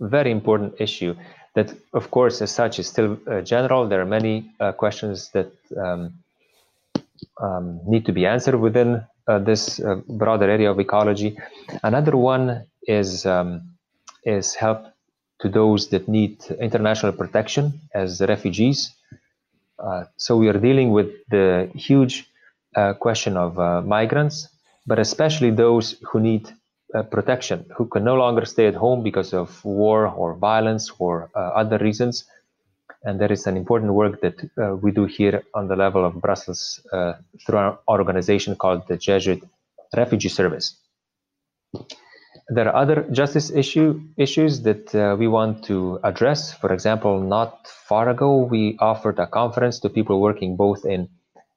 very 0.00 0.30
important 0.30 0.74
issue 0.80 1.14
that, 1.54 1.72
of 1.94 2.10
course, 2.10 2.42
as 2.42 2.50
such, 2.50 2.78
is 2.78 2.86
still 2.86 3.18
uh, 3.26 3.40
general. 3.40 3.88
There 3.88 4.00
are 4.00 4.06
many 4.06 4.50
uh, 4.60 4.72
questions 4.72 5.30
that 5.30 5.50
um, 5.76 6.12
um, 7.40 7.80
need 7.86 8.04
to 8.06 8.12
be 8.12 8.26
answered 8.26 8.56
within 8.56 9.04
uh, 9.26 9.38
this 9.38 9.80
uh, 9.80 9.96
broader 10.06 10.48
area 10.50 10.70
of 10.70 10.78
ecology. 10.78 11.36
Another 11.82 12.16
one 12.16 12.66
is 12.86 13.26
um, 13.26 13.76
is 14.24 14.54
help 14.54 14.86
to 15.40 15.48
those 15.48 15.88
that 15.88 16.08
need 16.08 16.44
international 16.60 17.12
protection 17.12 17.80
as 17.94 18.20
refugees. 18.20 18.95
Uh, 19.78 20.04
so 20.16 20.36
we 20.36 20.48
are 20.48 20.58
dealing 20.58 20.90
with 20.90 21.10
the 21.28 21.70
huge 21.74 22.30
uh, 22.74 22.94
question 22.94 23.36
of 23.36 23.58
uh, 23.58 23.82
migrants, 23.82 24.48
but 24.86 24.98
especially 24.98 25.50
those 25.50 25.96
who 26.10 26.20
need 26.20 26.50
protection, 27.10 27.66
who 27.76 27.84
can 27.86 28.04
no 28.04 28.14
longer 28.14 28.46
stay 28.46 28.66
at 28.68 28.74
home 28.74 29.02
because 29.02 29.34
of 29.34 29.62
war 29.64 30.06
or 30.06 30.34
violence 30.34 30.90
or 30.98 31.28
other 31.34 31.76
reasons 31.76 32.24
and 33.06 33.20
there 33.20 33.32
is 33.32 33.46
an 33.46 33.56
important 33.56 33.92
work 33.92 34.20
that 34.20 34.36
uh, 34.58 34.74
we 34.76 34.90
do 34.90 35.04
here 35.04 35.42
on 35.54 35.68
the 35.68 35.76
level 35.76 36.04
of 36.04 36.20
Brussels 36.20 36.80
uh, 36.92 37.14
through 37.46 37.58
our 37.58 37.78
organization 37.88 38.56
called 38.56 38.86
the 38.88 38.96
Jesuit 38.96 39.42
Refugee 39.96 40.28
Service. 40.28 40.76
There 42.48 42.68
are 42.68 42.76
other 42.76 43.02
justice 43.10 43.50
issue, 43.50 44.00
issues 44.16 44.62
that 44.62 44.94
uh, 44.94 45.16
we 45.18 45.26
want 45.26 45.64
to 45.64 45.98
address. 46.04 46.52
For 46.52 46.72
example, 46.72 47.20
not 47.20 47.66
far 47.66 48.08
ago, 48.08 48.44
we 48.44 48.76
offered 48.78 49.18
a 49.18 49.26
conference 49.26 49.80
to 49.80 49.88
people 49.88 50.20
working 50.20 50.56
both 50.56 50.84
in 50.84 51.08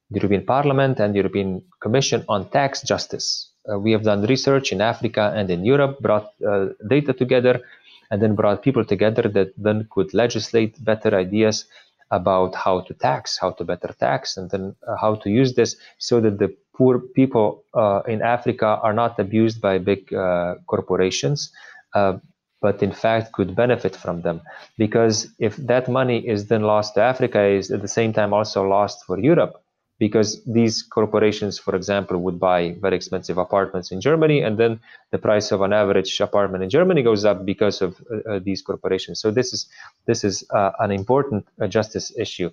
the 0.10 0.20
European 0.20 0.46
Parliament 0.46 1.00
and 1.00 1.14
the 1.14 1.18
European 1.18 1.62
Commission 1.80 2.26
on 2.28 2.50
tax 2.50 2.82
justice. 2.82 3.52
Uh, 3.72 3.78
we 3.78 3.92
have 3.92 4.02
done 4.02 4.24
research 4.24 4.72
in 4.72 4.82
Africa 4.82 5.32
and 5.36 5.52
in 5.52 5.64
Europe, 5.64 6.00
brought 6.00 6.32
uh, 6.48 6.70
data 6.90 7.14
together, 7.14 7.62
and 8.10 8.20
then 8.20 8.34
brought 8.34 8.64
people 8.64 8.84
together 8.84 9.30
that 9.30 9.54
then 9.58 9.88
could 9.92 10.12
legislate 10.16 10.84
better 10.84 11.16
ideas 11.16 11.66
about 12.10 12.56
how 12.56 12.82
to 12.82 12.96
tax, 12.96 13.38
how 13.38 13.52
to 13.52 13.64
better 13.64 13.94
tax, 14.00 14.38
and 14.38 14.50
then 14.50 14.76
uh, 14.88 14.96
how 15.00 15.14
to 15.14 15.30
use 15.30 15.54
this 15.54 15.76
so 16.00 16.20
that 16.20 16.40
the 16.40 16.56
poor 16.80 16.98
people 17.20 17.66
uh, 17.74 18.02
in 18.08 18.22
Africa 18.22 18.80
are 18.82 18.94
not 18.94 19.20
abused 19.20 19.60
by 19.60 19.78
big 19.78 20.14
uh, 20.14 20.56
corporations, 20.66 21.52
uh, 21.94 22.14
but 22.62 22.82
in 22.82 22.94
fact 22.94 23.34
could 23.34 23.54
benefit 23.54 23.96
from 23.98 24.22
them. 24.22 24.42
Because 24.78 25.28
if 25.40 25.58
that 25.58 25.90
money 25.90 26.20
is 26.26 26.48
then 26.48 26.64
lost 26.64 26.96
to 26.96 27.02
Africa, 27.02 27.42
is 27.44 27.70
at 27.70 27.82
the 27.82 27.94
same 28.00 28.14
time 28.14 28.34
also 28.34 28.64
lost 28.64 29.06
for 29.06 29.20
Europe 29.20 29.62
because 30.00 30.42
these 30.46 30.82
corporations, 30.82 31.60
for 31.60 31.76
example, 31.76 32.18
would 32.20 32.40
buy 32.40 32.78
very 32.80 32.96
expensive 32.96 33.38
apartments 33.38 33.92
in 33.92 34.00
Germany, 34.00 34.40
and 34.42 34.58
then 34.58 34.80
the 35.12 35.18
price 35.18 35.52
of 35.52 35.60
an 35.60 35.74
average 35.74 36.22
apartment 36.22 36.64
in 36.64 36.70
Germany 36.70 37.04
goes 37.04 37.26
up 37.26 37.46
because 37.46 37.82
of 37.82 37.92
uh, 38.00 38.36
uh 38.36 38.40
these 38.40 38.62
corporations. 38.62 39.20
So 39.20 39.32
this 39.32 39.52
is 39.52 39.68
this 40.08 40.24
is 40.24 40.36
uh, 40.56 40.72
an 40.80 40.92
important 40.92 41.44
justice 41.68 42.08
issue, 42.18 42.50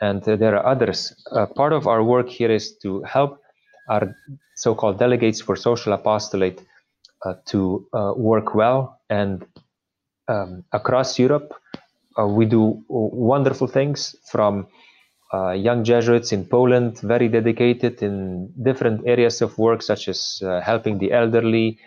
and 0.00 0.20
there 0.24 0.56
are 0.58 0.66
others. 0.66 1.00
Part 1.54 1.72
of 1.72 1.86
our 1.86 2.02
work 2.02 2.28
here 2.28 2.50
is 2.50 2.76
to 2.78 3.02
help 3.04 3.41
our 3.88 4.14
so-called 4.56 4.98
delegates 4.98 5.40
for 5.40 5.56
social 5.56 5.92
apostolate 5.92 6.60
to 7.46 7.86
work 8.16 8.54
well, 8.54 9.00
and 9.08 9.44
um, 10.28 10.64
across 10.72 11.18
Europe, 11.18 11.52
we 12.18 12.44
do 12.46 12.82
wonderful 12.88 13.66
things 13.66 14.16
from 14.30 14.66
uh, 15.32 15.52
young 15.52 15.82
Jesuits 15.82 16.32
in 16.32 16.44
Poland, 16.44 17.00
very 17.00 17.28
dedicated 17.28 18.02
in 18.02 18.52
different 18.62 19.06
areas 19.06 19.40
of 19.40 19.56
work, 19.56 19.82
such 19.82 20.08
as 20.08 20.42
uh, 20.44 20.60
helping 20.60 20.98
the 20.98 21.12
elderly, 21.12 21.78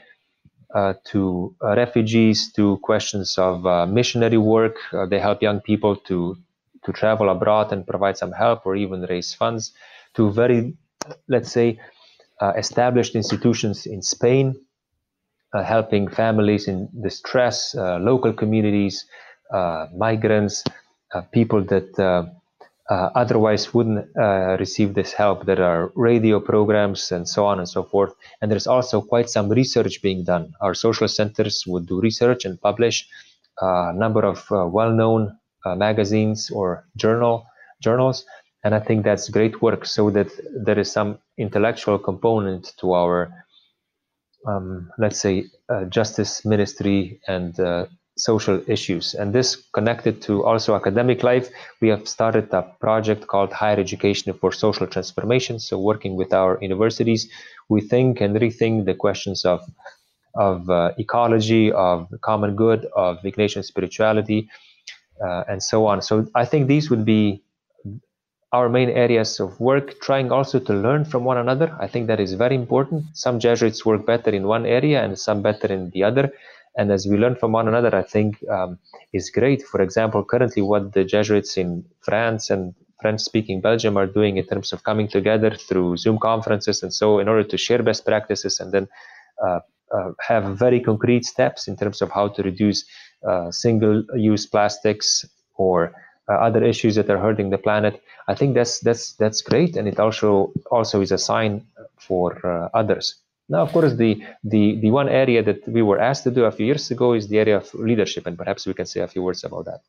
uh, 0.74 0.94
to 1.06 1.56
uh, 1.64 1.76
refugees, 1.76 2.52
to 2.54 2.78
questions 2.78 3.38
of 3.38 3.66
uh, 3.66 3.86
missionary 3.86 4.38
work. 4.38 4.78
Uh, 4.92 5.06
they 5.06 5.20
help 5.20 5.42
young 5.42 5.62
people 5.62 5.96
to 5.96 6.36
to 6.84 6.92
travel 6.92 7.30
abroad 7.30 7.72
and 7.72 7.88
provide 7.88 8.18
some 8.18 8.32
help, 8.32 8.66
or 8.66 8.76
even 8.76 9.02
raise 9.04 9.34
funds. 9.34 9.74
To 10.16 10.32
very, 10.32 10.74
let's 11.28 11.52
say, 11.52 11.80
established 12.58 13.16
institutions 13.16 13.86
in 13.86 14.02
Spain, 14.02 14.56
helping 15.54 16.08
families 16.10 16.68
in 16.68 16.90
distress, 17.02 17.76
local 17.76 18.34
communities, 18.34 19.06
migrants, 19.96 20.64
people 21.32 21.64
that 21.64 22.26
uh, 22.88 23.10
otherwise 23.16 23.74
wouldn't 23.74 24.06
uh, 24.16 24.58
receive 24.60 24.94
this 24.94 25.12
help. 25.14 25.46
There 25.46 25.64
are 25.64 25.92
radio 25.96 26.40
programs 26.40 27.12
and 27.12 27.28
so 27.28 27.46
on 27.46 27.60
and 27.60 27.68
so 27.68 27.84
forth. 27.84 28.14
And 28.42 28.52
there's 28.52 28.68
also 28.68 29.02
quite 29.02 29.30
some 29.30 29.50
research 29.50 30.02
being 30.02 30.24
done. 30.24 30.54
Our 30.62 30.76
social 30.76 31.08
centers 31.08 31.64
would 31.66 31.88
do 31.88 32.00
research 32.00 32.46
and 32.46 32.62
publish 32.62 33.08
uh, 33.62 33.90
a 33.90 33.94
number 33.94 34.24
of 34.24 34.46
uh, 34.52 34.68
well-known 34.68 35.36
uh, 35.66 35.76
magazines 35.76 36.52
or 36.52 36.86
journal 36.96 37.48
journals. 37.82 38.26
And 38.66 38.74
I 38.74 38.80
think 38.80 39.06
that's 39.06 39.30
great 39.30 39.62
work 39.62 39.86
so 39.86 40.10
that 40.10 40.28
there 40.66 40.80
is 40.80 40.92
some 40.92 41.20
intellectual 41.38 42.00
component 42.00 42.74
to 42.80 42.94
our, 42.94 43.32
um, 44.48 44.90
let's 44.98 45.20
say, 45.22 45.46
uh, 45.70 45.86
justice 45.86 46.44
ministry 46.44 47.22
and 47.28 47.60
social 48.18 48.62
issues. 48.68 49.14
And 49.14 49.34
this 49.34 49.56
connected 49.74 50.22
to 50.24 50.44
also 50.44 50.76
academic 50.76 51.22
life. 51.22 51.50
We 51.80 51.90
have 51.90 52.08
started 52.08 52.52
a 52.54 52.64
project 52.80 53.28
called 53.28 53.52
Higher 53.54 53.80
Education 53.80 54.34
for 54.34 54.52
Social 54.52 54.88
Transformation. 54.88 55.60
So, 55.60 55.80
working 55.80 56.16
with 56.16 56.34
our 56.34 56.58
universities, 56.62 57.30
we 57.70 57.82
think 57.82 58.20
and 58.20 58.36
rethink 58.36 58.86
the 58.86 58.96
questions 58.96 59.46
of 59.46 59.62
of 60.36 60.70
uh, 60.70 60.92
ecology, 60.98 61.72
of 61.72 62.10
common 62.22 62.56
good, 62.56 62.86
of 62.96 63.20
Ignatian 63.24 63.64
spirituality, 63.64 64.50
uh, 65.26 65.44
and 65.48 65.62
so 65.62 65.86
on. 65.86 66.02
So, 66.02 66.28
I 66.36 66.46
think 66.46 66.68
these 66.68 66.90
would 66.90 67.06
be 67.06 67.45
our 68.56 68.68
main 68.78 68.90
areas 68.90 69.40
of 69.40 69.60
work, 69.60 69.88
trying 70.08 70.32
also 70.38 70.58
to 70.68 70.74
learn 70.86 71.04
from 71.12 71.24
one 71.32 71.40
another. 71.46 71.70
I 71.86 71.88
think 71.92 72.08
that 72.08 72.20
is 72.26 72.34
very 72.34 72.56
important. 72.64 73.00
Some 73.14 73.40
Jesuits 73.40 73.86
work 73.90 74.06
better 74.06 74.32
in 74.40 74.44
one 74.56 74.66
area 74.66 75.04
and 75.04 75.20
some 75.28 75.42
better 75.42 75.68
in 75.78 75.90
the 75.94 76.04
other 76.10 76.26
and 76.78 76.92
as 76.92 77.08
we 77.08 77.18
learn 77.18 77.36
from 77.36 77.52
one 77.54 77.68
another, 77.68 77.96
I 77.96 78.04
think 78.04 78.44
um, 78.50 78.78
is 79.14 79.30
great. 79.30 79.64
For 79.64 79.82
example, 79.82 80.24
currently 80.24 80.62
what 80.62 80.94
the 80.94 81.06
Jesuits 81.06 81.58
in 81.58 81.86
France 82.02 82.50
and 82.50 82.76
French-speaking 83.02 83.62
Belgium 83.62 83.98
are 83.98 84.08
doing 84.08 84.38
in 84.38 84.46
terms 84.46 84.74
of 84.74 84.84
coming 84.84 85.08
together 85.08 85.52
through 85.56 85.98
Zoom 85.98 86.18
conferences 86.18 86.84
and 86.84 86.94
so 86.94 87.20
in 87.20 87.28
order 87.28 87.44
to 87.44 87.58
share 87.58 87.84
best 87.84 88.06
practices 88.06 88.60
and 88.60 88.72
then 88.72 88.88
uh, 89.46 89.60
uh, 89.96 90.12
have 90.28 90.58
very 90.58 90.80
concrete 90.80 91.24
steps 91.26 91.68
in 91.68 91.78
terms 91.78 92.02
of 92.02 92.10
how 92.12 92.28
to 92.28 92.42
reduce 92.42 92.86
uh, 93.28 93.52
single-use 93.52 94.46
plastics 94.48 95.26
or 95.56 95.94
uh, 96.30 96.34
other 96.34 96.64
issues 96.64 96.96
that 96.96 97.10
are 97.10 97.18
hurting 97.18 97.50
the 97.50 97.58
planet. 97.58 98.02
I 98.28 98.36
think 98.36 98.56
that's 98.56 98.80
that's 98.80 99.14
that's 99.14 99.42
great, 99.42 99.76
and 99.78 99.88
it 99.88 100.00
also 100.00 100.52
also 100.72 101.02
is 101.02 101.12
a 101.12 101.18
sign 101.18 101.66
for 101.98 102.46
uh, 102.46 102.70
others. 102.74 103.16
Now, 103.48 103.62
of 103.62 103.72
course, 103.72 103.94
the, 103.94 104.24
the, 104.44 104.80
the 104.82 104.90
one 104.90 105.08
area 105.08 105.44
that 105.44 105.68
we 105.68 105.84
were 105.84 106.00
asked 106.00 106.24
to 106.24 106.32
do 106.32 106.46
a 106.46 106.52
few 106.52 106.66
years 106.66 106.90
ago 106.90 107.14
is 107.14 107.28
the 107.28 107.38
area 107.38 107.58
of 107.58 107.72
leadership, 107.76 108.26
and 108.26 108.38
perhaps 108.38 108.66
we 108.66 108.74
can 108.74 108.88
say 108.88 109.02
a 109.02 109.08
few 109.08 109.22
words 109.22 109.44
about 109.44 109.66
that. 109.66 109.82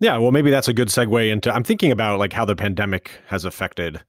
Yeah, 0.00 0.18
well, 0.18 0.32
maybe 0.32 0.50
that's 0.50 0.68
a 0.68 0.72
good 0.72 0.88
segue 0.88 1.30
into. 1.30 1.54
I'm 1.54 1.64
thinking 1.64 1.92
about 1.92 2.18
like 2.18 2.32
how 2.32 2.44
the 2.44 2.56
pandemic 2.56 3.12
has 3.26 3.44
affected 3.44 4.02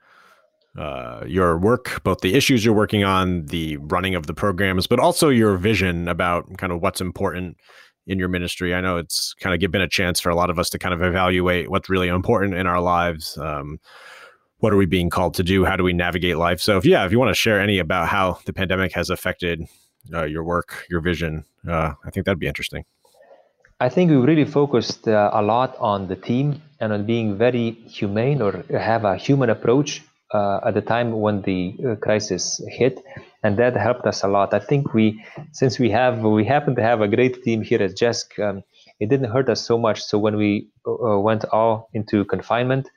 uh, 0.77 1.23
your 1.27 1.57
work, 1.57 2.01
both 2.03 2.21
the 2.21 2.35
issues 2.35 2.63
you're 2.63 2.75
working 2.75 3.03
on, 3.03 3.45
the 3.47 3.77
running 3.77 4.15
of 4.15 4.27
the 4.27 4.33
programs, 4.33 4.87
but 4.87 4.99
also 4.99 5.29
your 5.29 5.57
vision 5.57 6.07
about 6.07 6.57
kind 6.57 6.71
of 6.71 6.81
what's 6.81 7.01
important 7.01 7.57
in 8.09 8.17
your 8.19 8.27
ministry. 8.27 8.73
I 8.73 8.81
know 8.81 8.97
it's 8.97 9.35
kind 9.35 9.53
of 9.53 9.59
given 9.59 9.81
a 9.81 9.87
chance 9.87 10.19
for 10.19 10.29
a 10.29 10.35
lot 10.35 10.49
of 10.49 10.57
us 10.57 10.69
to 10.71 10.79
kind 10.79 10.93
of 10.93 11.01
evaluate 11.01 11.69
what's 11.69 11.89
really 11.89 12.07
important 12.07 12.55
in 12.55 12.65
our 12.65 12.81
lives. 12.81 13.37
Um, 13.37 13.79
what 14.57 14.73
are 14.73 14.77
we 14.77 14.87
being 14.87 15.09
called 15.09 15.35
to 15.35 15.43
do? 15.43 15.63
How 15.63 15.77
do 15.77 15.83
we 15.83 15.93
navigate 15.93 16.37
life? 16.37 16.59
So, 16.59 16.77
if 16.77 16.85
yeah, 16.85 17.05
if 17.05 17.11
you 17.11 17.19
want 17.19 17.29
to 17.29 17.35
share 17.35 17.61
any 17.61 17.77
about 17.79 18.09
how 18.09 18.39
the 18.45 18.51
pandemic 18.51 18.91
has 18.93 19.09
affected 19.09 19.63
uh, 20.13 20.25
your 20.25 20.43
work, 20.43 20.85
your 20.89 21.01
vision, 21.01 21.45
uh, 21.67 21.93
I 22.03 22.09
think 22.09 22.25
that'd 22.25 22.39
be 22.39 22.47
interesting. 22.47 22.83
I 23.79 23.87
think 23.87 24.11
we 24.11 24.17
really 24.17 24.43
focused 24.43 25.07
uh, 25.07 25.29
a 25.31 25.41
lot 25.41 25.77
on 25.79 26.07
the 26.07 26.15
team 26.15 26.61
and 26.81 26.91
on 26.91 27.05
being 27.05 27.37
very 27.37 27.71
humane 27.71 28.41
or 28.41 28.65
have 28.71 29.05
a 29.05 29.15
human 29.15 29.49
approach 29.49 30.01
uh, 30.33 30.59
at 30.65 30.73
the 30.73 30.81
time 30.81 31.13
when 31.21 31.41
the 31.43 31.77
uh, 31.87 31.95
crisis 31.95 32.61
hit, 32.67 32.99
and 33.43 33.57
that 33.57 33.75
helped 33.75 34.05
us 34.05 34.23
a 34.23 34.27
lot. 34.27 34.53
I 34.53 34.59
think 34.59 34.93
we, 34.93 35.23
since 35.51 35.79
we 35.79 35.89
have, 35.91 36.19
we 36.19 36.45
happen 36.45 36.75
to 36.75 36.81
have 36.81 37.01
a 37.01 37.07
great 37.07 37.43
team 37.43 37.61
here 37.61 37.81
at 37.81 37.91
JESC. 37.91 38.39
Um, 38.39 38.63
it 38.99 39.09
didn't 39.09 39.31
hurt 39.31 39.49
us 39.49 39.61
so 39.65 39.77
much. 39.77 40.01
So 40.01 40.17
when 40.17 40.35
we 40.35 40.67
uh, 40.85 41.19
went 41.19 41.45
all 41.45 41.89
into 41.93 42.25
confinement, 42.25 42.89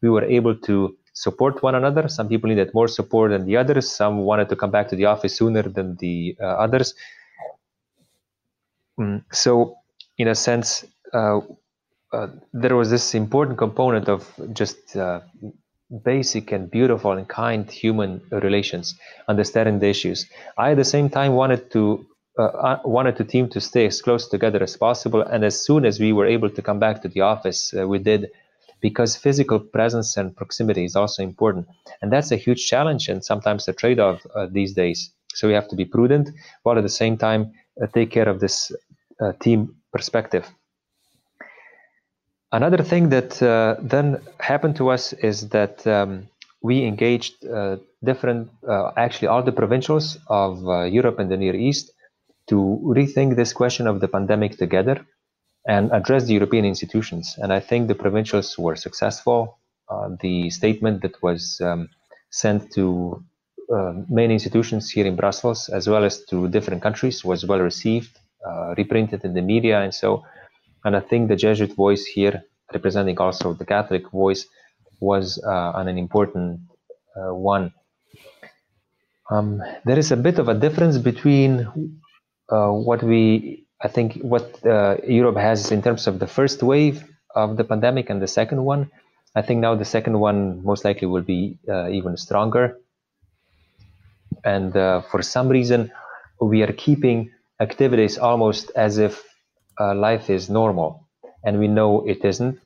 we 0.00 0.08
were 0.08 0.24
able 0.24 0.56
to 0.56 0.96
support 1.12 1.62
one 1.62 1.74
another. 1.74 2.08
Some 2.08 2.28
people 2.28 2.48
needed 2.48 2.72
more 2.72 2.88
support 2.88 3.30
than 3.32 3.44
the 3.44 3.56
others. 3.56 3.90
Some 3.90 4.18
wanted 4.18 4.48
to 4.48 4.56
come 4.56 4.70
back 4.70 4.88
to 4.88 4.96
the 4.96 5.04
office 5.04 5.36
sooner 5.36 5.62
than 5.62 5.96
the 5.96 6.36
uh, 6.40 6.46
others. 6.46 6.94
Mm, 8.98 9.24
so, 9.32 9.76
in 10.16 10.28
a 10.28 10.34
sense, 10.34 10.84
uh, 11.12 11.40
uh, 12.12 12.28
there 12.52 12.76
was 12.76 12.90
this 12.90 13.14
important 13.14 13.58
component 13.58 14.08
of 14.08 14.32
just 14.52 14.96
uh, 14.96 15.20
basic 16.04 16.52
and 16.52 16.70
beautiful 16.70 17.12
and 17.12 17.28
kind 17.28 17.70
human 17.70 18.20
relations, 18.30 18.98
understanding 19.28 19.78
the 19.78 19.88
issues. 19.88 20.26
I, 20.56 20.72
at 20.72 20.76
the 20.76 20.84
same 20.84 21.10
time, 21.10 21.34
wanted 21.34 21.70
to 21.72 22.06
uh, 22.38 22.44
uh, 22.44 22.80
wanted 22.84 23.16
the 23.16 23.24
team 23.24 23.48
to 23.48 23.60
stay 23.60 23.86
as 23.86 24.00
close 24.00 24.28
together 24.28 24.62
as 24.62 24.76
possible. 24.76 25.20
And 25.20 25.44
as 25.44 25.60
soon 25.60 25.84
as 25.84 25.98
we 25.98 26.12
were 26.12 26.26
able 26.26 26.48
to 26.48 26.62
come 26.62 26.78
back 26.78 27.02
to 27.02 27.08
the 27.08 27.22
office, 27.22 27.72
we 27.72 27.98
did 27.98 28.30
because 28.80 29.16
physical 29.16 29.58
presence 29.60 30.16
and 30.16 30.34
proximity 30.34 30.84
is 30.84 30.96
also 30.96 31.22
important. 31.22 31.66
And 32.00 32.12
that's 32.12 32.32
a 32.32 32.36
huge 32.36 32.66
challenge 32.66 33.08
and 33.08 33.24
sometimes 33.24 33.68
a 33.68 33.72
trade 33.72 34.00
off 34.00 34.24
uh, 34.34 34.46
these 34.50 34.72
days. 34.74 35.10
So 35.34 35.48
we 35.48 35.54
have 35.54 35.68
to 35.68 35.76
be 35.76 35.84
prudent 35.84 36.30
while 36.62 36.78
at 36.78 36.82
the 36.82 36.88
same 36.88 37.18
time 37.18 37.52
uh, 37.82 37.86
take 37.88 38.10
care 38.10 38.28
of 38.28 38.40
this 38.40 38.72
uh, 39.20 39.32
team 39.40 39.74
perspective. 39.92 40.46
Another 42.52 42.82
thing 42.82 43.10
that 43.10 43.40
uh, 43.42 43.76
then 43.80 44.20
happened 44.40 44.76
to 44.76 44.90
us 44.90 45.12
is 45.12 45.48
that 45.50 45.86
um, 45.86 46.28
we 46.62 46.84
engaged 46.84 47.46
uh, 47.46 47.76
different, 48.02 48.50
uh, 48.68 48.90
actually, 48.96 49.28
all 49.28 49.42
the 49.42 49.52
provincials 49.52 50.18
of 50.26 50.62
Europe 50.92 51.18
and 51.18 51.30
the 51.30 51.36
Near 51.36 51.54
East 51.54 51.92
to 52.48 52.80
rethink 52.84 53.36
this 53.36 53.52
question 53.52 53.86
of 53.86 54.00
the 54.00 54.08
pandemic 54.08 54.58
together 54.58 55.06
and 55.66 55.92
address 55.92 56.24
the 56.24 56.34
European 56.34 56.64
institutions. 56.64 57.36
And 57.38 57.52
I 57.52 57.60
think 57.60 57.86
the 57.86 57.94
provincials 57.94 58.58
were 58.58 58.76
successful. 58.76 59.58
Uh, 59.88 60.10
the 60.20 60.50
statement 60.50 61.02
that 61.02 61.22
was 61.22 61.60
um, 61.60 61.88
sent 62.30 62.72
to 62.72 63.22
uh, 63.72 63.92
main 64.08 64.30
institutions 64.30 64.90
here 64.90 65.06
in 65.06 65.16
Brussels, 65.16 65.68
as 65.68 65.88
well 65.88 66.04
as 66.04 66.24
to 66.26 66.48
different 66.48 66.82
countries, 66.82 67.24
was 67.24 67.44
well 67.44 67.60
received, 67.60 68.18
uh, 68.46 68.74
reprinted 68.76 69.24
in 69.24 69.34
the 69.34 69.42
media, 69.42 69.80
and 69.80 69.94
so. 69.94 70.24
And 70.84 70.96
I 70.96 71.00
think 71.00 71.28
the 71.28 71.36
Jesuit 71.36 71.74
voice 71.74 72.04
here, 72.06 72.42
representing 72.72 73.18
also 73.18 73.54
the 73.54 73.66
Catholic 73.66 74.10
voice, 74.10 74.46
was 75.00 75.42
uh, 75.44 75.72
an 75.74 75.98
important 75.98 76.60
uh, 77.16 77.34
one. 77.34 77.72
Um, 79.30 79.62
there 79.84 79.98
is 79.98 80.10
a 80.10 80.16
bit 80.16 80.38
of 80.38 80.48
a 80.48 80.54
difference 80.54 80.98
between 80.98 81.66
uh, 82.50 82.70
what 82.70 83.02
we 83.02 83.66
I 83.82 83.88
think 83.88 84.18
what 84.20 84.64
uh, 84.66 84.96
Europe 85.06 85.36
has 85.36 85.70
in 85.70 85.80
terms 85.80 86.06
of 86.06 86.18
the 86.18 86.26
first 86.26 86.62
wave 86.62 87.02
of 87.34 87.56
the 87.56 87.64
pandemic 87.64 88.10
and 88.10 88.20
the 88.20 88.28
second 88.28 88.62
one, 88.62 88.90
I 89.34 89.42
think 89.42 89.60
now 89.60 89.74
the 89.74 89.86
second 89.86 90.18
one 90.20 90.62
most 90.62 90.84
likely 90.84 91.06
will 91.06 91.22
be 91.22 91.58
uh, 91.68 91.88
even 91.88 92.16
stronger. 92.16 92.76
And 94.44 94.76
uh, 94.76 95.02
for 95.10 95.22
some 95.22 95.48
reason, 95.48 95.92
we 96.40 96.62
are 96.62 96.72
keeping 96.72 97.30
activities 97.60 98.18
almost 98.18 98.70
as 98.76 98.98
if 98.98 99.24
uh, 99.80 99.94
life 99.94 100.30
is 100.30 100.50
normal, 100.50 101.08
and 101.44 101.58
we 101.58 101.68
know 101.68 102.06
it 102.06 102.24
isn't. 102.24 102.60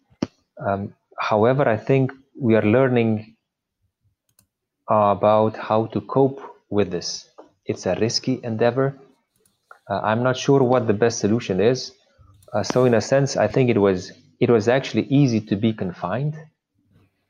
Um, 0.66 0.94
however, 1.18 1.68
I 1.68 1.76
think 1.78 2.12
we 2.40 2.56
are 2.56 2.62
learning 2.78 3.36
about 4.88 5.56
how 5.56 5.86
to 5.86 6.00
cope 6.02 6.40
with 6.70 6.90
this. 6.90 7.28
It's 7.66 7.86
a 7.86 7.94
risky 7.96 8.40
endeavor 8.42 8.98
uh, 9.90 10.00
I'm 10.02 10.22
not 10.22 10.36
sure 10.36 10.62
what 10.62 10.86
the 10.86 10.94
best 10.94 11.18
solution 11.18 11.60
is. 11.60 11.92
Uh, 12.52 12.62
so 12.62 12.84
in 12.84 12.94
a 12.94 13.00
sense, 13.00 13.36
I 13.36 13.48
think 13.48 13.70
it 13.70 13.78
was 13.78 14.12
it 14.40 14.50
was 14.50 14.68
actually 14.68 15.02
easy 15.04 15.40
to 15.42 15.56
be 15.56 15.72
confined 15.72 16.34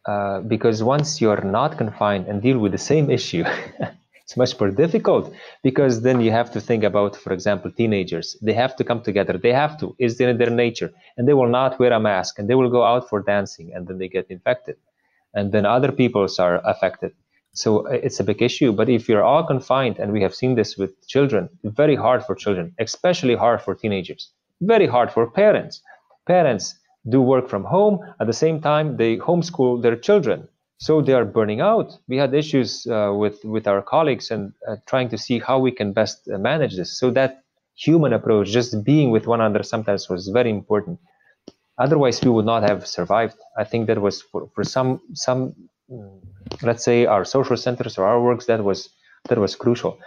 uh, 0.08 0.40
because 0.40 0.82
once 0.82 1.20
you're 1.20 1.42
not 1.42 1.78
confined 1.78 2.26
and 2.26 2.42
deal 2.42 2.58
with 2.58 2.72
the 2.72 2.78
same 2.78 3.10
issue, 3.10 3.44
it's 4.24 4.36
much 4.38 4.58
more 4.58 4.70
difficult 4.70 5.32
because 5.62 6.00
then 6.00 6.20
you 6.20 6.30
have 6.30 6.50
to 6.52 6.60
think 6.60 6.82
about, 6.82 7.14
for 7.14 7.32
example, 7.32 7.70
teenagers. 7.70 8.36
They 8.40 8.54
have 8.54 8.74
to 8.76 8.84
come 8.84 9.02
together. 9.02 9.36
They 9.36 9.52
have 9.52 9.78
to. 9.80 9.94
It's 9.98 10.18
in 10.18 10.38
their 10.38 10.50
nature, 10.50 10.90
and 11.16 11.28
they 11.28 11.34
will 11.34 11.48
not 11.48 11.78
wear 11.78 11.92
a 11.92 12.00
mask, 12.00 12.38
and 12.38 12.48
they 12.48 12.54
will 12.54 12.70
go 12.70 12.84
out 12.84 13.08
for 13.08 13.20
dancing, 13.20 13.72
and 13.74 13.86
then 13.86 13.98
they 13.98 14.08
get 14.08 14.30
infected, 14.30 14.76
and 15.34 15.52
then 15.52 15.66
other 15.66 15.92
peoples 15.92 16.38
are 16.38 16.62
affected. 16.64 17.12
So 17.52 17.86
uh, 17.86 17.90
it's 17.90 18.18
a 18.18 18.24
big 18.24 18.40
issue. 18.40 18.72
But 18.72 18.88
if 18.88 19.08
you're 19.08 19.22
all 19.22 19.44
confined, 19.44 19.98
and 19.98 20.10
we 20.10 20.22
have 20.22 20.34
seen 20.34 20.54
this 20.54 20.76
with 20.78 21.06
children, 21.06 21.50
very 21.62 21.94
hard 21.94 22.24
for 22.24 22.34
children, 22.34 22.74
especially 22.78 23.36
hard 23.36 23.60
for 23.60 23.74
teenagers, 23.74 24.30
very 24.62 24.86
hard 24.86 25.12
for 25.12 25.30
parents. 25.30 25.82
Parents 26.26 26.74
do 27.10 27.20
work 27.20 27.48
from 27.48 27.64
home. 27.64 27.98
At 28.20 28.26
the 28.26 28.32
same 28.32 28.60
time, 28.60 28.96
they 28.96 29.18
homeschool 29.18 29.82
their 29.82 29.96
children. 29.96 30.48
So 30.78 31.00
they 31.00 31.12
are 31.12 31.24
burning 31.24 31.60
out. 31.60 31.92
We 32.08 32.16
had 32.16 32.34
issues 32.34 32.86
uh, 32.86 33.12
with, 33.14 33.44
with 33.44 33.66
our 33.66 33.80
colleagues 33.80 34.30
and 34.30 34.52
uh, 34.68 34.76
trying 34.86 35.08
to 35.10 35.18
see 35.18 35.38
how 35.38 35.58
we 35.58 35.70
can 35.70 35.92
best 35.92 36.28
uh, 36.28 36.38
manage 36.38 36.76
this. 36.76 36.98
So 36.98 37.10
that 37.12 37.42
human 37.74 38.12
approach, 38.12 38.48
just 38.48 38.84
being 38.84 39.10
with 39.10 39.26
one 39.26 39.40
another 39.40 39.62
sometimes 39.62 40.08
was 40.08 40.28
very 40.28 40.50
important. 40.50 40.98
Otherwise, 41.78 42.22
we 42.22 42.30
would 42.30 42.44
not 42.46 42.62
have 42.62 42.86
survived. 42.86 43.36
I 43.56 43.64
think 43.64 43.86
that 43.88 44.00
was 44.00 44.22
for, 44.22 44.48
for 44.54 44.62
some 44.64 45.00
some 45.14 45.54
let's 46.62 46.84
say 46.84 47.06
our 47.06 47.24
social 47.24 47.56
centers 47.56 47.98
or 47.98 48.06
our 48.06 48.20
works 48.22 48.46
that 48.46 48.62
was 48.64 48.90
that 49.28 49.38
was 49.38 49.56
crucial 49.56 49.98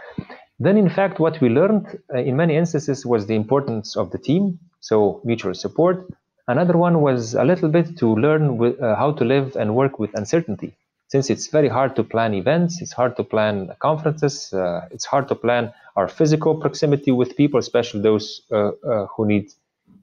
then 0.59 0.78
in 0.78 0.89
fact 0.89 1.20
what 1.20 1.39
we 1.41 1.49
learned 1.49 1.99
uh, 2.13 2.20
in 2.20 2.36
many 2.36 2.55
instances 2.55 3.05
was 3.05 3.28
the 3.28 3.36
importance 3.36 3.95
of 3.95 4.11
the 4.11 4.18
team 4.18 4.59
so 4.80 5.22
mutual 5.24 5.53
support 5.53 6.07
another 6.47 6.77
one 6.77 7.01
was 7.01 7.33
a 7.33 7.43
little 7.43 7.69
bit 7.69 7.97
to 7.97 8.15
learn 8.15 8.57
with, 8.57 8.81
uh, 8.81 8.95
how 8.95 9.11
to 9.11 9.23
live 9.23 9.55
and 9.55 9.75
work 9.75 9.99
with 9.99 10.11
uncertainty 10.15 10.75
since 11.09 11.29
it's 11.29 11.47
very 11.47 11.69
hard 11.69 11.95
to 11.95 12.03
plan 12.03 12.33
events 12.33 12.81
it's 12.81 12.93
hard 12.93 13.15
to 13.15 13.23
plan 13.23 13.73
conferences 13.79 14.53
uh, 14.53 14.87
it's 14.91 15.05
hard 15.05 15.27
to 15.27 15.35
plan 15.35 15.73
our 15.95 16.07
physical 16.07 16.55
proximity 16.55 17.11
with 17.11 17.35
people 17.35 17.59
especially 17.59 18.01
those 18.01 18.41
uh, 18.51 18.71
uh, 18.91 19.07
who 19.07 19.25
need 19.25 19.51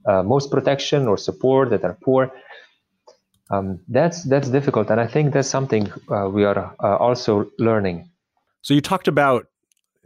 uh, 0.05 0.21
most 0.21 0.51
protection 0.51 1.07
or 1.07 1.17
support, 1.17 1.71
that 1.71 1.83
are 1.83 1.97
poor. 2.03 2.31
Um, 3.49 3.79
that's 3.87 4.23
that's 4.23 4.49
difficult, 4.49 4.89
and 4.89 4.99
I 4.99 5.07
think 5.07 5.33
that's 5.33 5.49
something 5.49 5.91
we 6.31 6.45
are 6.45 6.75
also 6.79 7.51
learning. 7.57 8.09
So 8.61 8.73
you 8.73 8.81
talked 8.81 9.07
about 9.07 9.47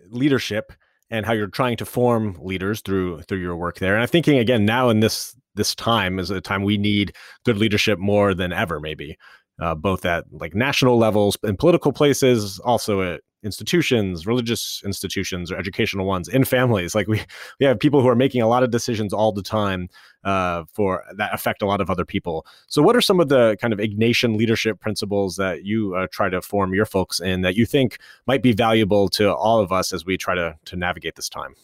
leadership 0.10 0.74
and 1.10 1.26
how 1.26 1.34
you're 1.34 1.48
trying 1.48 1.78
to 1.78 1.86
form 1.86 2.38
leaders 2.42 2.82
through 2.82 3.22
through 3.24 3.40
your 3.40 3.56
work 3.56 3.80
there. 3.80 3.94
And 3.94 4.02
I'm 4.02 4.08
thinking 4.08 4.38
again 4.38 4.66
now 4.66 4.90
in 4.90 5.00
this 5.00 5.36
this 5.56 5.76
time 5.76 6.20
is 6.20 6.30
a 6.30 6.42
time 6.42 6.64
we 6.64 6.78
need 6.78 7.16
good 7.46 7.58
leadership 7.58 8.00
more 8.00 8.34
than 8.34 8.54
ever, 8.54 8.80
maybe 8.80 9.18
uh, 9.60 9.76
both 9.76 10.06
at 10.06 10.26
like 10.32 10.56
national 10.56 10.98
levels 10.98 11.38
and 11.44 11.60
political 11.60 11.92
places, 11.92 12.60
also 12.60 13.02
at 13.02 13.22
institutions, 13.44 14.28
religious 14.28 14.82
institutions 14.84 15.52
or 15.52 15.58
educational 15.58 16.06
ones, 16.06 16.28
in 16.28 16.44
families. 16.44 16.96
Like 16.96 17.08
we 17.08 17.22
we 17.60 17.66
have 17.66 17.80
people 17.80 18.02
who 18.02 18.08
are 18.08 18.16
making 18.16 18.42
a 18.42 18.48
lot 18.48 18.64
of 18.64 18.72
decisions 18.72 19.14
all 19.14 19.32
the 19.32 19.42
time 19.42 19.90
uh, 20.24 20.64
for 20.74 21.04
that 21.16 21.34
affect 21.34 21.62
a 21.62 21.66
lot 21.66 21.82
of 21.82 21.90
other 21.90 22.06
people. 22.06 22.46
So, 22.68 22.82
what 22.82 22.96
are 22.96 23.02
some 23.02 23.20
of 23.20 23.30
the 23.30 23.58
kind 23.62 23.74
of 23.74 23.80
Ignatian 23.80 24.38
leadership 24.38 24.80
principles 24.80 25.36
that 25.38 25.64
you 25.64 25.96
uh, 25.96 26.08
try 26.12 26.30
to 26.30 26.42
form 26.42 26.74
your 26.74 26.86
folks 26.86 27.20
in 27.20 27.42
that 27.42 27.56
you 27.56 27.66
think 27.66 27.98
might 28.28 28.44
be 28.44 28.54
valuable 28.54 29.10
to 29.10 29.34
all 29.34 29.60
of 29.60 29.72
us 29.72 29.94
as 29.94 30.06
we 30.06 30.18
try 30.18 30.36
to 30.36 30.58
to 30.66 30.76
navigate 30.76 31.16
this 31.16 31.30
time? 31.30 31.56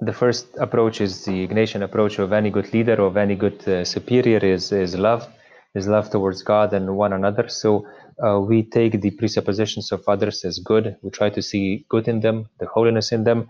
The 0.00 0.12
first 0.12 0.46
approach 0.58 1.00
is 1.00 1.24
the 1.24 1.46
Ignatian 1.46 1.82
approach 1.82 2.18
of 2.18 2.32
any 2.32 2.50
good 2.50 2.72
leader, 2.72 3.00
of 3.00 3.16
any 3.16 3.36
good 3.36 3.68
uh, 3.68 3.84
superior, 3.84 4.38
is 4.38 4.72
is 4.72 4.96
love 4.96 5.28
is 5.74 5.88
love 5.88 6.10
towards 6.10 6.42
God 6.42 6.72
and 6.72 6.96
one 6.96 7.12
another. 7.12 7.48
So 7.48 7.86
uh, 8.22 8.40
we 8.40 8.62
take 8.62 9.00
the 9.00 9.10
presuppositions 9.10 9.90
of 9.92 10.04
others 10.06 10.44
as 10.44 10.58
good. 10.58 10.96
We 11.02 11.10
try 11.10 11.30
to 11.30 11.42
see 11.42 11.86
good 11.88 12.08
in 12.08 12.20
them, 12.20 12.48
the 12.58 12.66
holiness 12.66 13.12
in 13.12 13.24
them, 13.24 13.48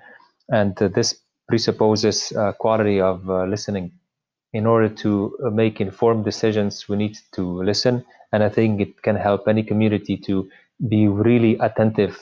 and 0.49 0.81
uh, 0.81 0.89
this 0.89 1.19
presupposes 1.49 2.33
uh, 2.33 2.53
quality 2.53 3.01
of 3.01 3.29
uh, 3.29 3.45
listening. 3.45 3.93
In 4.53 4.67
order 4.67 4.89
to 4.89 5.37
uh, 5.45 5.51
make 5.51 5.81
informed 5.81 6.25
decisions, 6.25 6.89
we 6.89 6.97
need 6.97 7.19
to 7.33 7.63
listen, 7.63 8.05
and 8.33 8.43
I 8.43 8.49
think 8.49 8.81
it 8.81 9.03
can 9.03 9.17
help 9.17 9.49
any 9.49 9.63
community 9.63 10.17
to 10.19 10.49
be 10.89 11.09
really 11.09 11.59
attentive 11.59 12.19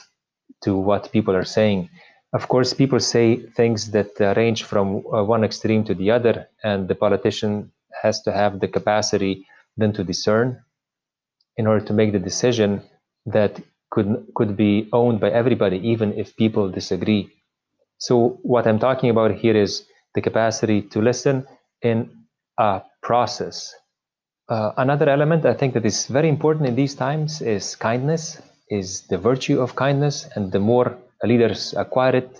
to 0.62 0.76
what 0.76 1.12
people 1.12 1.34
are 1.34 1.44
saying. 1.44 1.90
Of 2.32 2.48
course, 2.48 2.72
people 2.72 3.00
say 3.00 3.36
things 3.36 3.90
that 3.90 4.20
uh, 4.20 4.34
range 4.36 4.64
from 4.64 5.02
one 5.02 5.44
extreme 5.44 5.84
to 5.84 5.94
the 5.94 6.12
other, 6.12 6.48
and 6.62 6.88
the 6.88 6.94
politician 6.94 7.72
has 8.02 8.22
to 8.22 8.32
have 8.32 8.60
the 8.60 8.68
capacity 8.68 9.44
then 9.80 9.92
to 9.94 10.04
discern 10.04 10.60
in 11.56 11.66
order 11.66 11.84
to 11.86 11.92
make 11.92 12.12
the 12.12 12.18
decision 12.18 12.82
that 13.26 13.60
could 13.90 14.26
could 14.36 14.56
be 14.56 14.88
owned 14.92 15.20
by 15.20 15.30
everybody 15.30 15.78
even 15.92 16.12
if 16.18 16.36
people 16.36 16.70
disagree. 16.70 17.28
So 17.98 18.38
what 18.42 18.66
i'm 18.66 18.78
talking 18.78 19.10
about 19.10 19.32
here 19.34 19.56
is 19.56 19.84
the 20.14 20.22
capacity 20.22 20.82
to 20.92 21.00
listen 21.00 21.46
in 21.82 22.10
a 22.58 22.82
process. 23.02 23.74
Uh, 24.48 24.72
another 24.76 25.08
element 25.08 25.44
i 25.46 25.54
think 25.54 25.74
that 25.74 25.86
is 25.86 26.06
very 26.06 26.28
important 26.28 26.66
in 26.68 26.74
these 26.76 26.94
times 26.94 27.40
is 27.42 27.76
kindness 27.76 28.40
is 28.68 29.06
the 29.08 29.18
virtue 29.18 29.60
of 29.60 29.74
kindness. 29.76 30.28
And 30.36 30.52
the 30.52 30.60
more 30.60 30.96
leaders 31.24 31.74
acquire 31.76 32.16
it 32.16 32.30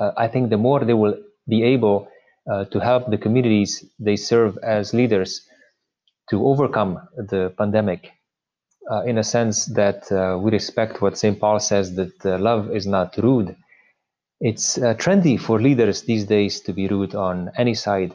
uh, 0.00 0.12
i 0.16 0.28
think 0.28 0.50
the 0.50 0.62
more 0.68 0.80
they 0.84 0.94
will 0.94 1.16
be 1.48 1.62
able 1.64 2.08
uh, 2.50 2.64
to 2.66 2.78
help 2.80 3.10
the 3.10 3.18
communities 3.18 3.84
they 3.98 4.16
serve 4.16 4.58
as 4.62 4.94
leaders 4.94 5.42
to 6.30 6.46
overcome 6.46 7.00
the 7.16 7.54
pandemic 7.58 8.12
uh, 8.90 9.02
in 9.04 9.18
a 9.18 9.24
sense 9.24 9.66
that 9.66 10.10
uh, 10.12 10.38
we 10.38 10.50
respect 10.50 11.00
what 11.02 11.18
St. 11.18 11.38
Paul 11.40 11.60
says 11.60 11.94
that 11.96 12.26
uh, 12.26 12.38
love 12.38 12.70
is 12.74 12.86
not 12.86 13.16
rude. 13.18 13.56
It's 14.40 14.78
uh, 14.78 14.94
trendy 14.94 15.38
for 15.40 15.60
leaders 15.60 16.02
these 16.02 16.24
days 16.26 16.60
to 16.62 16.72
be 16.72 16.88
rude 16.88 17.14
on 17.14 17.50
any 17.56 17.74
side, 17.74 18.14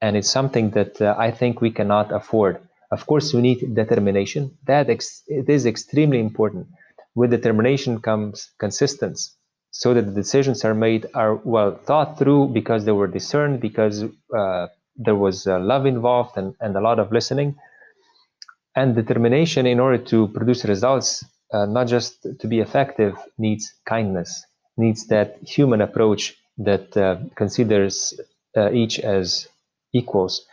and 0.00 0.16
it's 0.16 0.30
something 0.30 0.70
that 0.70 1.00
uh, 1.00 1.16
I 1.18 1.30
think 1.30 1.60
we 1.60 1.70
cannot 1.70 2.12
afford. 2.12 2.60
Of 2.92 3.06
course, 3.06 3.32
we 3.34 3.40
need 3.42 3.74
determination. 3.74 4.56
That 4.66 4.90
ex- 4.90 5.22
it 5.28 5.48
is 5.48 5.66
extremely 5.66 6.20
important. 6.20 6.68
With 7.14 7.30
determination 7.30 8.00
comes 8.00 8.50
consistency, 8.60 9.32
so 9.70 9.94
that 9.94 10.02
the 10.06 10.12
decisions 10.12 10.64
are 10.64 10.74
made 10.74 11.06
are 11.14 11.36
well 11.36 11.72
thought 11.76 12.18
through 12.18 12.48
because 12.48 12.84
they 12.84 12.92
were 12.92 13.08
discerned 13.08 13.60
because 13.60 14.04
uh, 14.36 14.66
there 15.00 15.16
was 15.16 15.46
uh, 15.46 15.58
love 15.58 15.86
involved 15.86 16.36
and, 16.36 16.54
and 16.60 16.76
a 16.76 16.80
lot 16.80 16.98
of 16.98 17.10
listening 17.10 17.56
and 18.76 18.94
determination 18.94 19.66
in 19.66 19.80
order 19.80 19.98
to 19.98 20.28
produce 20.28 20.64
results 20.64 21.24
uh, 21.52 21.66
not 21.66 21.88
just 21.88 22.26
to 22.38 22.46
be 22.46 22.60
effective 22.60 23.16
needs 23.38 23.72
kindness 23.86 24.44
needs 24.76 25.06
that 25.08 25.38
human 25.42 25.80
approach 25.80 26.36
that 26.58 26.96
uh, 26.96 27.16
considers 27.36 28.14
uh, 28.56 28.70
each 28.72 28.98
as 29.00 29.48
equals. 29.92 30.46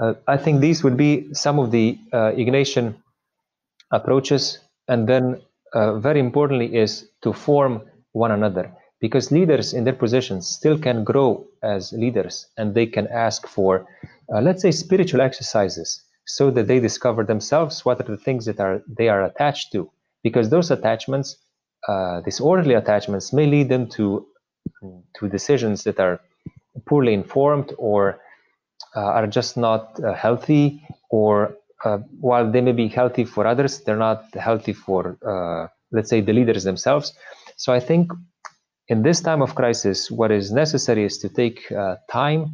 Uh, 0.00 0.14
i 0.26 0.36
think 0.36 0.60
these 0.60 0.82
would 0.82 0.96
be 0.96 1.32
some 1.34 1.58
of 1.58 1.70
the 1.70 1.98
uh, 2.12 2.30
ignatian 2.42 2.94
approaches 3.90 4.58
and 4.88 5.08
then 5.08 5.40
very 6.06 6.20
importantly 6.20 6.76
is 6.76 7.08
to 7.22 7.32
form 7.32 7.82
one 8.12 8.30
another 8.30 8.70
because 9.02 9.32
leaders 9.32 9.74
in 9.74 9.82
their 9.84 10.00
positions 10.04 10.48
still 10.48 10.78
can 10.78 11.02
grow 11.04 11.44
as 11.62 11.92
leaders 11.92 12.46
and 12.56 12.72
they 12.72 12.86
can 12.86 13.08
ask 13.08 13.48
for, 13.48 13.84
uh, 14.32 14.40
let's 14.40 14.62
say, 14.62 14.70
spiritual 14.70 15.20
exercises 15.20 16.00
so 16.24 16.52
that 16.52 16.68
they 16.68 16.78
discover 16.78 17.24
themselves 17.24 17.84
what 17.84 18.00
are 18.00 18.04
the 18.04 18.16
things 18.16 18.46
that 18.46 18.60
are 18.60 18.80
they 18.86 19.08
are 19.08 19.24
attached 19.24 19.72
to. 19.72 19.90
Because 20.22 20.50
those 20.50 20.70
attachments 20.70 21.36
uh, 21.88 22.20
disorderly 22.20 22.74
attachments 22.74 23.32
may 23.32 23.46
lead 23.46 23.68
them 23.68 23.88
to 23.88 24.24
to 25.18 25.28
decisions 25.28 25.82
that 25.82 25.98
are 25.98 26.20
poorly 26.86 27.12
informed 27.12 27.74
or 27.76 28.20
uh, 28.94 29.00
are 29.18 29.26
just 29.26 29.56
not 29.56 29.98
uh, 30.04 30.14
healthy 30.14 30.80
or 31.10 31.56
uh, 31.84 31.98
while 32.20 32.48
they 32.52 32.60
may 32.60 32.72
be 32.72 32.86
healthy 32.86 33.24
for 33.24 33.48
others 33.48 33.80
they're 33.80 34.04
not 34.10 34.24
healthy 34.34 34.72
for 34.72 35.18
uh, 35.26 35.66
let's 35.90 36.08
say 36.08 36.20
the 36.20 36.32
leaders 36.32 36.62
themselves. 36.62 37.12
So 37.56 37.72
i 37.72 37.80
think 37.80 38.12
in 38.92 39.02
this 39.02 39.20
time 39.22 39.40
of 39.40 39.54
crisis, 39.54 40.10
what 40.10 40.30
is 40.30 40.52
necessary 40.52 41.04
is 41.04 41.16
to 41.18 41.28
take 41.30 41.58
uh, 41.72 41.96
time 42.10 42.52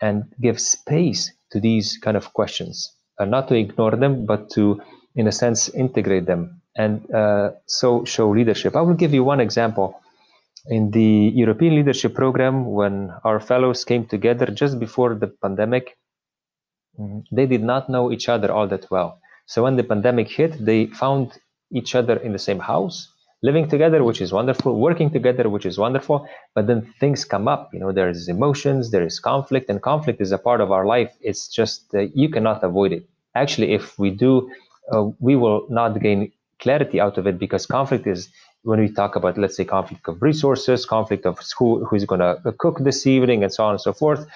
and 0.00 0.24
give 0.40 0.58
space 0.58 1.30
to 1.52 1.60
these 1.60 1.98
kind 2.04 2.16
of 2.16 2.32
questions, 2.32 2.74
uh, 3.18 3.26
not 3.26 3.48
to 3.48 3.54
ignore 3.54 3.94
them, 3.96 4.24
but 4.24 4.48
to, 4.50 4.80
in 5.14 5.26
a 5.28 5.32
sense, 5.32 5.68
integrate 5.68 6.26
them 6.26 6.62
and 6.74 6.94
uh, 7.14 7.50
so 7.66 8.04
show 8.04 8.30
leadership. 8.30 8.76
I 8.76 8.80
will 8.80 8.94
give 8.94 9.12
you 9.12 9.24
one 9.24 9.40
example. 9.40 10.00
In 10.68 10.90
the 10.90 11.32
European 11.42 11.74
Leadership 11.74 12.14
Program, 12.14 12.66
when 12.66 13.12
our 13.24 13.40
fellows 13.40 13.84
came 13.84 14.06
together 14.06 14.46
just 14.46 14.78
before 14.78 15.14
the 15.14 15.28
pandemic, 15.42 15.98
mm, 16.98 17.24
they 17.32 17.46
did 17.46 17.62
not 17.62 17.90
know 17.90 18.10
each 18.12 18.28
other 18.28 18.50
all 18.52 18.68
that 18.68 18.90
well. 18.90 19.20
So 19.46 19.64
when 19.64 19.76
the 19.76 19.84
pandemic 19.84 20.28
hit, 20.28 20.52
they 20.64 20.86
found 20.86 21.32
each 21.72 21.94
other 21.94 22.16
in 22.16 22.32
the 22.32 22.38
same 22.38 22.60
house 22.60 23.08
living 23.42 23.68
together 23.68 24.02
which 24.02 24.20
is 24.20 24.32
wonderful 24.32 24.78
working 24.78 25.10
together 25.10 25.48
which 25.48 25.66
is 25.66 25.78
wonderful. 25.78 26.26
But 26.54 26.66
then 26.66 26.92
things 27.00 27.24
come 27.24 27.48
up 27.48 27.70
you 27.72 27.80
know 27.80 27.92
there's 27.92 28.28
emotions 28.28 28.90
there 28.90 29.04
is 29.04 29.20
conflict 29.20 29.68
and 29.70 29.80
conflict 29.80 30.20
is 30.20 30.32
a 30.32 30.38
part 30.38 30.60
of 30.60 30.72
our 30.72 30.86
life. 30.86 31.16
It's 31.20 31.48
just 31.48 31.94
uh, 31.94 32.00
you 32.14 32.28
cannot 32.28 32.62
avoid 32.64 32.92
it. 32.92 33.08
Actually 33.34 33.72
if 33.72 33.98
we 33.98 34.10
do 34.10 34.50
uh, 34.92 35.04
we 35.20 35.36
will 35.36 35.66
not 35.68 36.00
gain 36.00 36.32
clarity 36.60 37.00
out 37.00 37.18
of 37.18 37.26
it 37.26 37.38
because 37.38 37.66
conflict 37.66 38.06
is 38.06 38.28
when 38.62 38.80
we 38.80 38.88
talk 38.88 39.14
about 39.16 39.38
let's 39.38 39.56
say 39.56 39.64
conflict 39.64 40.08
of 40.08 40.20
resources 40.20 40.84
conflict 40.84 41.24
of 41.26 41.38
who 41.58 41.84
who's 41.84 42.04
going 42.04 42.20
to 42.20 42.52
cook 42.58 42.78
this 42.80 43.06
evening 43.06 43.42
and 43.44 43.52
so 43.52 43.64
on 43.64 43.70
and 43.70 43.80
so 43.80 43.92
forth 43.92 44.26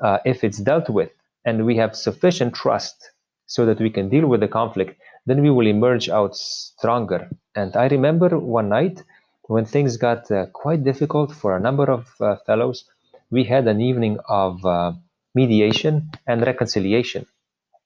uh, 0.00 0.18
if 0.24 0.44
it's 0.44 0.58
dealt 0.58 0.88
with 0.88 1.10
and 1.44 1.64
we 1.66 1.76
have 1.76 1.96
sufficient 1.96 2.54
trust 2.54 3.10
so 3.46 3.66
that 3.66 3.78
we 3.80 3.90
can 3.90 4.08
deal 4.08 4.26
with 4.26 4.40
the 4.40 4.48
conflict 4.48 5.00
then 5.26 5.42
we 5.42 5.50
will 5.50 5.66
emerge 5.66 6.08
out 6.08 6.36
stronger. 6.36 7.28
And 7.54 7.76
I 7.76 7.88
remember 7.88 8.38
one 8.38 8.68
night 8.68 9.02
when 9.48 9.64
things 9.64 9.96
got 9.96 10.30
uh, 10.30 10.46
quite 10.52 10.84
difficult 10.84 11.32
for 11.32 11.56
a 11.56 11.60
number 11.60 11.90
of 11.90 12.08
uh, 12.20 12.36
fellows, 12.46 12.84
we 13.30 13.44
had 13.44 13.66
an 13.68 13.80
evening 13.80 14.18
of 14.28 14.64
uh, 14.64 14.92
mediation 15.34 16.10
and 16.26 16.42
reconciliation. 16.42 17.26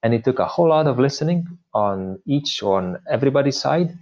And 0.02 0.14
it 0.14 0.24
took 0.24 0.38
a 0.38 0.46
whole 0.46 0.68
lot 0.68 0.86
of 0.86 0.98
listening 0.98 1.46
on 1.74 2.20
each, 2.26 2.62
on 2.62 2.98
everybody's 3.10 3.60
side. 3.60 3.98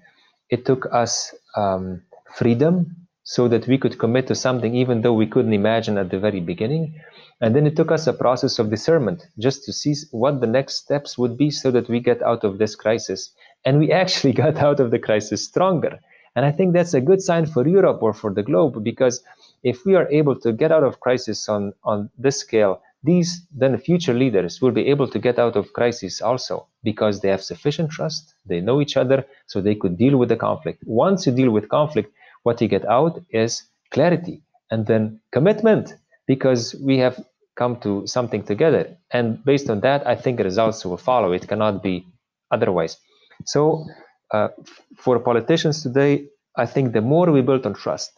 It 0.51 0.65
took 0.65 0.87
us 0.93 1.35
um, 1.57 2.03
freedom 2.35 2.98
so 3.29 3.47
that 3.47 3.67
we 3.67 3.77
could 3.77 3.99
commit 3.99 4.27
to 4.27 4.35
something 4.35 4.75
even 4.75 5.03
though 5.03 5.13
we 5.13 5.27
couldn't 5.27 5.53
imagine 5.53 5.99
at 5.99 6.11
the 6.11 6.19
very 6.19 6.41
beginning. 6.41 6.99
And 7.43 7.55
then 7.55 7.67
it 7.67 7.77
took 7.77 7.93
us 7.93 8.07
a 8.07 8.15
process 8.15 8.59
of 8.59 8.71
discernment 8.71 9.27
just 9.39 9.65
to 9.65 9.73
see 9.81 9.95
what 10.13 10.41
the 10.41 10.47
next 10.47 10.77
steps 10.77 11.19
would 11.19 11.37
be 11.37 11.51
so 11.51 11.71
that 11.73 11.91
we 11.91 12.01
get 12.01 12.23
out 12.23 12.43
of 12.43 12.57
this 12.57 12.75
crisis. 12.75 13.31
And 13.67 13.79
we 13.79 13.93
actually 13.93 14.33
got 14.45 14.57
out 14.57 14.81
of 14.81 14.91
the 14.91 14.99
crisis 14.99 15.45
stronger. 15.45 15.99
And 16.35 16.47
I 16.47 16.53
think 16.53 16.73
that's 16.73 16.95
a 16.95 17.03
good 17.03 17.21
sign 17.21 17.45
for 17.45 17.69
Europe 17.69 18.03
or 18.03 18.15
for 18.15 18.33
the 18.33 18.43
globe 18.43 18.83
because 18.83 19.23
if 19.63 19.85
we 19.85 19.95
are 19.95 20.09
able 20.09 20.37
to 20.41 20.51
get 20.51 20.73
out 20.73 20.83
of 20.85 21.01
crisis 21.01 21.51
on, 21.51 21.75
on 21.85 22.09
this 22.17 22.39
scale, 22.39 22.81
these 23.05 23.47
then 23.55 23.77
future 23.77 24.15
leaders 24.15 24.63
will 24.63 24.73
be 24.73 24.87
able 24.87 25.07
to 25.07 25.19
get 25.19 25.39
out 25.39 25.55
of 25.55 25.75
crisis 25.75 26.23
also 26.23 26.67
because 26.83 27.21
they 27.21 27.29
have 27.29 27.43
sufficient 27.43 27.91
trust, 27.91 28.33
they 28.47 28.63
know 28.63 28.81
each 28.81 28.97
other, 28.97 29.27
so 29.47 29.61
they 29.61 29.75
could 29.75 29.99
deal 29.99 30.17
with 30.17 30.31
the 30.31 30.37
conflict. 30.37 30.83
Once 30.87 31.27
you 31.27 31.33
deal 31.33 31.51
with 31.51 31.69
conflict, 31.69 32.11
what 32.43 32.61
you 32.61 32.69
get 32.69 32.87
out 32.87 33.23
is 33.31 33.63
clarity 33.91 34.43
and 34.71 34.87
then 34.87 35.21
commitment 35.33 35.95
because 36.27 36.75
we 36.75 36.99
have 36.99 37.23
come 37.57 37.77
to 37.81 38.07
something 38.07 38.43
together. 38.45 38.97
And 39.11 39.45
based 39.45 39.69
on 39.69 39.81
that, 39.81 40.07
I 40.07 40.15
think 40.15 40.39
results 40.41 40.85
will 40.85 40.97
follow. 40.97 41.33
It 41.33 41.49
cannot 41.49 41.83
be 41.83 42.07
otherwise. 42.51 42.97
So, 43.45 43.85
uh, 44.33 44.49
for 44.97 45.19
politicians 45.19 45.83
today, 45.83 46.29
I 46.57 46.67
think 46.67 46.93
the 46.93 47.01
more 47.01 47.31
we 47.31 47.43
build 47.43 47.67
on 47.67 47.75
trust, 47.75 48.13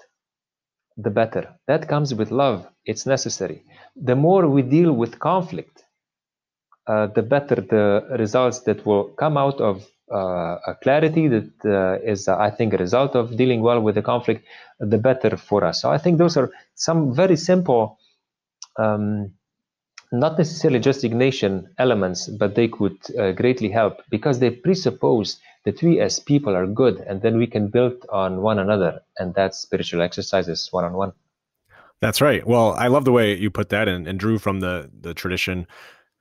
the 0.96 1.10
better. 1.10 1.54
That 1.66 1.88
comes 1.88 2.14
with 2.14 2.30
love. 2.30 2.66
It's 2.84 3.06
necessary. 3.06 3.64
The 3.96 4.16
more 4.16 4.48
we 4.48 4.62
deal 4.62 4.92
with 4.92 5.18
conflict, 5.18 5.82
uh, 6.86 7.06
the 7.08 7.22
better 7.22 7.56
the 7.56 8.16
results 8.18 8.60
that 8.60 8.84
will 8.84 9.04
come 9.22 9.36
out 9.36 9.60
of 9.60 9.86
uh, 10.12 10.58
a 10.66 10.74
clarity 10.82 11.28
that 11.28 11.50
uh, 11.64 11.98
is, 12.04 12.28
I 12.28 12.50
think, 12.50 12.72
a 12.72 12.78
result 12.78 13.14
of 13.14 13.36
dealing 13.36 13.62
well 13.62 13.80
with 13.80 13.94
the 13.94 14.02
conflict, 14.02 14.44
the 14.78 14.98
better 14.98 15.36
for 15.36 15.64
us. 15.64 15.82
So 15.82 15.90
I 15.90 15.98
think 15.98 16.18
those 16.18 16.36
are 16.36 16.50
some 16.74 17.14
very 17.14 17.36
simple, 17.36 17.98
um, 18.76 19.32
not 20.12 20.36
necessarily 20.38 20.80
just 20.80 21.02
Ignatian 21.02 21.68
elements, 21.78 22.28
but 22.28 22.54
they 22.54 22.68
could 22.68 22.98
uh, 23.18 23.32
greatly 23.32 23.70
help 23.70 24.02
because 24.10 24.38
they 24.38 24.50
presuppose 24.50 25.38
that 25.64 25.82
we 25.82 26.00
as 26.00 26.18
people 26.18 26.56
are 26.56 26.66
good 26.66 26.98
and 27.00 27.22
then 27.22 27.36
we 27.36 27.46
can 27.46 27.68
build 27.68 28.06
on 28.10 28.40
one 28.42 28.58
another. 28.58 29.00
And 29.18 29.34
that's 29.34 29.58
spiritual 29.58 30.02
exercises 30.02 30.68
one 30.70 30.84
on 30.84 30.94
one. 30.94 31.12
That's 32.00 32.20
right. 32.22 32.46
Well, 32.46 32.72
I 32.72 32.86
love 32.86 33.04
the 33.04 33.12
way 33.12 33.36
you 33.36 33.50
put 33.50 33.68
that 33.68 33.86
and, 33.86 34.08
and 34.08 34.18
drew 34.18 34.38
from 34.38 34.60
the, 34.60 34.90
the 35.00 35.12
tradition 35.12 35.66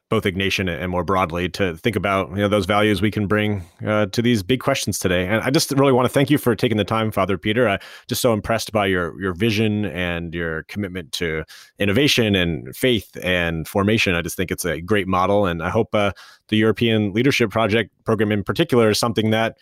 both 0.10 0.24
Ignatian 0.24 0.68
and 0.68 0.92
more 0.92 1.04
broadly 1.04 1.48
to 1.50 1.78
think 1.78 1.96
about 1.96 2.30
you 2.32 2.38
know 2.38 2.48
those 2.48 2.66
values 2.66 3.02
we 3.02 3.12
can 3.12 3.28
bring 3.28 3.64
uh, 3.86 4.08
to 4.08 4.22
these 4.22 4.42
big 4.42 4.60
questions 4.60 4.98
today. 4.98 5.28
And 5.28 5.42
I 5.44 5.52
just 5.52 5.72
really 5.72 5.92
want 5.92 6.06
to 6.06 6.14
thank 6.14 6.30
you 6.30 6.38
for 6.38 6.56
taking 6.56 6.78
the 6.78 6.84
time, 6.84 7.12
Father 7.12 7.38
Peter. 7.38 7.68
I'm 7.68 7.80
just 8.08 8.22
so 8.22 8.34
impressed 8.34 8.72
by 8.72 8.88
your 8.88 9.20
your 9.22 9.34
vision 9.34 9.86
and 9.86 10.34
your 10.34 10.64
commitment 10.64 11.12
to 11.14 11.44
innovation 11.78 12.36
and 12.36 12.76
faith 12.76 13.16
and 13.24 13.68
formation. 13.68 14.16
I 14.16 14.22
just 14.22 14.36
think 14.36 14.52
it's 14.52 14.66
a 14.66 14.82
great 14.82 15.08
model, 15.08 15.46
and 15.46 15.62
I 15.62 15.70
hope 15.70 15.94
uh, 15.94 16.12
the 16.48 16.58
European 16.58 17.14
Leadership 17.14 17.52
Project 17.52 17.92
program 18.04 18.32
in 18.32 18.44
particular 18.44 18.90
is 18.90 19.00
something 19.00 19.30
that 19.30 19.58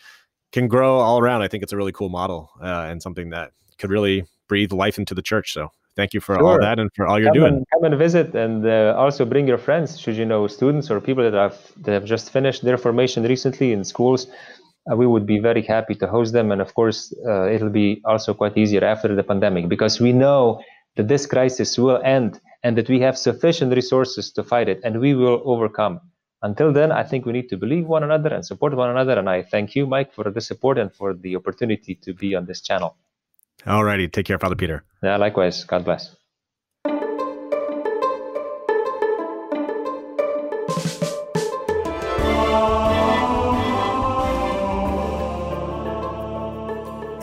can 0.54 0.68
grow 0.68 1.00
all 1.00 1.20
around. 1.20 1.42
I 1.42 1.50
think 1.50 1.62
it's 1.64 1.74
a 1.74 1.78
really 1.78 1.92
cool 1.92 2.10
model 2.10 2.50
uh, 2.62 2.88
and 2.90 3.02
something 3.02 3.32
that 3.32 3.52
could 3.78 3.90
really 3.90 4.24
breathe 4.48 4.72
life 4.72 4.98
into 4.98 5.14
the 5.14 5.22
church. 5.22 5.54
So 5.54 5.72
thank 5.98 6.14
you 6.14 6.22
for 6.22 6.36
sure. 6.36 6.46
all 6.46 6.60
that 6.60 6.80
and 6.80 6.90
for 6.96 7.06
all 7.08 7.20
you're 7.20 7.34
come 7.34 7.42
doing. 7.42 7.56
And, 7.56 7.66
come 7.74 7.84
and 7.90 7.98
visit, 7.98 8.34
and 8.36 8.66
uh, 8.66 8.96
also 8.98 9.26
bring 9.26 9.46
your 9.48 9.58
friends. 9.58 10.00
Should 10.00 10.16
you 10.16 10.26
know 10.26 10.48
students 10.48 10.90
or 10.92 11.02
people 11.02 11.24
that 11.30 11.38
have 11.46 11.58
that 11.84 11.92
have 11.98 12.06
just 12.06 12.32
finished 12.32 12.64
their 12.64 12.78
formation 12.78 13.24
recently 13.24 13.74
in 13.74 13.84
schools, 13.84 14.28
uh, 14.90 14.96
we 14.96 15.06
would 15.06 15.26
be 15.26 15.40
very 15.40 15.64
happy 15.76 15.96
to 15.96 16.08
host 16.08 16.32
them. 16.34 16.52
And 16.52 16.62
of 16.62 16.74
course, 16.74 17.00
uh, 17.28 17.50
it'll 17.50 17.76
be 17.84 18.02
also 18.06 18.34
quite 18.34 18.56
easier 18.58 18.84
after 18.94 19.10
the 19.20 19.24
pandemic 19.24 19.68
because 19.68 20.00
we 20.00 20.14
know 20.14 20.62
that 20.96 21.08
this 21.08 21.26
crisis 21.26 21.78
will 21.78 22.02
end 22.04 22.40
and 22.64 22.78
that 22.78 22.90
we 22.90 23.00
have 23.02 23.18
sufficient 23.18 23.74
resources 23.74 24.32
to 24.32 24.44
fight 24.44 24.70
it, 24.70 24.80
and 24.84 25.00
we 25.00 25.14
will 25.14 25.42
overcome. 25.46 26.00
Until 26.44 26.72
then, 26.72 26.92
I 26.92 27.04
think 27.04 27.26
we 27.26 27.34
need 27.34 27.50
to 27.50 27.58
believe 27.58 27.88
one 27.88 28.04
another 28.04 28.32
and 28.36 28.46
support 28.46 28.76
one 28.76 28.92
another. 28.92 29.18
And 29.18 29.28
I 29.28 29.42
thank 29.42 29.76
you, 29.76 29.88
Mike, 29.88 30.14
for 30.14 30.30
the 30.30 30.42
support 30.42 30.78
and 30.78 30.94
for 30.94 31.16
the 31.16 31.36
opportunity 31.36 31.96
to 31.96 32.14
be 32.14 32.36
on 32.36 32.46
this 32.46 32.62
channel. 32.62 32.96
All 33.66 33.84
righty. 33.84 34.08
Take 34.08 34.26
care, 34.26 34.40
Father 34.40 34.56
Peter. 34.56 34.84
Yeah, 35.04 35.18
likewise. 35.18 35.64
God 35.64 35.84
bless. 35.84 36.16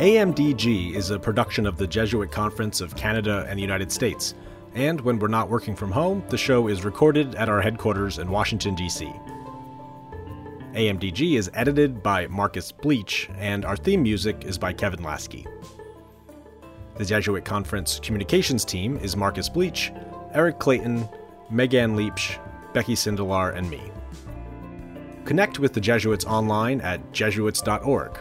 AMDG 0.04 0.94
is 0.94 1.10
a 1.10 1.18
production 1.18 1.66
of 1.66 1.78
the 1.78 1.86
Jesuit 1.86 2.30
Conference 2.30 2.82
of 2.82 2.94
Canada 2.94 3.46
and 3.48 3.56
the 3.56 3.62
United 3.62 3.90
States. 3.90 4.34
And 4.74 5.00
when 5.00 5.18
we're 5.18 5.28
not 5.28 5.48
working 5.48 5.74
from 5.74 5.92
home, 5.92 6.22
the 6.28 6.36
show 6.36 6.68
is 6.68 6.84
recorded 6.84 7.36
at 7.36 7.48
our 7.48 7.62
headquarters 7.62 8.18
in 8.18 8.30
Washington, 8.30 8.74
D.C. 8.74 9.10
AMDG 10.74 11.38
is 11.38 11.48
edited 11.54 12.02
by 12.02 12.26
Marcus 12.26 12.70
Bleech, 12.70 13.32
and 13.38 13.64
our 13.64 13.76
theme 13.76 14.02
music 14.02 14.44
is 14.44 14.58
by 14.58 14.72
Kevin 14.72 15.00
Laskey. 15.00 15.46
The 16.96 17.04
Jesuit 17.04 17.44
Conference 17.44 17.98
communications 17.98 18.64
team 18.64 18.96
is 18.98 19.16
Marcus 19.16 19.48
Bleech, 19.48 19.90
Eric 20.32 20.60
Clayton, 20.60 21.08
Megan 21.50 21.96
Leach, 21.96 22.38
Becky 22.72 22.94
Sindelar, 22.94 23.56
and 23.56 23.68
me. 23.68 23.80
Connect 25.24 25.58
with 25.58 25.72
the 25.72 25.80
Jesuits 25.80 26.24
online 26.24 26.80
at 26.82 27.12
jesuits.org, 27.12 28.18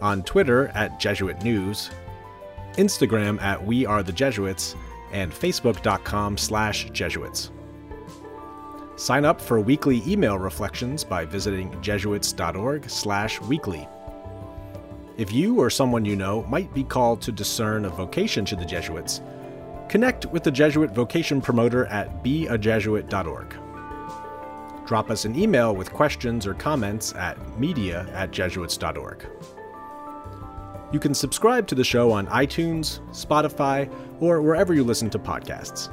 on 0.00 0.22
Twitter 0.22 0.68
at 0.68 1.00
Jesuit 1.00 1.42
News, 1.42 1.90
Instagram 2.74 3.40
at 3.42 3.64
We 3.64 3.86
Are 3.86 4.04
the 4.04 4.12
Jesuits, 4.12 4.76
and 5.10 5.32
Facebook.com 5.32 6.38
slash 6.38 6.88
Jesuits. 6.90 7.50
Sign 8.96 9.24
up 9.24 9.40
for 9.40 9.58
weekly 9.60 10.02
email 10.06 10.38
reflections 10.38 11.02
by 11.02 11.24
visiting 11.24 11.80
jesuits.org 11.82 12.88
slash 12.88 13.40
weekly. 13.42 13.88
If 15.18 15.32
you 15.32 15.58
or 15.60 15.70
someone 15.70 16.04
you 16.04 16.14
know 16.14 16.42
might 16.44 16.72
be 16.74 16.84
called 16.84 17.22
to 17.22 17.32
discern 17.32 17.86
a 17.86 17.88
vocation 17.88 18.44
to 18.46 18.56
the 18.56 18.66
Jesuits, 18.66 19.22
connect 19.88 20.26
with 20.26 20.42
the 20.42 20.50
Jesuit 20.50 20.90
vocation 20.90 21.40
promoter 21.40 21.86
at 21.86 22.22
beajesuit.org. 22.22 23.56
Drop 24.86 25.10
us 25.10 25.24
an 25.24 25.34
email 25.34 25.74
with 25.74 25.90
questions 25.92 26.46
or 26.46 26.52
comments 26.54 27.14
at 27.14 27.58
media 27.58 28.06
at 28.12 28.30
jesuits.org. 28.30 29.26
You 30.92 31.00
can 31.00 31.14
subscribe 31.14 31.66
to 31.68 31.74
the 31.74 31.82
show 31.82 32.12
on 32.12 32.26
iTunes, 32.28 33.00
Spotify, 33.10 33.90
or 34.20 34.42
wherever 34.42 34.74
you 34.74 34.84
listen 34.84 35.10
to 35.10 35.18
podcasts. 35.18 35.90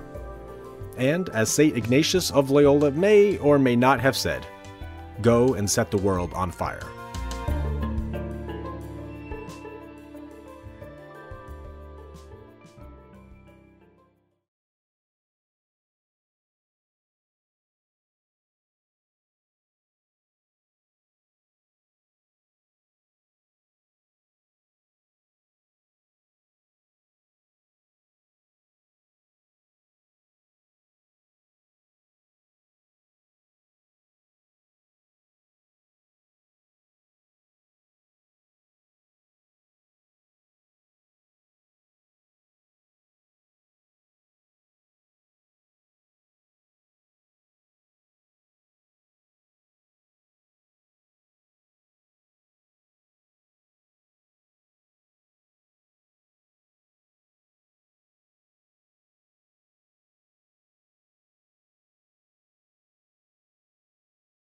And 0.97 1.29
as 1.29 1.49
St. 1.49 1.75
Ignatius 1.75 2.29
of 2.31 2.51
Loyola 2.51 2.91
may 2.91 3.37
or 3.37 3.57
may 3.57 3.75
not 3.75 3.99
have 4.01 4.17
said, 4.17 4.45
go 5.21 5.53
and 5.55 5.69
set 5.69 5.89
the 5.89 5.97
world 5.97 6.33
on 6.33 6.51
fire. 6.51 6.83